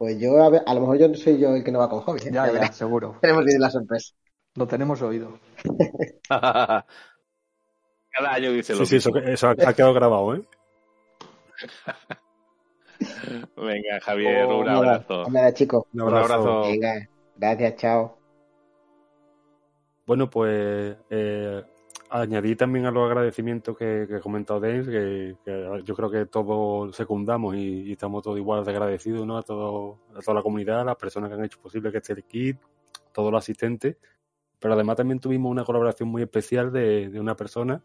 [0.00, 1.90] Pues yo, a, ver, a lo mejor yo no soy yo el que no va
[1.90, 2.20] con hobby.
[2.20, 2.30] ¿eh?
[2.32, 3.18] Ya, ya, seguro.
[3.20, 4.14] Tenemos que ir la sorpresa.
[4.54, 5.38] Lo tenemos oído.
[6.26, 6.84] Cada
[8.32, 10.42] año dice lo sí, Sí, eso, ha, quedado grabado, ¿eh?
[13.56, 15.30] Venga, Javier, un oh, abrazo.
[15.30, 15.84] Nada, chicos.
[15.92, 16.62] Un abrazo.
[16.62, 18.18] Venga, gracias, chao.
[20.06, 21.62] Bueno, pues eh,
[22.10, 25.36] añadí también a los agradecimientos que, que comentado James, que,
[25.84, 29.38] yo creo que todos secundamos y, estamos todos igual de agradecidos ¿no?
[29.38, 32.14] a, todo, a toda la comunidad, a las personas que han hecho posible que esté
[32.14, 32.58] el kit,
[33.12, 33.96] todos los asistentes.
[34.58, 37.82] Pero además también tuvimos una colaboración muy especial de, de una persona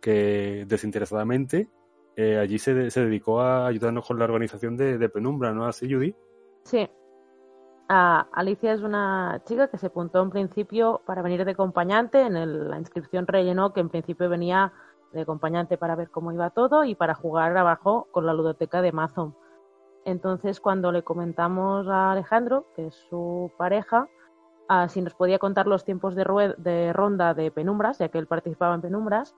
[0.00, 1.68] que desinteresadamente
[2.16, 5.66] eh, allí se, se, dedicó a ayudarnos con la organización de, Penumbra, ¿no?
[5.66, 6.14] Así, Judy.
[6.64, 6.88] Sí,
[7.88, 12.22] Alicia es una chica que se apuntó en principio para venir de acompañante.
[12.22, 14.72] En la inscripción rellenó que en principio venía
[15.12, 18.88] de acompañante para ver cómo iba todo y para jugar abajo con la ludoteca de
[18.88, 19.36] Amazon.
[20.04, 24.08] Entonces, cuando le comentamos a Alejandro, que es su pareja,
[24.88, 28.74] si nos podía contar los tiempos de, de, ronda de penumbras, ya que él participaba
[28.74, 29.36] en penumbras,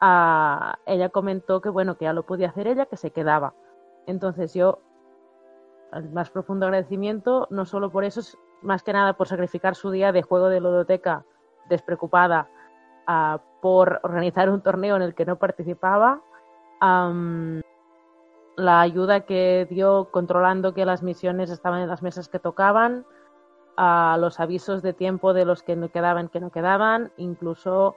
[0.00, 3.54] ella comentó que bueno, que ya lo podía hacer ella, que se quedaba.
[4.06, 4.80] Entonces yo
[5.92, 8.20] el más profundo agradecimiento, no solo por eso,
[8.62, 11.24] más que nada por sacrificar su día de juego de ludoteca
[11.68, 12.48] despreocupada
[13.60, 16.20] por organizar un torneo en el que no participaba,
[18.56, 23.06] la ayuda que dio controlando que las misiones estaban en las mesas que tocaban,
[23.76, 27.96] a los avisos de tiempo de los que no quedaban, que no quedaban, incluso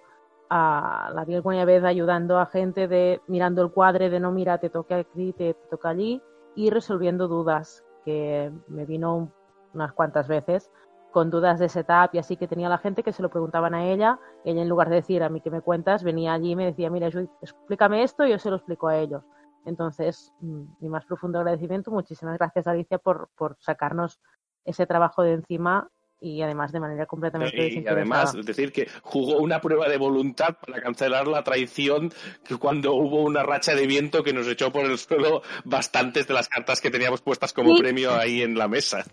[0.50, 4.58] a la vi alguna vez ayudando a gente de mirando el cuadre de no mira,
[4.58, 6.22] te toca aquí, te toca allí,
[6.56, 9.32] y resolviendo dudas, que me vino
[9.74, 10.72] unas cuantas veces
[11.12, 13.86] con dudas de setup y así que tenía la gente que se lo preguntaban a
[13.86, 16.66] ella, ella en lugar de decir a mí que me cuentas, venía allí y me
[16.66, 17.08] decía, mira,
[17.42, 19.24] explícame esto y yo se lo explico a ellos.
[19.66, 24.20] Entonces, mm, mi más profundo agradecimiento, muchísimas gracias Alicia por, por sacarnos
[24.66, 25.90] ese trabajo de encima
[26.22, 30.82] y además de manera completamente y además decir que jugó una prueba de voluntad para
[30.82, 32.12] cancelar la traición
[32.44, 36.34] que cuando hubo una racha de viento que nos echó por el suelo bastantes de
[36.34, 39.06] las cartas que teníamos puestas como premio ahí en la mesa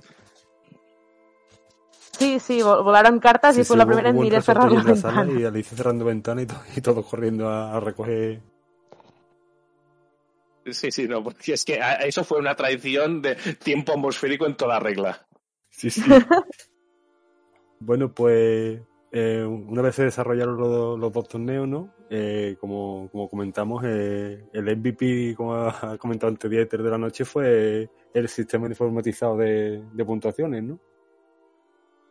[2.18, 5.28] Sí, sí, volaron cartas y fue la primera en ir cerrar la, ventana.
[5.38, 8.40] Y Alicia cerrando ventana y, todo, y todos corriendo a, recoger
[10.70, 14.80] Sí, sí, no, porque es que eso fue una traición de tiempo atmosférico en toda
[14.80, 15.26] regla.
[15.68, 16.02] Sí, sí.
[17.80, 18.80] Bueno, pues
[19.12, 21.94] eh, una vez se desarrollaron los, dos torneos, ¿no?
[22.10, 27.24] Eh, como, como, comentamos, eh, el MVP, como ha comentado antes Dieter de la noche,
[27.24, 30.78] fue el sistema informatizado de, puntuaciones, ¿no?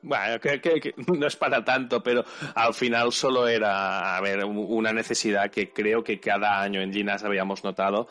[0.01, 2.23] Bueno, que, no es para tanto, pero
[2.53, 7.23] al final solo era, a ver, una necesidad que creo que cada año en Ginas
[7.23, 8.07] habíamos notado,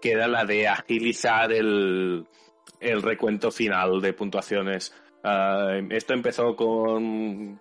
[0.00, 2.26] que era la de agilizar el,
[2.80, 4.92] el recuento final de puntuaciones
[5.28, 7.58] Ah, esto empezó con,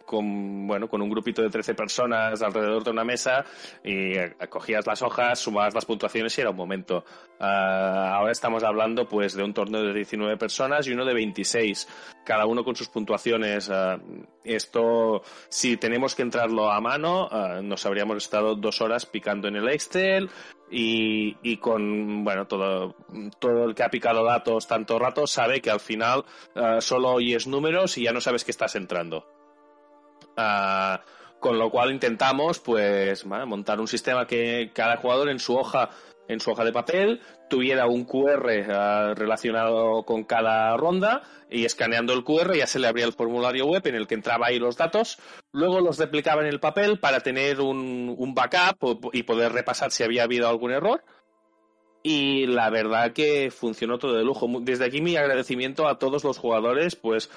[0.67, 3.43] bueno, con un grupito de 13 personas alrededor de una mesa
[3.83, 4.13] y
[4.49, 7.03] cogías las hojas, sumabas las puntuaciones y era un momento.
[7.39, 11.87] Ah, ahora estamos hablando pues de un torneo de 19 personas y uno de 26,
[12.23, 13.67] cada uno con sus puntuaciones.
[13.71, 13.99] Ah,
[14.43, 17.29] esto, si tenemos que entrarlo a mano,
[17.63, 20.29] nos habríamos estado dos horas picando en el Excel,
[20.69, 22.95] y, con bueno todo,
[23.39, 26.25] todo el que ha picado datos tanto rato sabe que al final
[26.55, 29.27] uh, solo oyes números y ya no sabes que estás entrando.
[30.37, 30.97] Uh,
[31.39, 35.91] con lo cual intentamos pues montar un sistema que cada jugador en su hoja
[36.27, 42.13] en su hoja de papel tuviera un QR eh, relacionado con cada ronda y escaneando
[42.13, 44.77] el QR ya se le abría el formulario web en el que entraba ahí los
[44.77, 45.19] datos,
[45.51, 50.03] luego los replicaba en el papel para tener un, un backup y poder repasar si
[50.03, 51.03] había habido algún error.
[52.07, 54.47] Y la verdad que funcionó todo de lujo.
[54.61, 57.31] Desde aquí mi agradecimiento a todos los jugadores, pues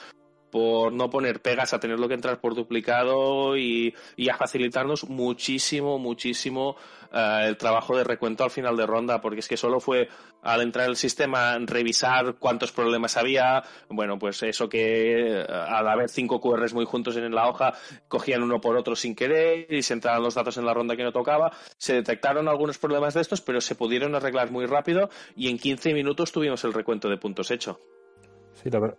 [0.51, 3.95] por no poner pegas a tenerlo que entrar por duplicado y,
[4.31, 6.77] a facilitarnos muchísimo, muchísimo
[7.13, 10.09] eh, el trabajo de recuento al final de ronda, porque es que solo fue
[10.43, 15.89] al entrar en el sistema revisar cuántos problemas había, bueno, pues eso que eh, al
[15.89, 17.75] haber cinco QRs muy juntos en la hoja,
[18.09, 21.05] cogían uno por otro sin querer y se entraban los datos en la ronda que
[21.05, 25.49] no tocaba, se detectaron algunos problemas de estos, pero se pudieron arreglar muy rápido y
[25.49, 27.81] en 15 minutos tuvimos el recuento de puntos hecho.
[28.53, 28.99] Sí, la verdad,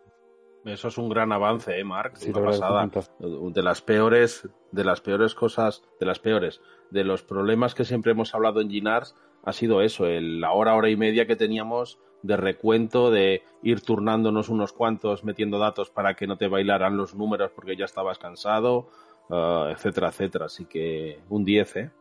[0.66, 2.14] eso es un gran avance, ¿eh, Mark?
[2.28, 2.90] una pasada.
[3.20, 8.12] De las peores, de las peores cosas, de las peores, de los problemas que siempre
[8.12, 12.00] hemos hablado en Ginars, ha sido eso, el, la hora, hora y media que teníamos
[12.22, 17.16] de recuento, de ir turnándonos unos cuantos, metiendo datos para que no te bailaran los
[17.16, 18.90] números porque ya estabas cansado,
[19.30, 20.46] uh, etcétera, etcétera.
[20.46, 21.92] Así que un 10, ¿eh?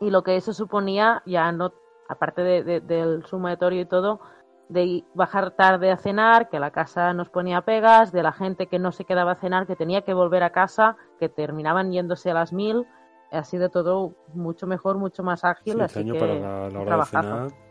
[0.00, 1.72] Y lo que eso suponía, ya no,
[2.08, 4.20] aparte de, del sumatorio y todo,
[4.68, 8.78] de bajar tarde a cenar, que la casa nos ponía pegas, de la gente que
[8.78, 12.34] no se quedaba a cenar, que tenía que volver a casa, que terminaban yéndose a
[12.34, 12.86] las mil.
[13.30, 15.80] Ha sido todo mucho mejor, mucho más ágil.
[15.80, 16.34] este año para
[16.70, 17.64] la, hora de cenar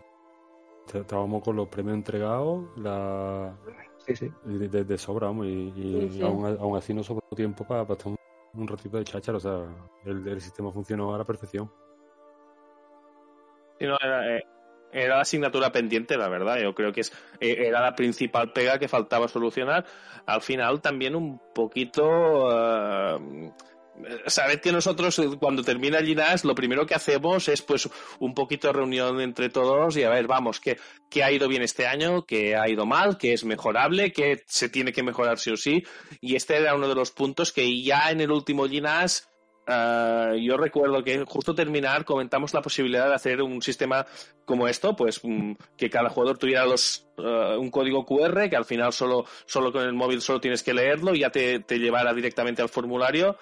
[0.94, 3.56] estábamos con los premios entregados, la...
[4.06, 8.14] De, sobra, y, aún, así no sobró tiempo para, para estar
[8.54, 9.66] un, ratito de cháchara, o sea,
[10.04, 11.72] el, sistema funcionó a la perfección.
[13.80, 14.44] Sí, no, era, eh,
[14.94, 16.60] era la asignatura pendiente, la verdad.
[16.62, 19.86] Yo creo que es, eh, era la principal pega que faltaba solucionar.
[20.26, 22.48] Al final también un poquito...
[22.48, 23.54] Uh,
[24.26, 27.88] Sabed que nosotros cuando termina Ginas lo primero que hacemos es pues
[28.20, 30.80] un poquito de reunión entre todos y a ver, vamos, qué,
[31.12, 34.68] qué ha ido bien este año, qué ha ido mal, qué es mejorable, qué se
[34.68, 35.84] tiene que mejorar sí o sí.
[36.22, 39.30] Y este era uno de los puntos que ya en el último Ginas
[39.66, 44.06] Ah, yo recuerdo que justo terminar comentamos la posibilidad de hacer un sistema
[44.44, 48.66] como esto, pues mm, que cada jugador tuviera los, ah, un código QR que al
[48.66, 52.14] final solo, solo con el móvil solo tienes que leerlo y ya te, te llevara
[52.14, 53.38] directamente al formulario.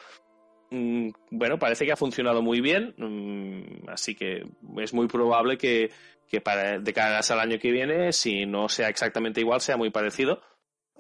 [0.70, 4.46] Mm, bueno, parece que ha funcionado muy bien, mm, así que
[4.78, 5.90] es muy probable que,
[6.28, 9.90] que para, de cara al año que viene, si no sea exactamente igual, sea muy
[9.90, 10.40] parecido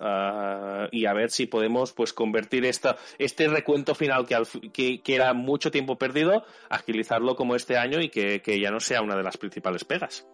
[0.04, 5.34] Ah, y a ver si podemos pues convertir esta, este recuento final que, que, era
[5.36, 9.38] mucho tiempo perdido, agilizarlo como este año y que, ya no sea una de las
[9.38, 10.28] principales pegas.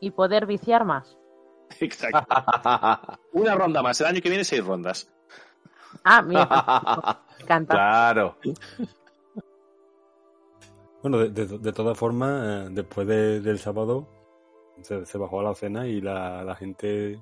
[0.00, 1.18] Y poder viciar más.
[1.80, 2.26] Exacto.
[3.32, 4.00] una ronda más.
[4.00, 5.12] El año que viene seis rondas.
[6.04, 7.24] Ah, mira.
[7.40, 7.74] encanta.
[7.74, 8.38] Claro.
[11.02, 14.08] Bueno, de, todas formas, eh, después del sábado
[14.82, 17.20] se, bajó a la cena y la, la gente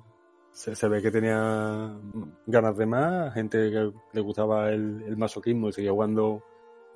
[0.55, 1.93] se, ve que tenía
[2.45, 6.43] ganas de más, gente que le gustaba el, masoquismo y seguía jugando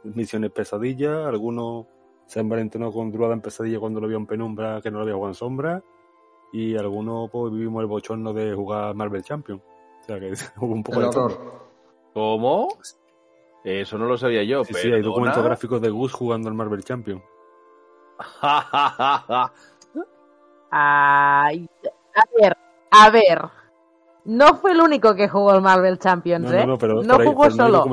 [0.03, 1.87] misiones pesadillas, algunos
[2.25, 5.15] se envalentonó con Druada en pesadilla cuando lo vio en penumbra que no lo había
[5.15, 5.83] jugado en sombra,
[6.53, 9.61] y algunos pues, vivimos el bochorno de jugar Marvel Champion.
[9.99, 10.31] O sea que
[10.61, 11.09] hubo un poco de
[12.13, 12.69] ¿Cómo?
[13.65, 14.63] Eso no lo sabía yo.
[14.63, 17.21] Sí, sí, hay documentos gráficos de Gus jugando al Marvel Champion.
[20.71, 21.69] Ay,
[22.15, 22.57] a ver,
[22.91, 23.49] a ver,
[24.25, 26.65] no fue el único que jugó el Marvel Champions, ¿eh?
[26.65, 27.85] No, pero no jugó solo.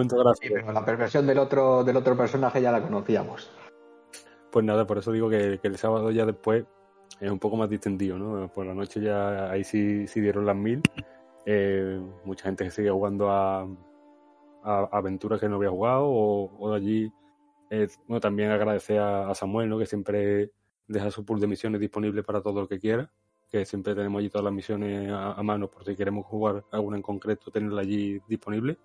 [0.73, 3.51] la perversión del otro, del otro personaje ya la conocíamos.
[4.51, 6.65] Pues nada, por eso digo que, el sábado ya después
[7.21, 8.53] es un poco más distendido, ¿no?
[8.53, 10.83] Por la noche ya ahí sí, sí dieron las mil.
[11.45, 13.67] Eh, mucha gente que sigue jugando a,
[14.91, 17.13] aventuras que no había jugado o, de allí.
[17.71, 19.79] Eh, bueno, también agradecer a, a, Samuel, ¿no?
[19.79, 20.51] Que siempre
[20.89, 23.11] deja su pool de misiones disponible para todo el que quiera
[23.59, 27.03] que siempre tenemos allí todas las misiones a, mano por si queremos jugar alguna en
[27.03, 28.79] concreto, tenerla allí disponible.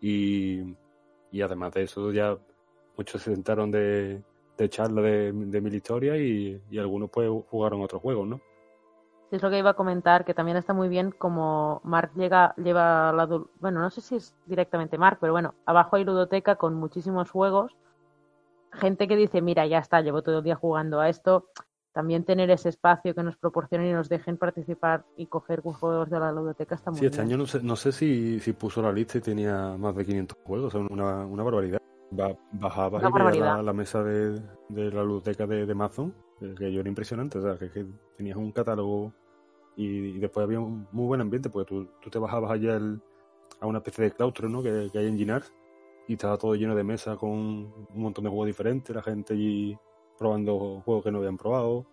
[0.00, 0.76] Y,
[1.42, 2.36] además de eso, ya
[2.96, 4.22] muchos se sentaron de,
[4.56, 8.40] de charla de, mil historias y, algunos pues jugaron otros juegos, ¿no?
[9.30, 13.12] es lo que iba a comentar, que también está muy bien como Mark llega, lleva
[13.12, 13.26] la...
[13.60, 17.76] Bueno, no sé si es directamente Mark, pero bueno, abajo hay ludoteca con muchísimos juegos.
[18.72, 21.44] Gente que dice, mira, ya está, llevo todo el día jugando a esto.
[21.98, 26.20] También tener ese espacio que nos proporcionen y nos dejen participar y coger juegos de
[26.20, 27.12] la ludoteca está muy bien.
[27.12, 29.96] Sí, este año no sé, no sé si, si, puso la lista y tenía más
[29.96, 31.82] de 500 juegos, una, una barbaridad.
[32.52, 33.00] Bajaba
[33.34, 37.38] y la, la mesa de, de, la ludoteca de, de Amazon, que yo era impresionante,
[37.38, 37.84] o sea, que, que
[38.16, 39.12] tenías un catálogo
[39.74, 42.78] y, después había un muy buen ambiente, porque tú, tú te bajabas allá
[43.58, 44.62] a una especie de claustro ¿no?
[44.62, 45.52] que, hay en Ginars
[46.06, 49.76] y estaba todo lleno de mesas con un montón de juegos diferentes, la gente allí
[50.18, 51.86] probando juegos que no habían probado.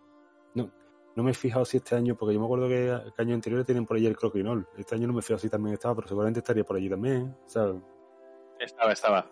[0.54, 0.72] No,
[1.16, 3.64] no me he fijado si este año, porque yo me acuerdo que, el año anterior
[3.64, 4.68] tienen por allí el croquinol.
[4.78, 7.36] Este año no me he fijado si también estaba, pero seguramente estaría por allí también.
[7.46, 9.30] Estaba, estaba.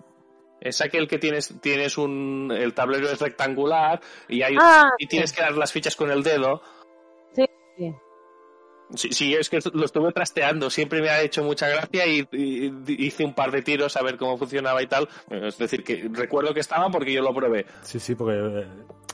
[0.61, 2.51] Es aquel que tienes, tienes un.
[2.55, 3.99] El tablero es rectangular
[4.29, 6.61] y, hay, ah, y tienes que dar las fichas con el dedo.
[7.33, 7.45] Sí,
[7.77, 7.93] sí.
[8.95, 12.27] Sí, es que lo estuve trasteando, siempre me ha hecho mucha gracia y,
[12.87, 15.09] hice un par de tiros a ver cómo funcionaba y tal.
[15.29, 17.65] Es decir, que recuerdo que estaba porque yo lo probé.
[17.81, 18.67] Sí, sí, porque eh,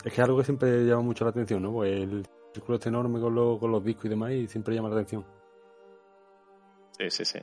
[0.03, 1.71] es que es algo que siempre llama mucho la atención, ¿no?
[1.71, 4.95] Porque el círculo este enorme con, con los discos y demás y siempre llama la
[4.95, 5.25] atención.
[6.97, 7.39] Sí, sí, sí.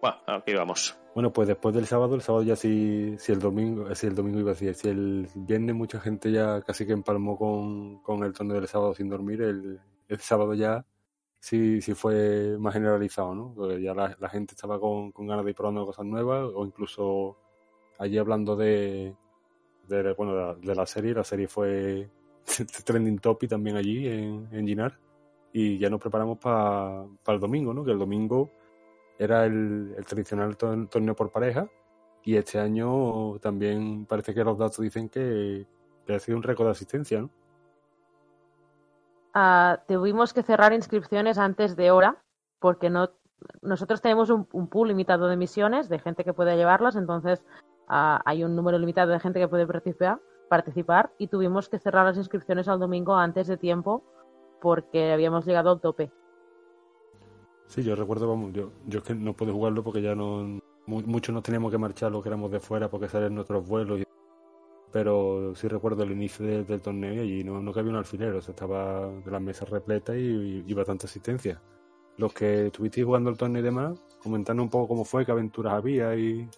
[0.00, 0.96] Bueno, aquí vamos.
[1.14, 4.38] Bueno, pues después del sábado, el sábado ya si, si el domingo, si el domingo
[4.38, 8.32] iba a decir, si el viernes mucha gente ya casi que empalmó con, con el
[8.32, 10.84] torneo del sábado sin dormir, el, el sábado ya
[11.40, 13.52] sí, sí fue más generalizado, ¿no?
[13.54, 17.36] Porque ya la, gente estaba con, ganas de ir probando cosas nuevas o incluso
[17.98, 19.14] allí hablando de,
[19.88, 22.10] de bueno, de la, serie, la serie fue
[22.84, 24.98] trending topic también allí en, en Ginar
[25.52, 27.84] y ya nos preparamos para el domingo, ¿no?
[27.84, 28.50] Que el domingo
[29.18, 31.68] era el, tradicional torneo por pareja
[32.22, 35.66] y este año también parece que los datos dicen que,
[36.06, 37.30] que ha sido un récord de asistencia, ¿no?
[39.34, 42.22] Ah, tuvimos que cerrar inscripciones antes de hora
[42.60, 43.10] porque no
[43.62, 47.44] nosotros tenemos un, pool limitado de misiones de gente que puede llevarlas, entonces
[47.88, 52.06] ah, hay un número limitado de gente que puede participar, participar y tuvimos que cerrar
[52.06, 54.02] las inscripciones al domingo antes de tiempo
[54.60, 56.10] porque habíamos llegado al tope.
[57.66, 61.34] Sí, yo recuerdo, vamos, yo, yo es que no pude jugarlo porque ya no muchos
[61.34, 64.04] nos teníamos que marchar los que éramos de fuera porque salen nuestros vuelos y
[64.92, 68.52] pero sí recuerdo el inicio del torneo y no, no cabía un alfiler, o sea,
[68.52, 71.60] estaba de las mesas repletas y, y, bastante asistencia.
[72.16, 75.74] Los que estuvisteis jugando el torneo y demás, comentando un poco cómo fue, qué aventuras
[75.74, 76.48] había y...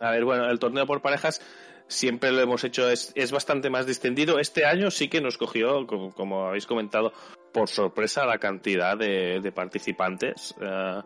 [0.00, 1.40] A ver, bueno, el torneo por parejas
[1.86, 4.38] siempre lo hemos hecho, es, es bastante más distendido.
[4.38, 7.12] Este año sí que nos cogió, como, habéis comentado,
[7.52, 10.54] por sorpresa la cantidad de, participantes.
[10.58, 11.02] Uh,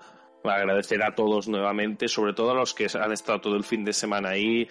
[0.48, 3.92] agradecer a todos nuevamente, sobre todo a los que han estado todo el fin de
[3.92, 4.68] semana ahí,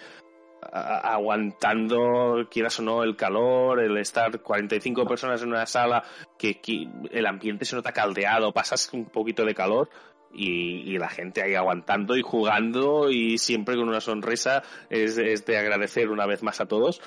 [0.60, 6.02] aguantando, quieras o no, el calor, el estar 45 personas en una sala,
[6.38, 6.60] que,
[7.10, 9.88] el ambiente se nota caldeado, pasas un poquito de calor
[10.32, 16.10] y, la gente ahí aguantando y jugando y siempre con una sonrisa es, de agradecer
[16.10, 17.00] una vez más a todos.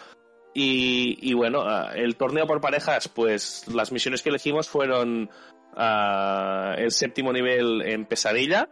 [0.53, 5.29] Y, bueno, el torneo por parejas, pues las misiones que elegimos fueron
[5.77, 8.69] el séptimo nivel en Pesadilla,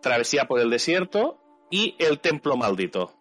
[0.00, 1.40] Travesía por el Desierto
[1.70, 3.17] y el Templo Maldito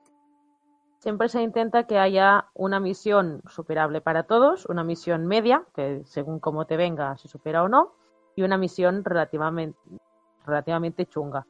[0.99, 6.39] siempre se intenta que haya una misión superable para todos, una misión media, que según
[6.39, 7.93] cómo te venga se supera o no,
[8.35, 9.75] y una misión relativamente,
[11.05, 11.45] chunga.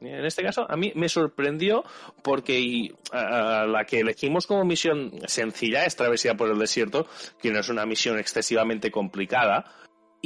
[0.00, 1.82] En este caso, a mí me sorprendió
[2.22, 7.06] porque la que elegimos como misión sencilla es Travesía por el Desierto,
[7.40, 9.64] que no es una misión excesivamente complicada,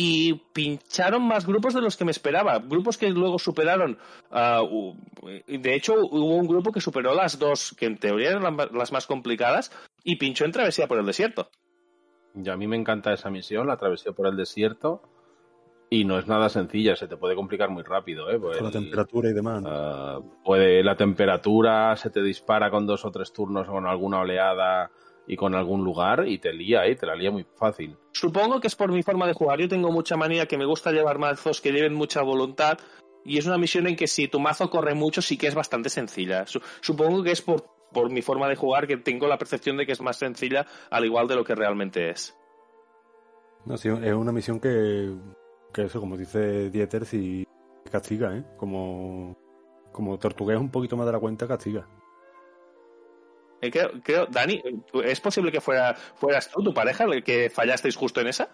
[0.00, 2.60] y pincharon más grupos de los que me esperaba.
[2.60, 3.98] Grupos que luego superaron.
[4.30, 4.94] Uh,
[5.48, 9.08] de hecho, hubo un grupo que superó las dos, que en teoría eran las más
[9.08, 9.72] complicadas,
[10.04, 11.50] y pinchó en travesía por el desierto.
[12.32, 15.02] Y a mí me encanta esa misión, la travesía por el desierto.
[15.90, 18.30] Y no es nada sencilla, se te puede complicar muy rápido.
[18.30, 18.38] ¿eh?
[18.38, 19.64] Con la temperatura y demás.
[19.64, 24.92] Uh, puede, la temperatura se te dispara con dos o tres turnos con alguna oleada
[25.28, 26.96] y con algún lugar y te lía, ¿eh?
[26.96, 27.96] te la lía muy fácil.
[28.12, 29.60] Supongo que es por mi forma de jugar.
[29.60, 32.78] Yo tengo mucha manía que me gusta llevar mazos que lleven mucha voluntad
[33.24, 35.90] y es una misión en que si tu mazo corre mucho sí que es bastante
[35.90, 36.46] sencilla.
[36.80, 39.92] Supongo que es por, por mi forma de jugar que tengo la percepción de que
[39.92, 42.34] es más sencilla al igual de lo que realmente es.
[43.66, 45.14] No, sí, es una misión que,
[45.74, 47.46] que eso, como dice Dieter, si
[47.92, 48.44] castiga, ¿eh?
[48.56, 49.36] Como,
[49.92, 51.86] como tortugueas un poquito más de la cuenta, castiga.
[53.60, 53.70] Eh,
[54.02, 54.62] creo, Dani,
[55.04, 58.48] ¿es posible que fuera, fueras tú, tu pareja, el que fallasteis justo en esa?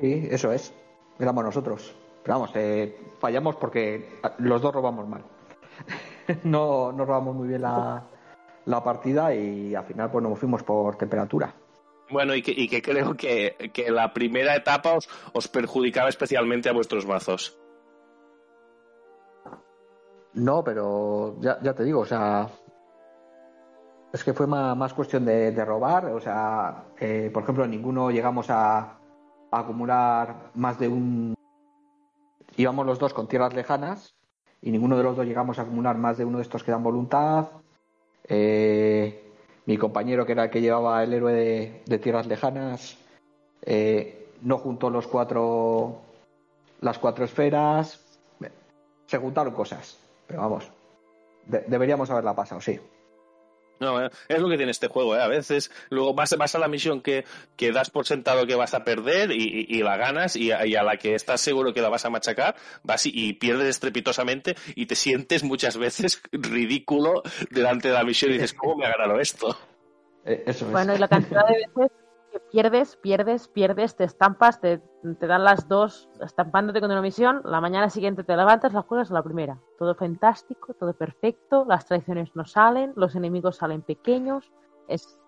[0.00, 0.74] Sí, eso es.
[1.18, 1.94] Éramos nosotros.
[2.22, 5.24] Pero vamos, eh, fallamos porque los dos robamos mal.
[6.44, 8.06] no, no robamos muy bien la,
[8.64, 11.54] la partida y al final pues nos fuimos por temperatura.
[12.10, 16.68] Bueno, y que, y que creo que, que, la primera etapa os, os perjudicaba especialmente
[16.68, 17.58] a vuestros mazos.
[20.34, 22.48] No, pero ya, ya te digo, o sea,
[24.14, 28.98] es que fue más, cuestión de, robar, o sea, eh, por ejemplo, ninguno llegamos a,
[29.50, 31.34] acumular más de un...
[32.56, 34.14] Íbamos los dos con tierras lejanas
[34.62, 36.84] y ninguno de los dos llegamos a acumular más de uno de estos que dan
[36.84, 37.48] voluntad.
[38.28, 39.32] Eh,
[39.66, 42.96] mi compañero, que era el que llevaba el héroe de, tierras lejanas,
[43.62, 46.02] eh, no juntó los cuatro,
[46.80, 48.00] las cuatro esferas.
[49.06, 50.70] Se juntaron cosas, pero vamos,
[51.46, 52.78] deberíamos haberla pasado, sí.
[53.80, 55.20] No, eh, es lo que tiene este juego, ¿eh?
[55.20, 57.24] A veces luego vas, vas a la misión que,
[57.56, 61.14] que, das por sentado que vas a perder y, la ganas y a, la que
[61.14, 65.76] estás seguro que la vas a machacar, vas y, pierdes estrepitosamente y te sientes muchas
[65.76, 69.56] veces ridículo delante de la misión y dices, ¿cómo me ha ganado esto?
[70.24, 72.03] Eh, bueno, y la cantidad de veces
[72.40, 77.90] pierdes, pierdes, pierdes, te estampas, te, dan las dos estampándote con una misión, la mañana
[77.90, 79.58] siguiente te levantas, la juegas a la primera.
[79.78, 84.50] Todo fantástico, todo perfecto, las traiciones no salen, los enemigos salen pequeños,
[84.88, 85.18] es,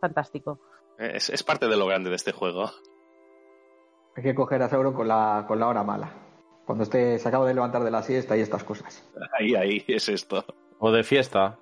[0.00, 0.58] fantástico.
[0.98, 2.70] Es, parte de lo grande de este juego.
[4.16, 6.10] Hay que coger a Sauron con la, con la hora mala.
[6.64, 9.08] Cuando esté, se acaba de levantar de la siesta y estas cosas.
[9.38, 10.44] Ahí, ahí, es esto.
[10.78, 11.58] O de fiesta.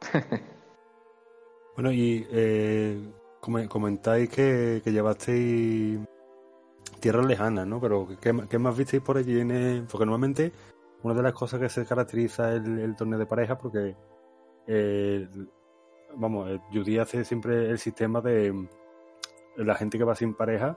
[1.74, 3.12] bueno, y eh,
[3.68, 5.98] comentáis que, que llevasteis
[7.00, 7.80] tierras lejanas, ¿no?
[7.80, 9.40] Pero ¿qué, más visteis por allí?
[9.40, 10.52] En Porque normalmente
[11.02, 13.96] una de las cosas que se caracteriza el, el torneo de pareja, porque
[14.66, 15.28] eh,
[16.16, 18.68] vamos, Judy hace siempre el sistema de
[19.56, 20.76] la gente que va sin pareja,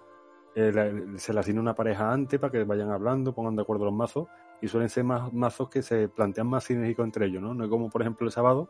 [0.56, 3.94] eh, se le asigna una pareja antes para que vayan hablando, pongan de acuerdo los
[3.94, 4.28] mazos,
[4.62, 7.54] y suelen ser más mazos que se plantean más sinérgicos entre ellos, ¿no?
[7.54, 8.70] No es como, por ejemplo, el sábado,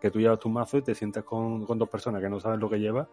[0.00, 2.60] que tú llevas tu mazo y te sientas con, con dos personas que no saben
[2.60, 3.08] lo que llevas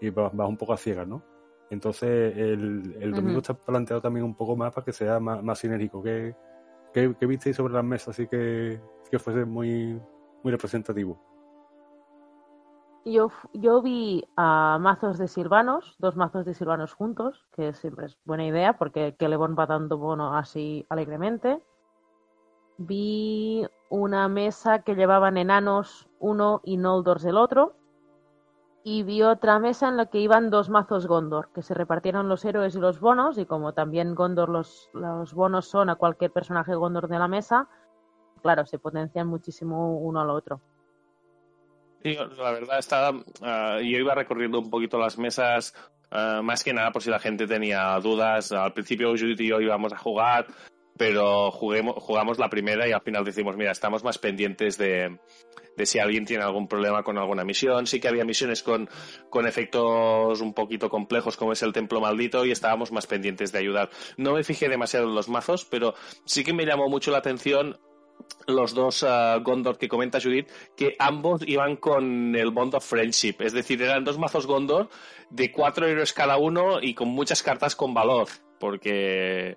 [0.00, 1.22] y vas, un poco a ciegas, ¿no?
[1.70, 5.58] Entonces el, el domingo está planteado también un poco más para que sea más, más
[5.58, 6.02] sinérgico.
[6.02, 6.34] ¿Qué,
[6.92, 10.00] qué, visteis sobre las mesas así que, que fuese muy,
[10.42, 11.18] muy representativo?
[13.04, 18.18] Yo, yo vi a mazos de silvanos, dos mazos de silvanos juntos, que siempre es
[18.24, 21.62] buena idea porque Kelebon va dando bono así alegremente.
[22.78, 27.79] Vi una mesa que llevaban enanos uno y Noldors el otro
[28.82, 32.44] y vi otra mesa en la que iban dos mazos Gondor, que se repartieron los
[32.44, 36.74] héroes y los bonos, y como también Gondor los, los bonos son a cualquier personaje
[36.74, 37.68] Gondor de la mesa,
[38.42, 40.60] claro, se potencian muchísimo uno al otro.
[42.02, 42.80] La verdad
[43.42, 45.74] ah, yo iba recorriendo un poquito las mesas,
[46.10, 48.52] ah, más que nada por si la gente tenía dudas.
[48.52, 50.46] Al principio Judith y yo íbamos a jugar,
[50.96, 55.18] pero juguemos, jugamos la primera y al final decimos, mira, estamos más pendientes de,
[55.76, 57.86] de si alguien tiene algún problema con alguna misión.
[57.86, 58.88] Sí que había misiones con,
[59.30, 63.58] con efectos un poquito complejos como es el templo maldito y estábamos más pendientes de
[63.58, 63.90] ayudar.
[64.16, 65.94] No me fijé demasiado en los mazos, pero
[66.24, 67.78] sí que me llamó mucho la atención
[68.46, 73.36] los dos uh, Gondor que comenta Judith, que ambos iban con el Bond of Friendship,
[73.40, 74.88] es decir, eran dos mazos Gondor
[75.30, 79.56] de cuatro héroes cada uno y con muchas cartas con valor, porque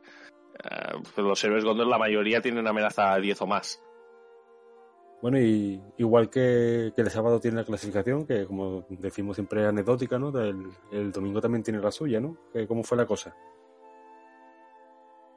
[0.54, 3.82] eh, los héroes Gondor, la mayoría tienen amenaza 10 o más.
[5.22, 10.20] Bueno, y igual que, el sábado tiene la clasificación, que como decimos siempre es anecdótica,
[10.20, 10.38] ¿no?
[10.38, 12.38] El, domingo también tiene la suya, ¿no?
[12.68, 13.34] ¿Cómo fue la cosa?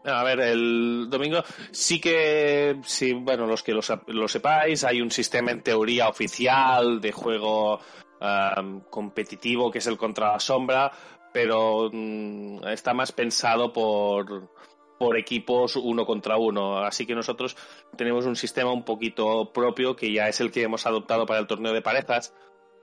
[0.05, 5.53] A ver, el domingo sí que, sí, bueno, los que lo, sepáis, hay un sistema
[5.53, 7.81] en teoría oficial de juego
[8.21, 10.91] um, competitivo que es el contra la sombra,
[11.33, 14.51] pero mm, está más pensado por,
[14.99, 16.79] por equipos uno contra uno.
[16.79, 17.57] Así que nosotros
[17.97, 21.47] tenemos un sistema un poquito propio que ya es el que hemos adoptado para el
[21.47, 22.35] torneo de parejas,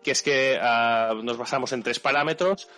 [0.04, 2.70] que es que ah, nos basamos en tres parámetros.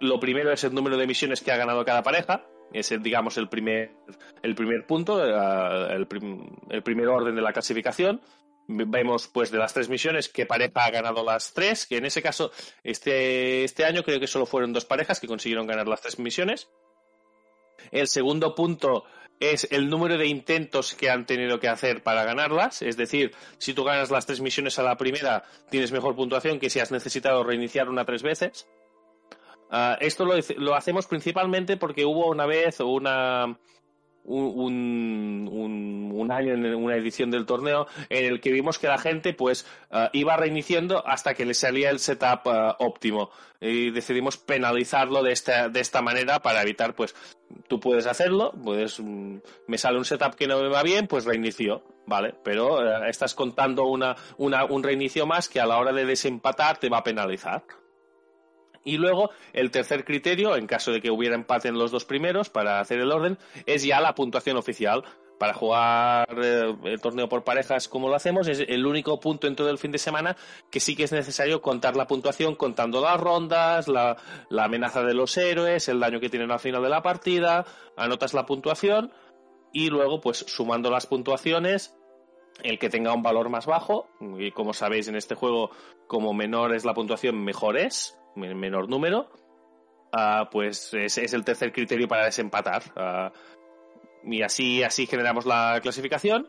[0.00, 3.48] Lo primero es el número de misiones que ha ganado cada pareja, es digamos el
[3.48, 3.92] primer,
[4.42, 6.06] el primer punto, ah, el,
[6.70, 8.20] el primer orden de la clasificación
[8.68, 12.22] vemos pues de las tres misiones qué pareja ha ganado las tres, que en ese
[12.22, 12.52] caso
[12.84, 16.68] este, este año creo que solo fueron dos parejas que consiguieron ganar las tres misiones.
[17.90, 19.04] El segundo punto
[19.40, 22.82] es el número de intentos que han tenido que hacer para ganarlas.
[22.82, 26.70] Es decir, si tú ganas las tres misiones a la primera, tienes mejor puntuación que
[26.70, 28.66] si has necesitado reiniciar una tres veces.
[29.70, 33.58] Ah, esto lo, lo, hacemos principalmente porque hubo una vez una,
[34.28, 35.48] un,
[36.14, 39.66] un, año en una edición del torneo en el que vimos que la gente pues
[39.90, 43.30] eh, iba reiniciando hasta que le salía el setup eh, óptimo.
[43.60, 47.14] Y decidimos penalizarlo de esta, de esta manera para evitar pues
[47.66, 51.24] tú puedes hacerlo puedes mm, me sale un setup que no me va bien pues
[51.24, 55.92] reinicio vale pero eh, estás contando una, una, un reinicio más que a la hora
[55.92, 57.64] de desempatar te va a penalizar
[58.84, 62.48] Y luego, el tercer criterio, en caso de que hubiera empate en los dos primeros,
[62.48, 65.04] para hacer el orden, es ya la puntuación oficial.
[65.38, 69.54] Para jugar eh, el torneo por parejas como lo hacemos, es el único punto en
[69.54, 70.36] todo el fin de semana
[70.68, 74.16] que sí que es necesario contar la puntuación, contando las rondas, la,
[74.48, 77.64] la amenaza de los héroes, el daño que tienen al final de la partida,
[77.96, 79.12] anotas la puntuación
[79.72, 81.94] y luego, pues sumando las puntuaciones,
[82.62, 85.70] el que tenga un valor más bajo, y como sabéis en este juego,
[86.06, 89.30] como menor es la puntuación, mejor es menor número,
[90.12, 92.82] ah, pues es, el tercer criterio para desempatar.
[92.96, 93.32] Ah,
[94.24, 96.48] y así, así generamos la clasificación.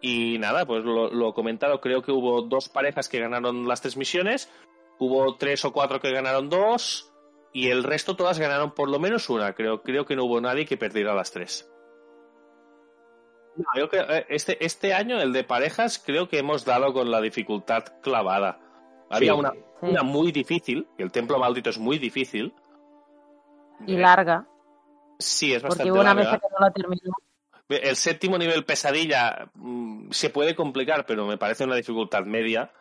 [0.00, 4.52] Y nada, pues lo, comentado, creo que hubo dos parejas que ganaron las tres misiones,
[4.98, 7.12] hubo tres o cuatro que ganaron dos,
[7.52, 9.54] y el resto todas ganaron por lo menos una.
[9.54, 11.70] Creo, creo que no hubo nadie que perdiera las tres.
[13.74, 18.60] Eh, este, este año, el de parejas, creo que hemos dado con la dificultad clavada.
[19.10, 19.52] Había una,
[19.82, 22.54] una muy difícil, el templo maldito es muy difícil.
[23.86, 24.46] Y eh, larga.
[25.18, 26.38] Sí, es bastante Porque una larga.
[26.38, 27.12] que no la terminó.
[27.68, 32.72] El séptimo nivel pesadilla mmm, se puede complicar, pero me parece una dificultad media.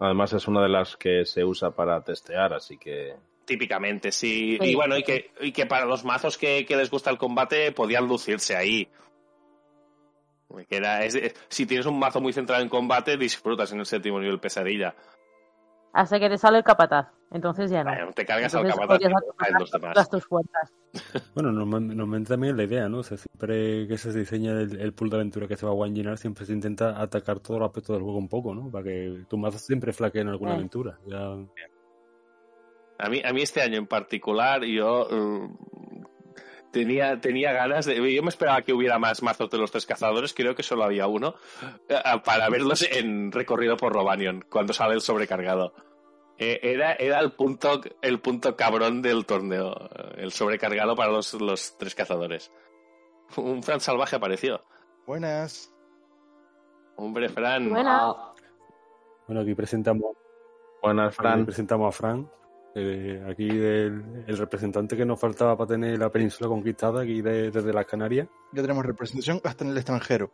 [0.00, 3.16] Además es una de las que se usa para testear, así que...
[3.44, 4.58] Típicamente, sí.
[4.60, 4.68] sí.
[4.68, 7.72] Y bueno, y que, y que para los mazos que, que, les gusta el combate
[7.72, 8.88] podían lucirse ahí.
[10.68, 11.18] Que era, es,
[11.48, 14.94] si tienes un mazo muy centrado en combate, disfrutas en el séptimo nivel pesadilla.
[15.98, 17.08] Hasta que te sale el capataz.
[17.32, 17.90] Entonces ya no.
[17.90, 19.94] Bueno, te cargas Entonces, al capataz y los demás.
[19.94, 20.72] Todas tus fuerzas.
[21.34, 22.98] bueno, normalmente también la idea, ¿no?
[22.98, 25.74] O sea, siempre que se diseña el, el, pool de aventura que se va a
[25.74, 28.70] one siempre se intenta atacar todo el aspecto del juego un poco, ¿no?
[28.70, 31.00] Para que tu mazo siempre flaquee en alguna aventura.
[31.04, 31.32] Ya...
[33.00, 35.58] A mí, a mí este año en particular, yo uh,
[36.70, 37.96] tenía, tenía ganas de.
[38.14, 41.08] Yo me esperaba que hubiera más mazos de los tres cazadores, creo que solo había
[41.08, 41.34] uno,
[41.88, 45.74] eh, para verlos en recorrido por Robanion, cuando sale el sobrecargado.
[46.38, 49.74] Eh, era, era el punto el punto cabrón del torneo,
[50.16, 52.52] el sobrecargado para los, los tres cazadores.
[53.36, 54.62] Un Fran salvaje apareció.
[55.06, 55.74] Buenas.
[56.96, 57.68] Hombre, Fran.
[57.70, 58.14] Buenas.
[59.26, 60.16] Bueno, aquí presentamos.
[60.80, 61.34] Buenas, Fran.
[61.34, 62.30] Aquí presentamos a Fran.
[62.74, 67.50] Eh, aquí del, el representante que nos faltaba para tener la península conquistada aquí de,
[67.50, 68.28] desde las Canarias.
[68.52, 70.30] Ya tenemos representación hasta en el extranjero.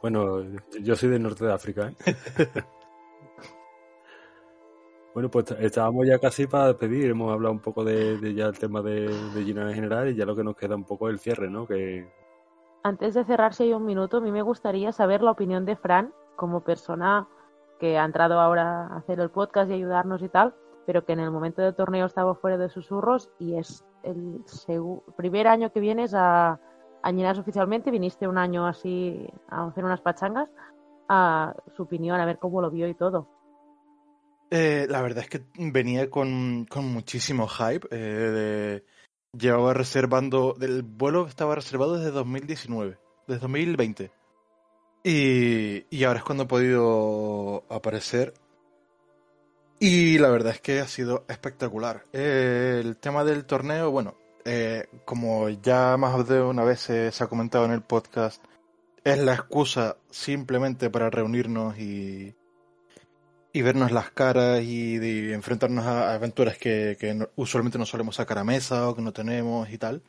[0.00, 0.42] bueno,
[0.80, 1.92] yo soy del norte de África.
[2.06, 2.14] ¿eh?
[5.14, 7.10] bueno, pues estábamos ya casi para despedir.
[7.10, 10.24] Hemos hablado un poco de, ya el tema de, de Gina en general y ya
[10.24, 11.66] lo que nos queda un poco es el cierre, ¿no?
[11.66, 12.08] Que...
[12.82, 16.12] Antes de cerrarse ahí un minuto, a mí me gustaría saber la opinión de Fran
[16.36, 17.26] como persona
[17.78, 20.54] que ha entrado ahora a hacer el podcast y ayudarnos y tal,
[20.86, 24.42] pero que en el momento del torneo estaba fuera de susurros y es el
[25.16, 26.60] primer año que vienes a,
[27.02, 30.48] a oficialmente, viniste un año así a hacer unas pachangas,
[31.08, 33.26] a su opinión, a ver cómo lo vio y todo.
[34.50, 37.86] Eh, la verdad es que venía con, con muchísimo hype.
[37.90, 38.82] Eh,
[39.32, 44.10] llevaba reservando, del vuelo estaba reservado desde 2019, desde 2020.
[45.04, 48.34] Y, y ahora es cuando he podido aparecer.
[49.80, 52.04] Y la verdad es que ha sido espectacular.
[52.12, 57.26] Eh, el tema del torneo, bueno, eh, como ya más de una vez se, ha
[57.28, 58.42] comentado en el podcast,
[59.04, 62.34] es la excusa simplemente para reunirnos y,
[63.52, 66.96] y vernos las caras y, y enfrentarnos a aventuras que,
[67.36, 70.02] usualmente no solemos sacar a mesa o que no tenemos y tal.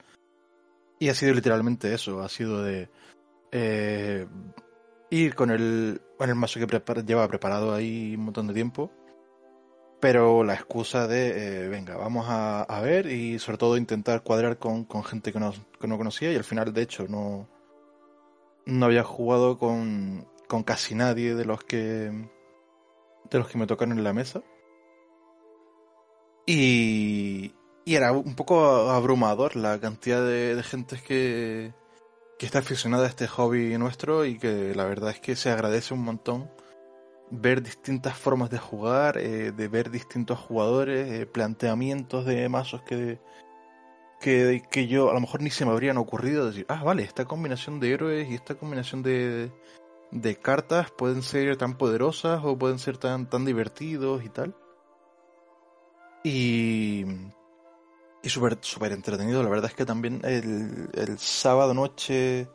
[1.00, 2.90] Y ha sido literalmente eso, ha sido de...
[3.52, 4.28] Eh,
[5.10, 8.92] ir con el, con el mazo que prepara, lleva preparado ahí un montón de tiempo.
[10.02, 14.58] Pero la excusa de, eh, venga, vamos a, a, ver y sobre todo intentar cuadrar
[14.58, 17.50] con, con gente que no, que no, conocía y al final, de hecho, no,
[18.66, 22.12] no había jugado con, con casi nadie de los que
[23.30, 24.42] de los que me tocaron en la mesa.
[26.46, 27.54] Y,
[27.86, 31.74] y era un poco abrumador la cantidad de, de gente que,
[32.40, 35.94] que está aficionada a este hobby nuestro y que la verdad es que se agradece
[35.94, 36.50] un montón
[37.32, 43.20] ver distintas formas de jugar, eh, de ver distintos jugadores, eh, planteamientos de mazos que,
[44.20, 47.26] que, que yo a lo mejor ni se me habrían ocurrido decir, ah, vale, esta
[47.26, 49.52] combinación de héroes y esta combinación de,
[50.12, 54.56] de cartas pueden ser tan poderosas o pueden ser tan, tan divertidos y tal.
[56.24, 57.06] Y,
[58.22, 59.44] y súper super entretenido.
[59.44, 62.50] La verdad es que también el, el sábado noche,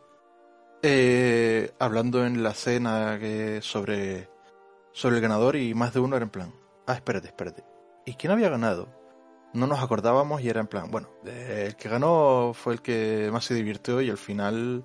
[0.82, 4.28] eh, hablando en la cena que sobre,
[4.92, 6.54] sobre el ganador y más de uno era en plan,
[6.86, 7.64] ah, espérate, espérate.
[8.04, 8.88] ¿Y quién había ganado?
[9.54, 13.44] No nos acordábamos y era en plan, bueno, el que ganó fue el que más
[13.44, 14.84] se divirtió y al final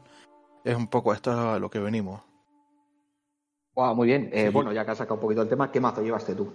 [0.64, 2.29] es un poco esto a lo que venimos.
[3.80, 4.30] Wow, muy bien.
[4.34, 4.50] Eh, sí.
[4.52, 6.52] Bueno, ya que has sacado un poquito el tema, ¿qué mazo llevaste tú?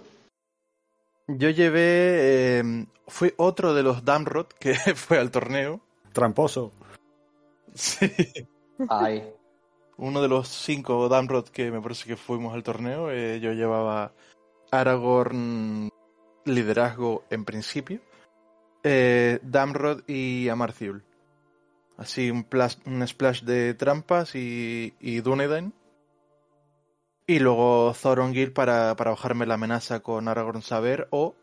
[1.27, 2.59] Yo llevé.
[2.59, 5.81] Eh, fue otro de los Damrod que fue al torneo.
[6.13, 6.71] Tramposo.
[7.73, 8.07] Sí.
[8.89, 9.23] Ay.
[9.97, 13.09] Uno de los cinco Damrod que me parece que fuimos al torneo.
[13.09, 14.13] Eh, yo llevaba
[14.69, 15.89] Aragorn
[16.45, 18.01] liderazgo en principio.
[18.83, 21.03] Eh, Damrod y Amarthiul.
[21.97, 22.45] Así un,
[22.85, 25.73] un splash de trampas y, y Dunedain.
[27.27, 31.35] Y luego Thorongil para, para bajarme la amenaza con Aragorn Saber o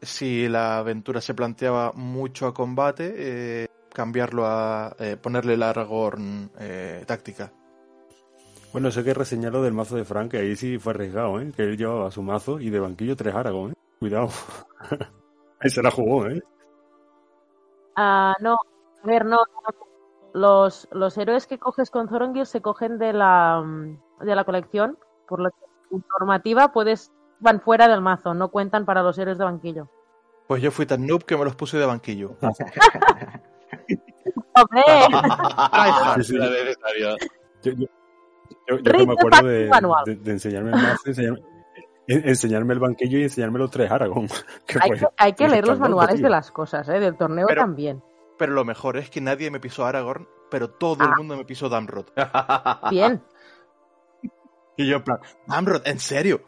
[0.00, 6.50] si la aventura se planteaba mucho a combate, eh, cambiarlo a eh, ponerle la Aragorn
[6.58, 7.52] eh, táctica.
[8.72, 11.52] Bueno, eso que reseñarlo del mazo de Frank, que ahí sí fue arriesgado, ¿eh?
[11.54, 13.72] que él llevaba su mazo y de banquillo tres Aragorn.
[13.72, 13.76] ¿eh?
[13.98, 14.28] Cuidado.
[15.60, 16.42] ahí se la jugó, ¿eh?
[17.96, 19.38] Ah, no, a ver, no.
[20.32, 23.64] Los, los héroes que coges con Thorongil se cogen de la,
[24.20, 24.98] de la colección
[25.28, 25.56] por lo que
[26.18, 29.88] normativa puedes van fuera del mazo, no cuentan para los héroes de banquillo.
[30.46, 32.36] Pues yo fui tan noob que me los puse de banquillo.
[34.56, 34.82] ¡Hombre!
[37.62, 37.86] Yo, yo,
[38.66, 39.70] yo, yo me acuerdo de,
[40.06, 41.42] de, de, enseñarme el mazo, enseñarme,
[42.06, 44.28] enseñarme el banquillo y enseñarme los tres Aragón.
[44.66, 47.00] Que hay, que, hay que leer los manuales de las cosas, ¿eh?
[47.00, 48.02] del torneo pero, también.
[48.38, 51.06] Pero lo mejor es que nadie me pisó Aragorn, pero todo ah.
[51.06, 52.06] el mundo me pisó Damrod.
[52.90, 53.22] Bien.
[54.76, 55.18] Y yo, en plan,
[55.48, 56.42] Amrod, ¿en serio?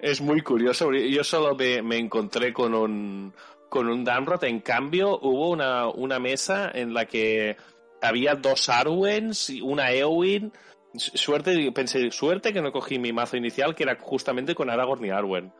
[0.00, 0.92] Es muy curioso.
[0.92, 3.32] Yo solo me, me encontré con un,
[3.68, 4.44] con un Damrod.
[4.44, 7.56] En cambio, hubo una, una mesa en la que
[8.00, 10.52] había dos Arwens y una Eowyn.
[10.94, 15.10] Suerte, pensé, suerte que no cogí mi mazo inicial, que era justamente con Aragorn y
[15.10, 15.52] Arwen.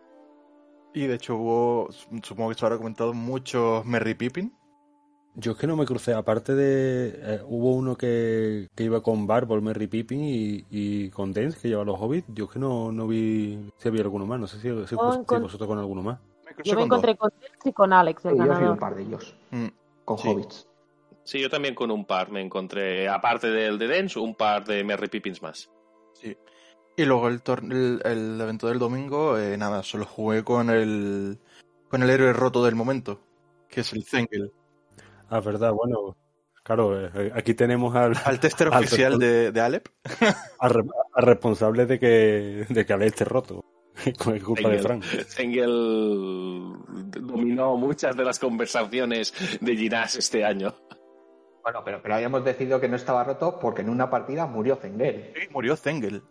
[0.94, 1.88] Y de hecho hubo,
[2.22, 4.56] supongo que se habrá comentado, muchos Merry Pippin.
[5.40, 7.14] Yo es que no me crucé, aparte de.
[7.14, 11.68] Eh, hubo uno que, que, iba con Barbol, Merry Pippin y, y con Dance, que
[11.68, 12.26] lleva los hobbits.
[12.34, 15.68] Yo es que no, no vi si había alguno más, no sé si, si, vosotros
[15.68, 16.18] con alguno más.
[16.44, 18.60] Me yo me encontré con Dance y con Alex, el sí, ganador.
[18.60, 19.66] Yo soy un par de ellos, mm.
[20.04, 20.28] con sí.
[20.28, 20.68] hobbits.
[21.22, 24.82] Sí, yo también con un par me encontré, aparte del de Dance, un par de
[24.82, 25.70] Merry Pippins más.
[26.14, 26.36] Sí.
[26.96, 27.40] Y luego el,
[27.70, 31.38] el, el evento del domingo, eh, nada, solo jugué con el,
[31.88, 33.20] con el héroe roto del momento,
[33.68, 34.52] que es el Zengel.
[35.30, 36.16] Ah, verdad, bueno,
[36.62, 38.14] claro, eh, aquí tenemos al...
[38.24, 39.88] Al tester al oficial de, de, Alep.
[40.58, 40.82] Al, re,
[41.14, 43.64] al, responsable de que, de que Alep esté roto.
[44.18, 45.04] Con culpa Engel, de Frank.
[45.38, 46.74] Engel
[47.20, 50.74] dominó muchas de las conversaciones de Ginás este año.
[51.62, 55.32] Bueno, pero, pero habíamos decidido que no estaba roto porque en una partida murió Zengel.
[55.34, 56.22] Sí, murió Zengel.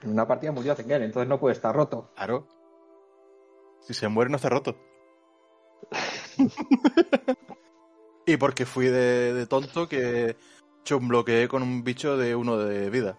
[0.00, 2.10] En una partida murió Zengel, entonces no puede estar roto.
[2.14, 2.46] Claro.
[3.80, 4.76] Si se muere no está roto.
[8.26, 10.36] y porque fui de, de tonto que
[11.00, 13.18] bloqueé con un bicho de uno de vida.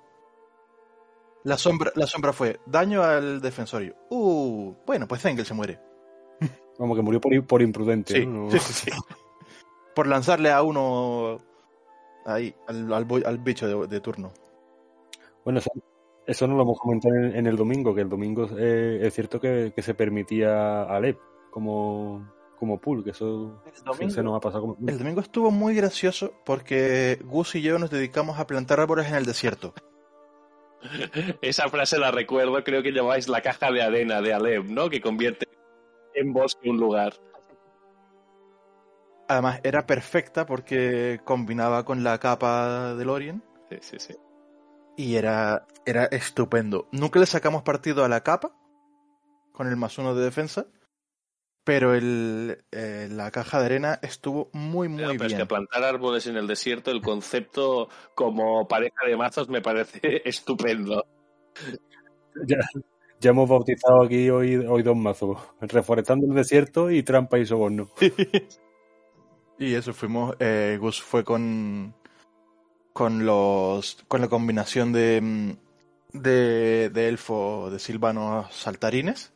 [1.43, 3.95] La sombra, la sombra fue daño al defensorio.
[4.09, 5.79] Uh, bueno, pues Zengel se muere.
[6.77, 8.13] Como que murió por, por imprudente.
[8.13, 8.49] Sí, ¿no?
[8.49, 8.91] sí, sí.
[9.93, 11.39] Por lanzarle a uno
[12.25, 14.31] ahí, al, al, al bicho de, de, turno.
[15.43, 15.71] Bueno, eso,
[16.25, 19.39] eso, no lo hemos comentado en, en el domingo, que el domingo eh, es cierto
[19.39, 21.19] que, que, se permitía a Alep
[21.51, 22.25] como,
[22.63, 24.77] como pool, que eso domingo, se nos ha pasado como...
[24.87, 29.15] El domingo estuvo muy gracioso porque Gus y yo nos dedicamos a plantar árboles en
[29.15, 29.73] el desierto.
[31.41, 34.89] Esa frase la recuerdo, creo que llamáis la caja de arena de Alep, ¿no?
[34.89, 35.49] Que convierte
[36.15, 37.13] en bosque un lugar.
[39.27, 43.43] Además, era perfecta porque combinaba con la capa del Orient.
[43.69, 44.15] Sí, sí, sí.
[44.95, 46.87] Y era, era estupendo.
[46.93, 48.55] Nunca le sacamos partido a la capa
[49.51, 50.65] con el más uno de defensa.
[51.63, 55.31] Pero el, eh, la caja de arena estuvo muy, muy pero, pero bien.
[55.31, 59.99] Es que plantar árboles en el desierto, el concepto como pareja de mazos me parece
[60.25, 61.05] estupendo.
[62.47, 62.57] Ya,
[63.21, 67.89] ya hemos bautizado aquí hoy, hoy dos mazos: Reforestando el desierto y Trampa y Soborno.
[69.59, 70.35] y eso fuimos.
[70.39, 71.95] Eh, Gus fue con.
[72.91, 74.03] Con los.
[74.09, 75.55] Con la combinación de.
[76.11, 79.33] De, de elfo de silvanos saltarines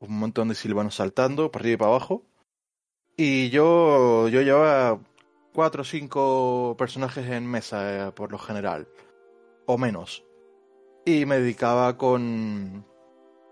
[0.00, 2.24] un montón de silvanos saltando para arriba y para abajo.
[3.16, 4.98] Y yo, yo llevaba
[5.52, 8.88] cuatro o cinco personajes en mesa eh, por lo general,
[9.66, 10.24] o menos.
[11.04, 12.86] Y me dedicaba con...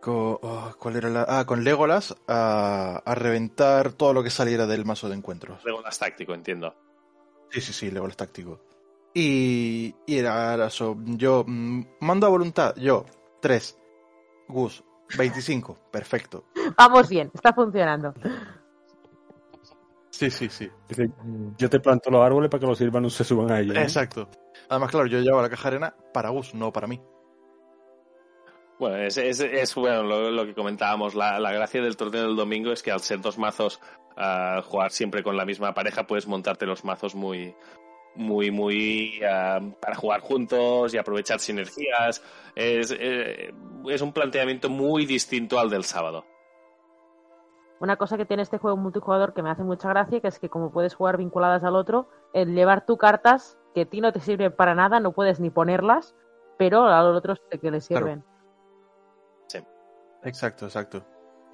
[0.01, 1.27] con oh, ¿Cuál era la...?
[1.29, 5.65] Ah, con Legolas a, a reventar todo lo que saliera del mazo de encuentros.
[5.65, 6.75] Legolas táctico, entiendo.
[7.51, 8.61] Sí, sí, sí, Legolas táctico.
[9.15, 10.97] Y, y era eso.
[11.05, 13.05] Yo, mm, mando a voluntad, yo,
[13.41, 13.77] tres.
[14.49, 14.85] Gus,
[15.16, 16.44] 25, perfecto.
[16.76, 18.14] Vamos bien, está funcionando.
[20.10, 20.68] Sí, sí, sí.
[20.89, 21.10] Dice,
[21.56, 23.76] yo te planto los árboles para que los silvanos se suban a ellos.
[23.76, 23.82] ¿eh?
[23.82, 24.28] Exacto.
[24.68, 27.01] Además, claro, yo llevo la caja arena para Gus, no para mí.
[28.78, 31.14] Bueno, es, bueno lo, que comentábamos.
[31.14, 33.80] La, gracia del torneo del domingo es que al ser dos mazos,
[34.16, 37.55] uh, jugar siempre con la misma pareja, puedes montarte los mazos muy,
[38.14, 42.22] muy, muy uh, para jugar juntos y aprovechar sinergias.
[42.55, 43.55] Es, eh,
[43.89, 46.24] es un planteamiento muy distinto al del sábado.
[47.80, 50.48] Una cosa que tiene este juego multijugador que me hace mucha gracia, que es que
[50.48, 54.20] como puedes jugar vinculadas al otro, el llevar tu cartas que a ti no te
[54.20, 56.16] sirven para nada, no puedes ni ponerlas,
[56.56, 58.24] pero a los otros que les sirven.
[60.24, 61.05] Exacto, exacto.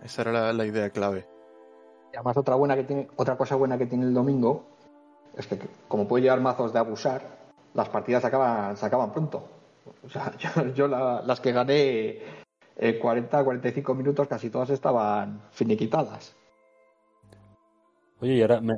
[0.02, 1.26] Esa era la, idea clave.
[2.12, 4.74] Y además otra buena que tiene, otra cosa buena que tiene el domingo
[5.36, 5.59] es que
[5.89, 7.23] como puede llevar mazos de abusar,
[7.74, 9.48] las partidas se acaban, se acaban pronto.
[10.05, 10.32] O sea,
[10.74, 12.19] yo, las que gané
[12.77, 16.36] en 40, 45 minutos casi todas estaban finiquitadas.
[18.20, 18.74] Oye, y ahora, me,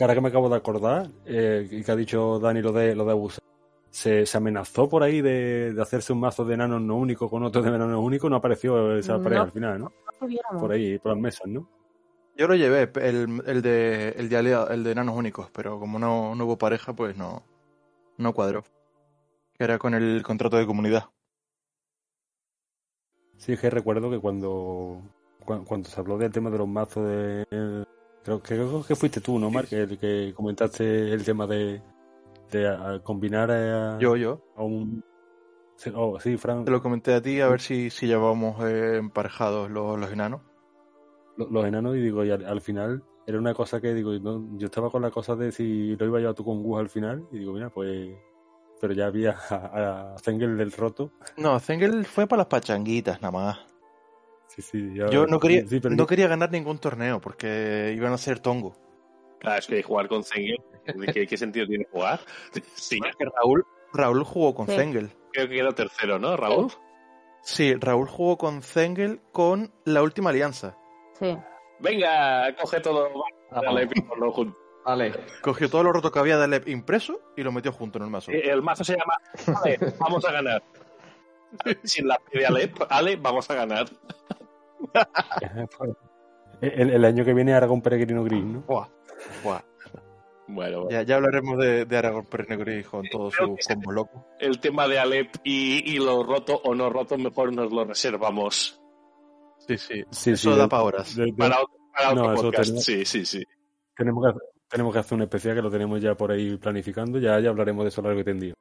[0.00, 3.04] ahora que me acabo de acordar, eh, y que ha dicho Dani lo de, lo
[3.04, 3.42] de abusar,
[3.90, 7.68] se, amenazó por ahí de, hacerse un mazo de enanos no único con otro de
[7.68, 9.92] enanos único, no apareció esa pareja al final, ¿no?
[10.58, 11.66] por ahí, por las mesas, ¿no?
[12.36, 16.34] Yo lo llevé, el, el de el de, el de enanos únicos, pero como no,
[16.34, 17.42] no hubo pareja, pues no,
[18.16, 18.64] no cuadró.
[19.54, 21.10] Que era con el contrato de comunidad.
[23.36, 25.02] Sí, es que recuerdo que cuando,
[25.44, 27.44] cuando, se habló del tema de los mazos de...
[28.22, 29.66] Creo, creo que fuiste tú, ¿no, Mark?
[29.72, 31.82] El que comentaste el tema de,
[32.52, 34.40] de combinar a, yo, yo.
[34.56, 35.04] a un...
[35.94, 36.64] Oh, sí, Frank.
[36.64, 40.42] Te lo comenté a ti a ver si, si llevábamos eh, emparejados los, los enanos.
[41.50, 45.02] Los, enanos, y digo, y al, final era una cosa que digo, yo estaba con
[45.02, 47.52] la cosa de si lo iba a llevar tú con Gus al final, y digo,
[47.52, 48.16] mira, pues.
[48.80, 51.12] Pero ya había a, Zengel del roto.
[51.36, 53.58] No, Zengel fue para las pachanguitas nada más.
[54.48, 58.74] Sí, sí, yo no quería, no quería ganar ningún torneo porque iban a ser tongo.
[59.38, 60.58] Claro, es que jugar con Zengel,
[61.12, 62.20] ¿qué, qué sentido tiene jugar?
[62.74, 63.00] Sí.
[63.00, 65.10] que Raúl, Raúl jugó con Zengel.
[65.32, 66.72] Creo que quedó tercero, ¿no, Raúl?
[67.42, 70.76] Sí, Raúl jugó con Zengel con la última alianza.
[71.18, 71.36] Sí.
[71.80, 73.08] Venga, coge todo.
[73.50, 73.88] Dale,
[74.32, 74.56] junto.
[74.84, 75.12] Vale.
[75.42, 78.10] Cogió todo lo roto que había de Alep impreso y lo metió junto en el
[78.10, 78.32] mazo.
[78.32, 79.14] El mazo se llama
[79.62, 80.62] Ale, vamos a ganar.
[81.84, 83.86] Sin la de Alep, Ale, vamos a ganar.
[86.60, 88.62] el, año que viene Aragón Peregrino Gris, ¿no?
[88.62, 88.88] Buah.
[90.48, 94.26] Bueno, Ya, ya, hablaremos de, de Aragón Peregrino Gris con todo su combo loco.
[94.40, 98.81] El tema de Alep y, y, lo roto o no roto, mejor nos lo reservamos.
[99.66, 100.04] Sí, sí.
[100.10, 101.16] sí eso da para horas.
[101.36, 101.60] para,
[102.10, 102.76] otro podcast.
[102.78, 103.44] sí, sí, sí.
[103.96, 107.18] Tenemos que, tenemos que hacer un especial que lo tenemos ya por ahí planificando.
[107.18, 108.54] Ya, ya hablaremos de eso largo y tendido.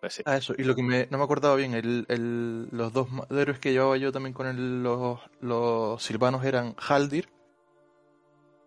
[0.00, 0.54] Pues ah, eso.
[0.56, 3.96] Y lo que me, no me acordaba bien, el, el, los dos héroes que llevaba
[3.96, 7.28] yo también con el, los, los silvanos eran Haldir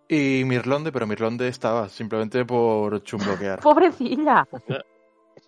[0.10, 3.60] y Mirlonde, pero Mirlonde estaba simplemente por chumbloquear.
[3.62, 4.46] ¡Pobrecilla!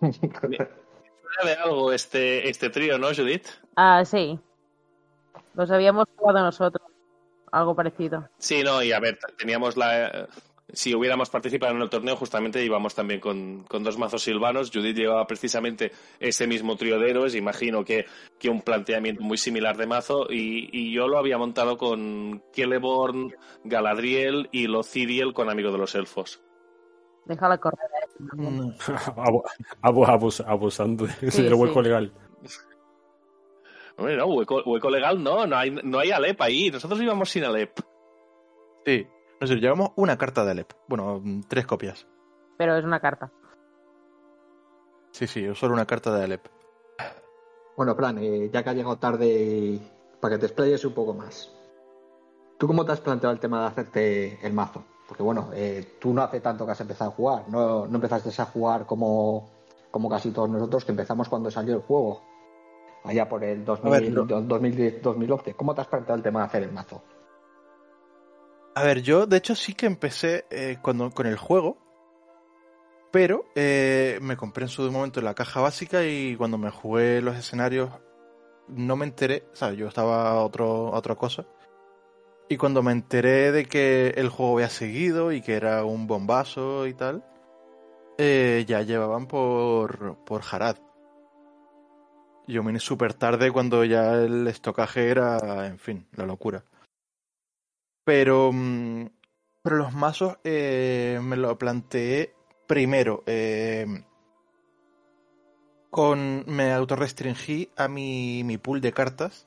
[0.00, 3.48] De algo este, este trío, ¿no, Judith?
[3.76, 4.38] Ah, sí.
[5.54, 6.86] Los habíamos jugado nosotros.
[7.52, 8.28] Algo parecido.
[8.38, 10.28] Sí, no, y a ver, teníamos la.
[10.72, 14.72] Si hubiéramos participado en el torneo, justamente íbamos también con, dos mazos silvanos.
[14.72, 17.36] Judith llevaba precisamente ese mismo trío de héroes.
[17.36, 18.06] Imagino que,
[18.40, 20.26] que un planteamiento muy similar de mazo.
[20.28, 26.42] Y, yo lo había montado con Celeborn, Galadriel y Locidiel con Amigo de los Elfos.
[27.26, 27.78] Déjala correr.
[28.16, 28.70] Mm.
[29.82, 32.12] abusando de hueco legal.
[33.96, 36.70] Hombre, no, hueco, legal no, no hay, no hay Alep ahí.
[36.70, 37.78] Nosotros íbamos sin Alep.
[38.84, 39.06] Sí,
[39.40, 40.72] nosotros llevamos una carta de Alep.
[40.88, 42.06] Bueno, tres copias.
[42.58, 43.30] Pero es una carta.
[45.12, 46.46] Sí, sí, solo una carta de Alep.
[47.76, 49.78] Bueno, Plan, eh, ya que ha llegado tarde,
[50.20, 51.52] para que te explayes un poco más.
[52.58, 54.84] ¿Tú cómo te has planteado el tema de hacerte el mazo?
[55.08, 58.30] Porque bueno, eh, tú no hace tanto que has empezado a jugar, no, no empezaste
[58.40, 59.50] a jugar como,
[59.90, 62.22] como casi todos nosotros que empezamos cuando salió el juego
[63.04, 65.54] allá por el 2010, 2011.
[65.54, 67.02] ¿Cómo te has planteado el tema de hacer el mazo?
[68.74, 71.78] A ver, yo de hecho sí que empecé eh, cuando, con el juego,
[73.12, 77.36] pero eh, me compré en su momento la caja básica y cuando me jugué los
[77.36, 77.90] escenarios
[78.66, 81.46] no me enteré, o sea, yo estaba a, otro, otra cosa.
[82.48, 86.86] Y cuando me enteré de que el juego había seguido y que era un bombazo
[86.86, 87.24] y tal,
[88.18, 90.76] eh, ya llevaban por, por Harad.
[92.46, 96.64] Yo vine súper tarde cuando ya el estocaje era, en fin, la locura.
[98.04, 99.06] Pero, mm,
[99.62, 102.34] pero los mazos eh, me lo planteé
[102.66, 103.22] primero.
[103.26, 103.86] Eh,
[105.90, 109.46] con, me autorrestringí a mi, mi pool de cartas.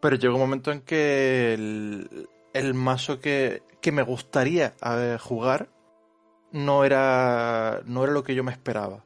[0.00, 5.70] Pero llegó un momento en que el, el mazo que, que me gustaría eh, jugar
[6.52, 9.04] no era, no era lo que yo me esperaba.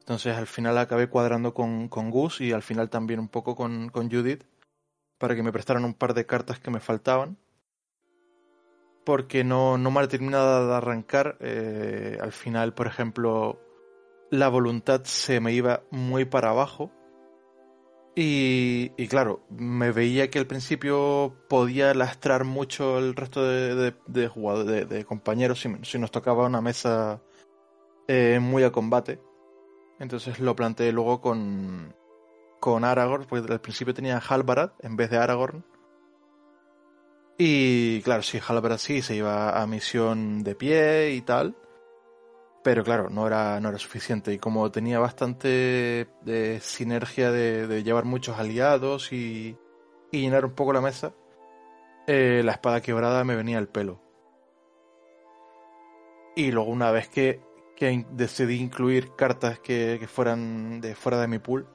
[0.00, 3.90] Entonces al final acabé cuadrando con, con Gus y al final también un poco con,
[3.90, 4.44] con Judith
[5.18, 7.36] para que me prestaran un par de cartas que me faltaban.
[9.04, 11.36] Porque no, no me terminado de arrancar.
[11.40, 13.60] Eh, al final, por ejemplo,
[14.30, 16.90] la voluntad se me iba muy para abajo.
[18.16, 24.28] Y, y, claro, me veía que al principio podía lastrar mucho el resto de, de,
[24.28, 27.22] jugadores, de, compañeros si, si, nos tocaba una mesa
[28.08, 29.20] eh, muy a combate.
[30.00, 31.94] Entonces lo planteé luego con,
[32.58, 35.64] con Aragorn, porque al principio tenía Halbarad en vez de Aragorn.
[37.38, 41.54] Y claro, sí, Halbarad sí se iba a misión de pie y tal.
[42.64, 44.32] Pero claro, no era, no era suficiente.
[44.32, 49.56] Y como tenía bastante de sinergia de, llevar muchos aliados y,
[50.10, 51.14] y, llenar un poco la mesa,
[52.06, 54.02] eh, la espada quebrada me venía al pelo.
[56.36, 57.40] Y luego una vez que,
[57.80, 61.66] que decidí incluir cartas que, que, fueran de fuera de mi pool,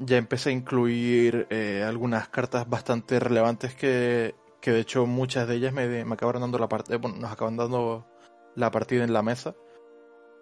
[0.00, 5.54] ya empecé a incluir eh, algunas cartas bastante relevantes que, que de hecho muchas de
[5.54, 8.08] ellas me, me acabaron dando la parte, bueno, nos acaban dando
[8.56, 9.54] la partida en la mesa.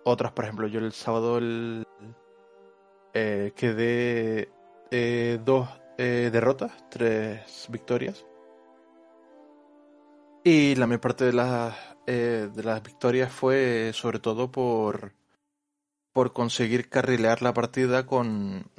[0.04, 1.86] Otras, por ejemplo, yo el sábado el,
[3.12, 4.50] eh, quedé
[4.90, 5.68] eh, dos
[5.98, 8.24] derrotas, tres victorias.
[10.42, 11.76] Y la mayor parte de las,
[12.06, 15.12] de las victorias fue sobre todo por,
[16.12, 18.70] por conseguir carrilear la partida con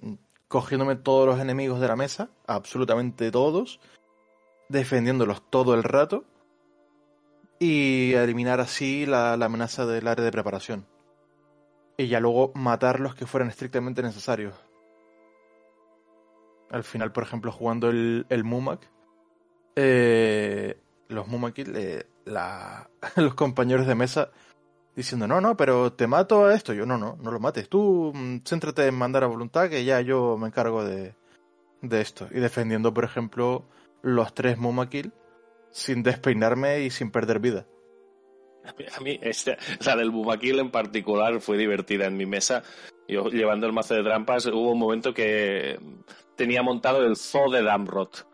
[0.52, 3.80] cogiéndome todos los enemigos de la mesa, absolutamente todos,
[4.68, 6.26] defendiéndolos todo el rato
[7.58, 10.86] y eliminar así la, amenaza del área de preparación.
[11.96, 14.54] Y ya luego matar los que fueran estrictamente necesarios.
[16.70, 18.90] Al final, por ejemplo, jugando el, el Mumak,
[19.76, 20.82] eh,
[21.12, 21.74] los Mumakil,
[23.16, 24.32] los compañeros de mesa
[24.96, 26.74] diciendo, no, no, pero te mato a esto.
[26.74, 27.70] Yo, no, no, no lo mates.
[27.70, 31.16] Tú mm, céntrate en mandar a voluntad que ya yo me encargo de,
[31.82, 32.28] de esto.
[32.32, 33.66] Y defendiendo, por ejemplo,
[34.02, 35.14] los tres Mumakil
[35.72, 37.66] sin despeinarme y sin perder vida.
[38.96, 42.64] A mí, este, la del Bumaquil en particular fue divertida en mi mesa.
[43.08, 45.80] Yo llevando el mazo de trampas, hubo un momento que
[46.36, 48.28] tenía montado el zoo de Damrot.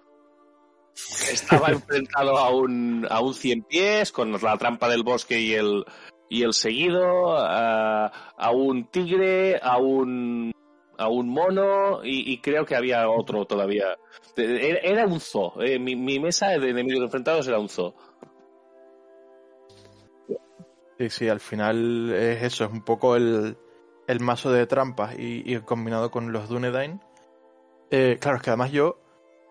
[1.32, 5.86] Estaba enfrentado a un, a un cien pies con la trampa del bosque y el,
[6.30, 8.12] y el seguido, a,
[8.52, 10.52] un tigre, a un
[11.00, 13.98] a un mono y, creo que había otro todavía.
[14.36, 15.62] Era, un zoo.
[15.62, 17.94] Eh, mi, mesa de enemigos enfrentados era un zoo.
[20.98, 23.56] Sí, sí, al final es eso, es un poco el,
[24.08, 27.00] el mazo de trampas y, combinado con los Dunedain.
[27.92, 29.00] Eh, claro, es que además yo,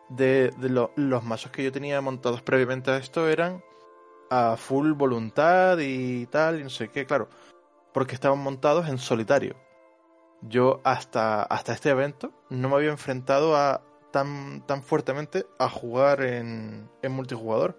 [0.08, 0.52] de,
[0.96, 3.62] los mazos que yo tenía montados previamente a esto eran
[4.30, 7.28] a full voluntad y tal, y no sé qué, claro,
[7.92, 9.56] porque estaban montados en solitario
[10.42, 16.22] yo hasta, hasta este evento no me había enfrentado a tan, tan fuertemente a jugar
[16.22, 17.78] en, en multijugador.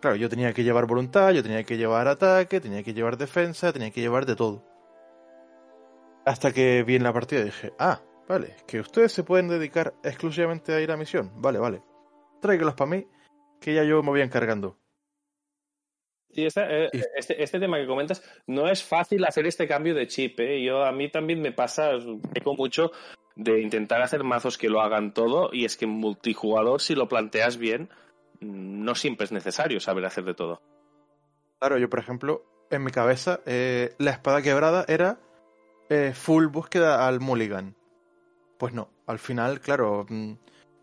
[0.00, 3.72] Claro, yo tenía que llevar voluntad, yo tenía que llevar ataque, tenía que llevar defensa,
[3.72, 4.64] tenía que llevar de todo.
[6.24, 9.94] Hasta que vi en la partida y dije, ah, vale, que ustedes se pueden dedicar
[10.02, 11.32] exclusivamente a ir a misión.
[11.36, 11.82] Vale, vale.
[12.40, 13.06] Tráigalos para mí,
[13.60, 14.78] que ya yo me voy encargando.
[16.30, 20.40] Sí, eh, este, este, tema que comentas, no es fácil hacer este cambio de chip.
[20.40, 20.62] ¿eh?
[20.62, 21.90] Yo, a mí también me pasa,
[22.34, 22.90] eco mucho
[23.36, 27.08] de intentar hacer mazos que lo hagan todo y es que en multijugador, si lo
[27.08, 27.90] planteas bien,
[28.40, 30.62] no siempre es necesario saber hacer de todo.
[31.58, 35.20] Claro, yo por ejemplo, en mi cabeza, eh, la espada quebrada era
[35.88, 37.76] eh, full búsqueda al mulligan.
[38.62, 40.34] Pues no, al final, claro, mm,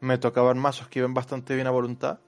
[0.02, 2.20] me tocaban mazos que iban bastante bien a voluntad.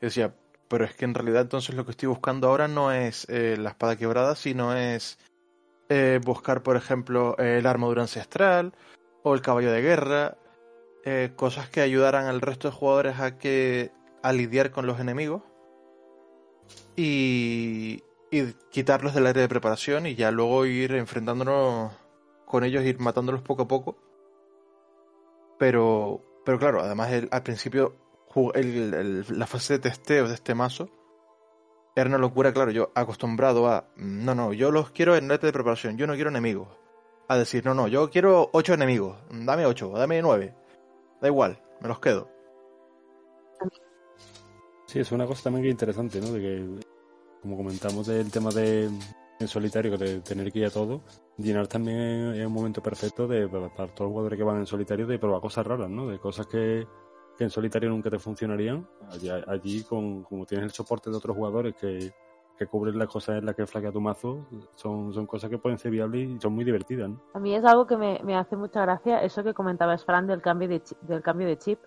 [0.00, 0.34] Y decía,
[0.68, 3.68] pero es que en realidad entonces lo que estoy buscando ahora no es eh, la
[3.68, 5.18] espada quebrada, sino es
[5.90, 8.72] eh, buscar, por ejemplo, eh, la armadura ancestral
[9.22, 10.38] o el caballo de guerra,
[11.36, 13.92] cosas que ayudaran al resto de jugadores a que
[14.22, 15.42] a lidiar con los enemigos
[16.96, 21.92] y, y quitarlos del área de preparación y ya luego ir enfrentándonos
[22.46, 24.05] con ellos, ir matándolos poco a poco.
[25.58, 27.94] Pero, pero claro, además al principio
[29.28, 30.90] la fase de testeo de este mazo
[31.94, 35.52] era una locura, claro, yo acostumbrado a, no, no, yo los quiero en net de
[35.52, 36.68] preparación, yo no quiero enemigos.
[37.28, 40.54] A decir, no, no, yo quiero ocho enemigos, dame ocho, dame nueve,
[41.22, 42.30] da igual, me los quedo.
[44.86, 46.32] Sí, es una cosa también interesante, ¿no?
[46.32, 46.86] De que,
[47.40, 48.90] como comentamos del tema de
[49.38, 51.02] en solitario, de tener que ir a todo,
[51.36, 55.06] llenar también es un momento perfecto de, para todos los jugadores que van en solitario
[55.06, 56.08] de probar cosas raras, ¿no?
[56.08, 56.86] De cosas que,
[57.36, 58.86] que en solitario nunca te funcionarían.
[59.10, 62.12] Allí, allí con, como tienes el soporte de otros jugadores que,
[62.56, 65.78] que cubren las cosas en las que flaquea tu mazo, son, son cosas que pueden
[65.78, 67.10] ser viables y son muy divertidas.
[67.10, 67.20] ¿no?
[67.34, 70.40] A mí es algo que me, me hace mucha gracia, eso que comentabas, Fran, del
[70.40, 71.78] cambio de, del cambio de chip,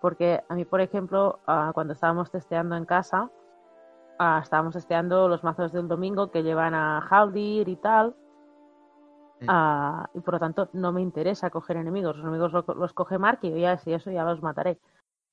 [0.00, 3.30] porque a mí, por ejemplo, ah, cuando estábamos testeando en casa,
[4.18, 8.14] ah, estábamos testeando los mazos del domingo que llevan a Haldir y tal,
[9.40, 13.50] y por lo tanto no me interesa coger enemigos, los enemigos los, coge Mark y
[13.50, 14.78] yo ya, si eso ya los mataré.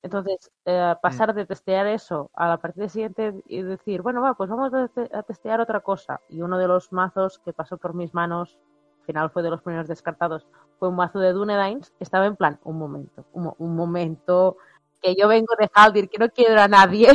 [0.03, 1.01] Entonces, eh, mm.
[1.01, 5.23] pasar de testear eso a la partida siguiente y decir, bueno, va, pues vamos a,
[5.23, 6.21] testear otra cosa.
[6.29, 8.59] Y uno de los mazos que pasó por mis manos,
[8.99, 10.45] al final fue de los primeros descartados,
[10.77, 11.91] fue un mazo de Dunedains.
[11.99, 14.57] Estaba en plan, un momento, un, momento,
[15.01, 17.09] que yo vengo de Haldir, que no quiero a nadie.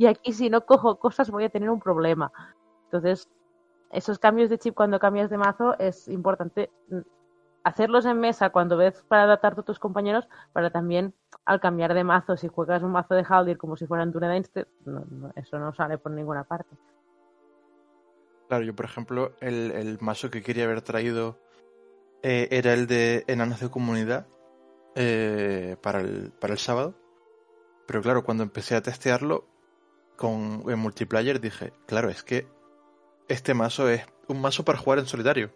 [0.00, 2.32] Y aquí si no cojo cosas voy a tener un problema.
[2.84, 3.28] Entonces,
[3.92, 6.70] esos cambios de chip cuando cambias de mazo es importante
[7.64, 11.12] hacerlos en mesa cuando ves para adaptarte a tus compañeros, para también
[11.44, 14.12] al cambiar de mazo, si juegas un mazo de Haldir como si fuera un
[14.86, 16.74] no, eso no sale por ninguna parte.
[18.48, 21.36] Claro, yo por ejemplo, el, mazo que quería haber traído
[22.22, 24.26] eh, era el de enanos de comunidad
[24.94, 26.94] eh, para, el, para el sábado.
[27.86, 29.49] Pero claro, cuando empecé a testearlo
[30.20, 32.46] con, en multiplayer dije, claro, es que
[33.26, 35.50] este mazo es un mazo para jugar en solitario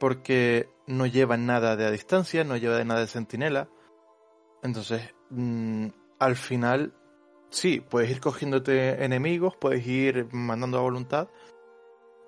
[0.00, 3.68] porque no lleva nada de a distancia, no lleva nada de sentinela.
[4.64, 5.86] Entonces, mm,
[6.18, 6.94] al final,
[7.50, 11.28] sí, puedes ir cogiéndote enemigos, puedes ir mandando a voluntad,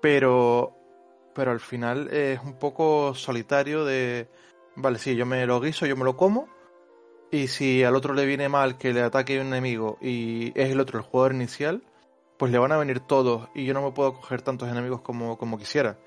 [0.01, 0.77] pero,
[1.35, 4.29] pero al final es un poco solitario de,
[4.77, 6.47] vale, sí, yo me lo guiso, yo me lo como,
[7.33, 10.79] y si al otro le viene mal que le ataque un enemigo y es el
[10.79, 11.81] otro el jugador inicial,
[12.37, 15.35] pues le van a venir todos y yo no me puedo coger tantos enemigos como,
[15.39, 15.97] como quisiera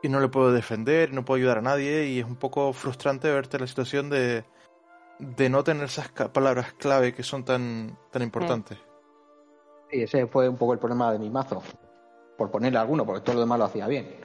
[0.00, 3.32] y no le puedo defender, no puedo ayudar a nadie y es un poco frustrante
[3.32, 4.44] verte la situación de,
[5.18, 8.78] de no tener esas palabras clave que son tan, tan importantes.
[9.90, 11.64] Y ese fue un poco el problema de mi mazo,
[12.36, 14.20] por ponerle alguno, porque todo lo demás lo hacía bien.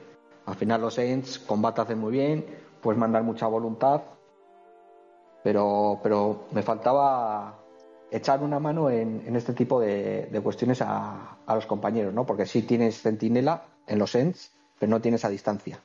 [0.46, 2.46] Al final los Saints combate hacen muy bien,
[2.80, 4.02] puedes mandar mucha voluntad,
[5.44, 7.54] pero, pero me faltaba
[8.10, 12.24] echar una mano en, en este tipo de, de cuestiones a, a, los compañeros, ¿no?
[12.24, 15.78] Porque si tienes centinela en los Ents, pero no tienes a distancia.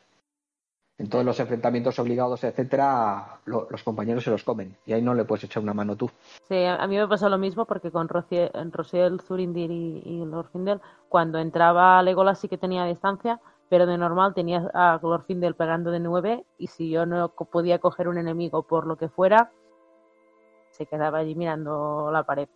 [0.98, 5.24] En todos los enfrentamientos obligados, etcétera, los compañeros se los comen y ahí no le
[5.24, 6.10] puedes echar una mano tú.
[6.48, 11.38] Sí, a mí me pasó lo mismo porque con Rociel, Zurindir y, y Glorfindel, cuando
[11.40, 16.46] entraba Legolas sí que tenía distancia, pero de normal tenía a Glorfindel pegando de nueve
[16.58, 19.52] y si yo no podía coger un enemigo por lo que fuera,
[20.72, 22.50] se quedaba allí mirando la pared.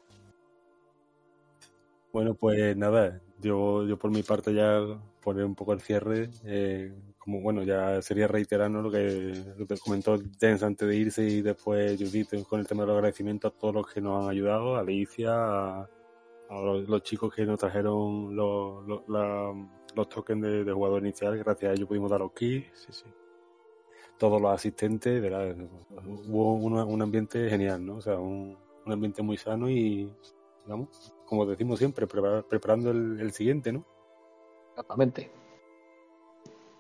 [2.11, 4.79] Bueno, pues nada, yo, yo por mi parte ya
[5.23, 9.77] poner un poco el cierre, eh, como bueno, ya sería reiterando lo que, lo que
[9.77, 13.57] comentó Jens antes de irse y después Judith con el tema de los agradecimientos a
[13.57, 15.89] todos los que nos han ayudado, a Alicia, a,
[16.49, 19.55] los, chicos que nos trajeron los, los,
[19.93, 23.05] tokens de, jugador inicial, gracias a ellos pudimos dar los keys, sí, sí.
[24.17, 25.55] todos los asistentes, ¿verdad?
[26.27, 27.97] hubo un, ambiente genial, ¿no?
[27.97, 30.11] O sea, un, ambiente muy sano y,
[30.63, 33.85] digamos, como decimos siempre, preparando el, el siguiente, ¿no?
[34.71, 35.43] Exactamente.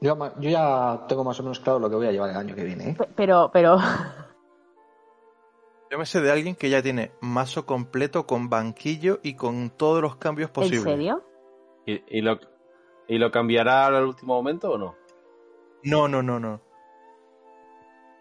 [0.03, 2.65] Yo, ya tengo más o menos claro lo que voy a llevar el año que
[2.65, 2.89] viene.
[2.89, 2.97] ¿eh?
[3.15, 3.77] Pero, pero.
[5.89, 10.01] Yo me sé de alguien que ya tiene mazo completo con banquillo y con todos
[10.01, 10.87] los cambios posibles.
[10.87, 11.23] ¿En serio?
[11.85, 12.37] ¿Y, lo,
[13.07, 14.95] ¿Y lo cambiará al último momento o no?
[15.83, 16.61] No, no, no, no.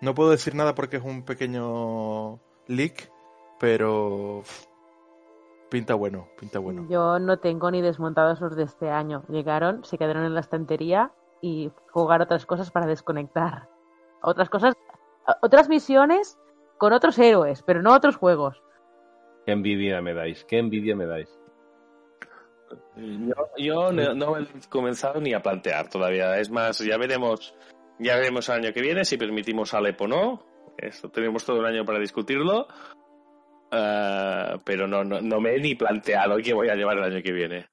[0.01, 3.11] No puedo decir nada porque es un pequeño leak,
[3.61, 4.43] pero
[5.73, 6.87] Pinta bueno, pinta bueno.
[6.91, 9.23] Yo no tengo ni desmontados los de este año.
[9.31, 13.71] Llegaron, se quedaron en la estantería y jugar otras cosas para desconectar.
[14.21, 14.75] Otras cosas,
[15.41, 16.39] otras misiones
[16.77, 18.63] con otros héroes, pero no otros juegos.
[19.47, 21.41] Qué envidia me dais, qué envidia me dais.
[23.57, 26.39] Yo, no, he comenzado ni a plantear todavía.
[26.39, 27.55] Es más, ya veremos,
[27.99, 30.47] ya veremos el año que viene si permitimos Alepo o no.
[30.79, 32.67] Esto tenemos todo el año para discutirlo.
[33.73, 37.23] Uh, pero no, no, no, me he ni planteado qué voy a llevar el año
[37.23, 37.69] que viene.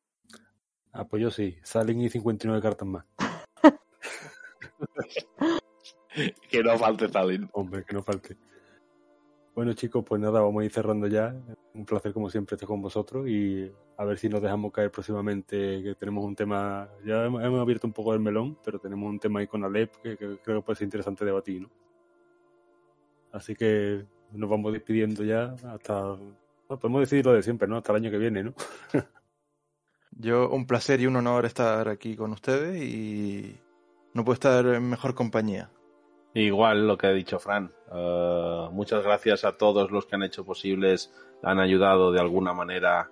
[0.93, 1.57] Ah, pues yo sí.
[1.63, 3.05] Salen y 59 cartas más.
[6.49, 7.49] que no falte Salen.
[7.51, 8.37] Hombre, que no falte.
[9.55, 11.35] Bueno, chicos, pues nada, vamos a ir cerrando ya.
[11.79, 15.81] Un placer, como siempre, estar con vosotros y a ver si nos dejamos caer próximamente.
[15.81, 19.39] Que tenemos un tema, ya hemos, abierto un poco el melón, pero tenemos un tema
[19.39, 21.69] ahí con Alep que, que creo que puede ser interesante debatir, ¿no?
[23.31, 26.17] Así que nos vamos despidiendo ya hasta.
[26.67, 27.77] podemos decir lo de siempre, ¿no?
[27.77, 28.53] Hasta el año que viene, ¿no?
[30.11, 33.57] Yo, un placer y un honor estar aquí con ustedes y
[34.13, 35.69] no puedo estar en mejor compañía.
[36.33, 37.71] Igual lo que ha dicho Fran.
[37.89, 41.11] Uh, muchas gracias a todos los que han hecho posibles,
[41.43, 43.09] han ayudado de alguna manera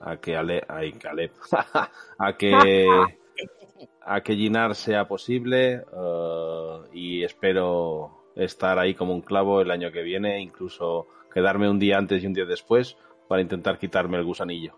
[0.00, 0.64] a que Ale,
[2.18, 2.88] a que
[4.06, 9.90] a que Ginar sea posible eh, y espero estar ahí como un clavo el año
[9.92, 12.96] que viene, incluso quedarme un día antes y un día después
[13.28, 14.74] para intentar quitarme el gusanillo.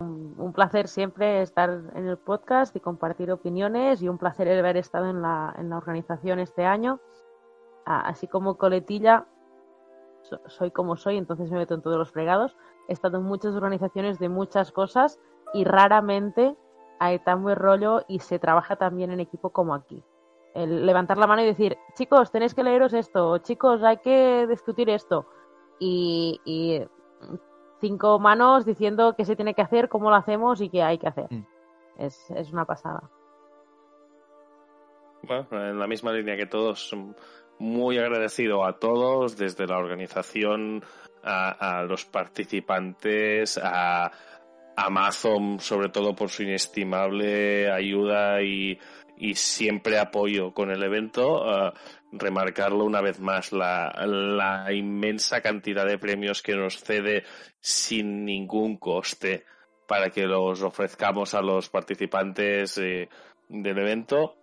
[0.00, 4.78] Un placer siempre estar en el podcast y compartir opiniones y un placer el haber
[4.78, 7.00] estado en la, en la organización este año.
[7.84, 9.26] Así como coletilla,
[10.46, 12.56] soy como soy, entonces me meto en todos los fregados.
[12.88, 15.18] He estado en muchas organizaciones de muchas cosas
[15.52, 16.56] y raramente
[16.98, 20.04] hay tan buen rollo y se trabaja tan bien en equipo como aquí.
[20.54, 24.90] El levantar la mano y decir, chicos, tenéis que leeros esto, chicos, hay que discutir
[24.90, 25.26] esto.
[25.78, 26.86] Y,
[27.80, 31.08] cinco manos diciendo qué se tiene que hacer, cómo lo hacemos y qué hay que
[31.08, 31.28] hacer.
[31.30, 31.46] Mm.
[31.96, 33.10] Es, es una pasada.
[35.22, 36.94] Bueno, en la misma línea que todos,
[37.60, 40.82] muy agradecido a todos, desde la organización,
[41.22, 44.10] a, los participantes, a
[44.74, 48.78] Amazon, sobre todo por su inestimable ayuda y,
[49.34, 51.74] siempre apoyo con el evento.
[52.12, 57.24] remarcarlo una vez más, la, la, inmensa cantidad de premios que nos cede
[57.60, 59.44] sin ningún coste
[59.86, 63.08] para que los ofrezcamos a los participantes eh,
[63.48, 64.39] del evento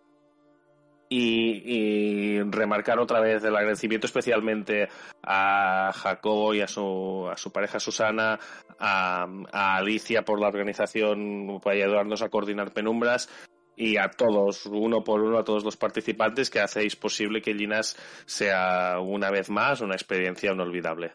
[1.09, 4.89] y, remarcar otra vez el agradecimiento especialmente
[5.23, 8.39] a Jacobo y a su, a su pareja Susana,
[8.79, 13.29] a, Alicia por la organización para ayudarnos a coordinar penumbras
[13.75, 17.95] y a todos, uno por uno, a todos los participantes que hacéis posible que Linas
[18.25, 21.13] sea una vez más una experiencia inolvidable.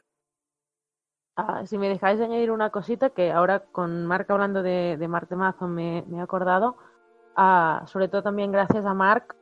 [1.35, 5.35] Ah, si me dejáis añadir una cosita que ahora con Marc hablando de, de Marte
[5.35, 6.77] me, me, he acordado,
[7.35, 9.35] ah, sobre todo también gracias a Marc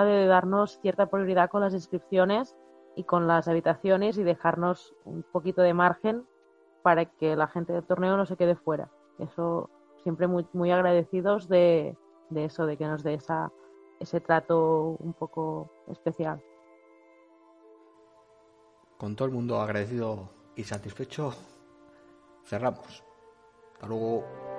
[0.00, 2.56] de darnos cierta prioridad con las inscripciones
[2.96, 6.26] y con las habitaciones y dejarnos un poquito de margen
[6.82, 8.90] para que la gente del torneo no se quede fuera.
[9.18, 9.70] Eso
[10.02, 11.96] siempre muy, muy agradecidos de,
[12.30, 13.52] de eso, de que nos dé esa,
[14.00, 16.42] ese trato un poco especial.
[18.98, 21.32] Con todo el mundo agradecido y satisfecho,
[22.44, 23.04] cerramos.
[23.74, 24.51] Hasta luego.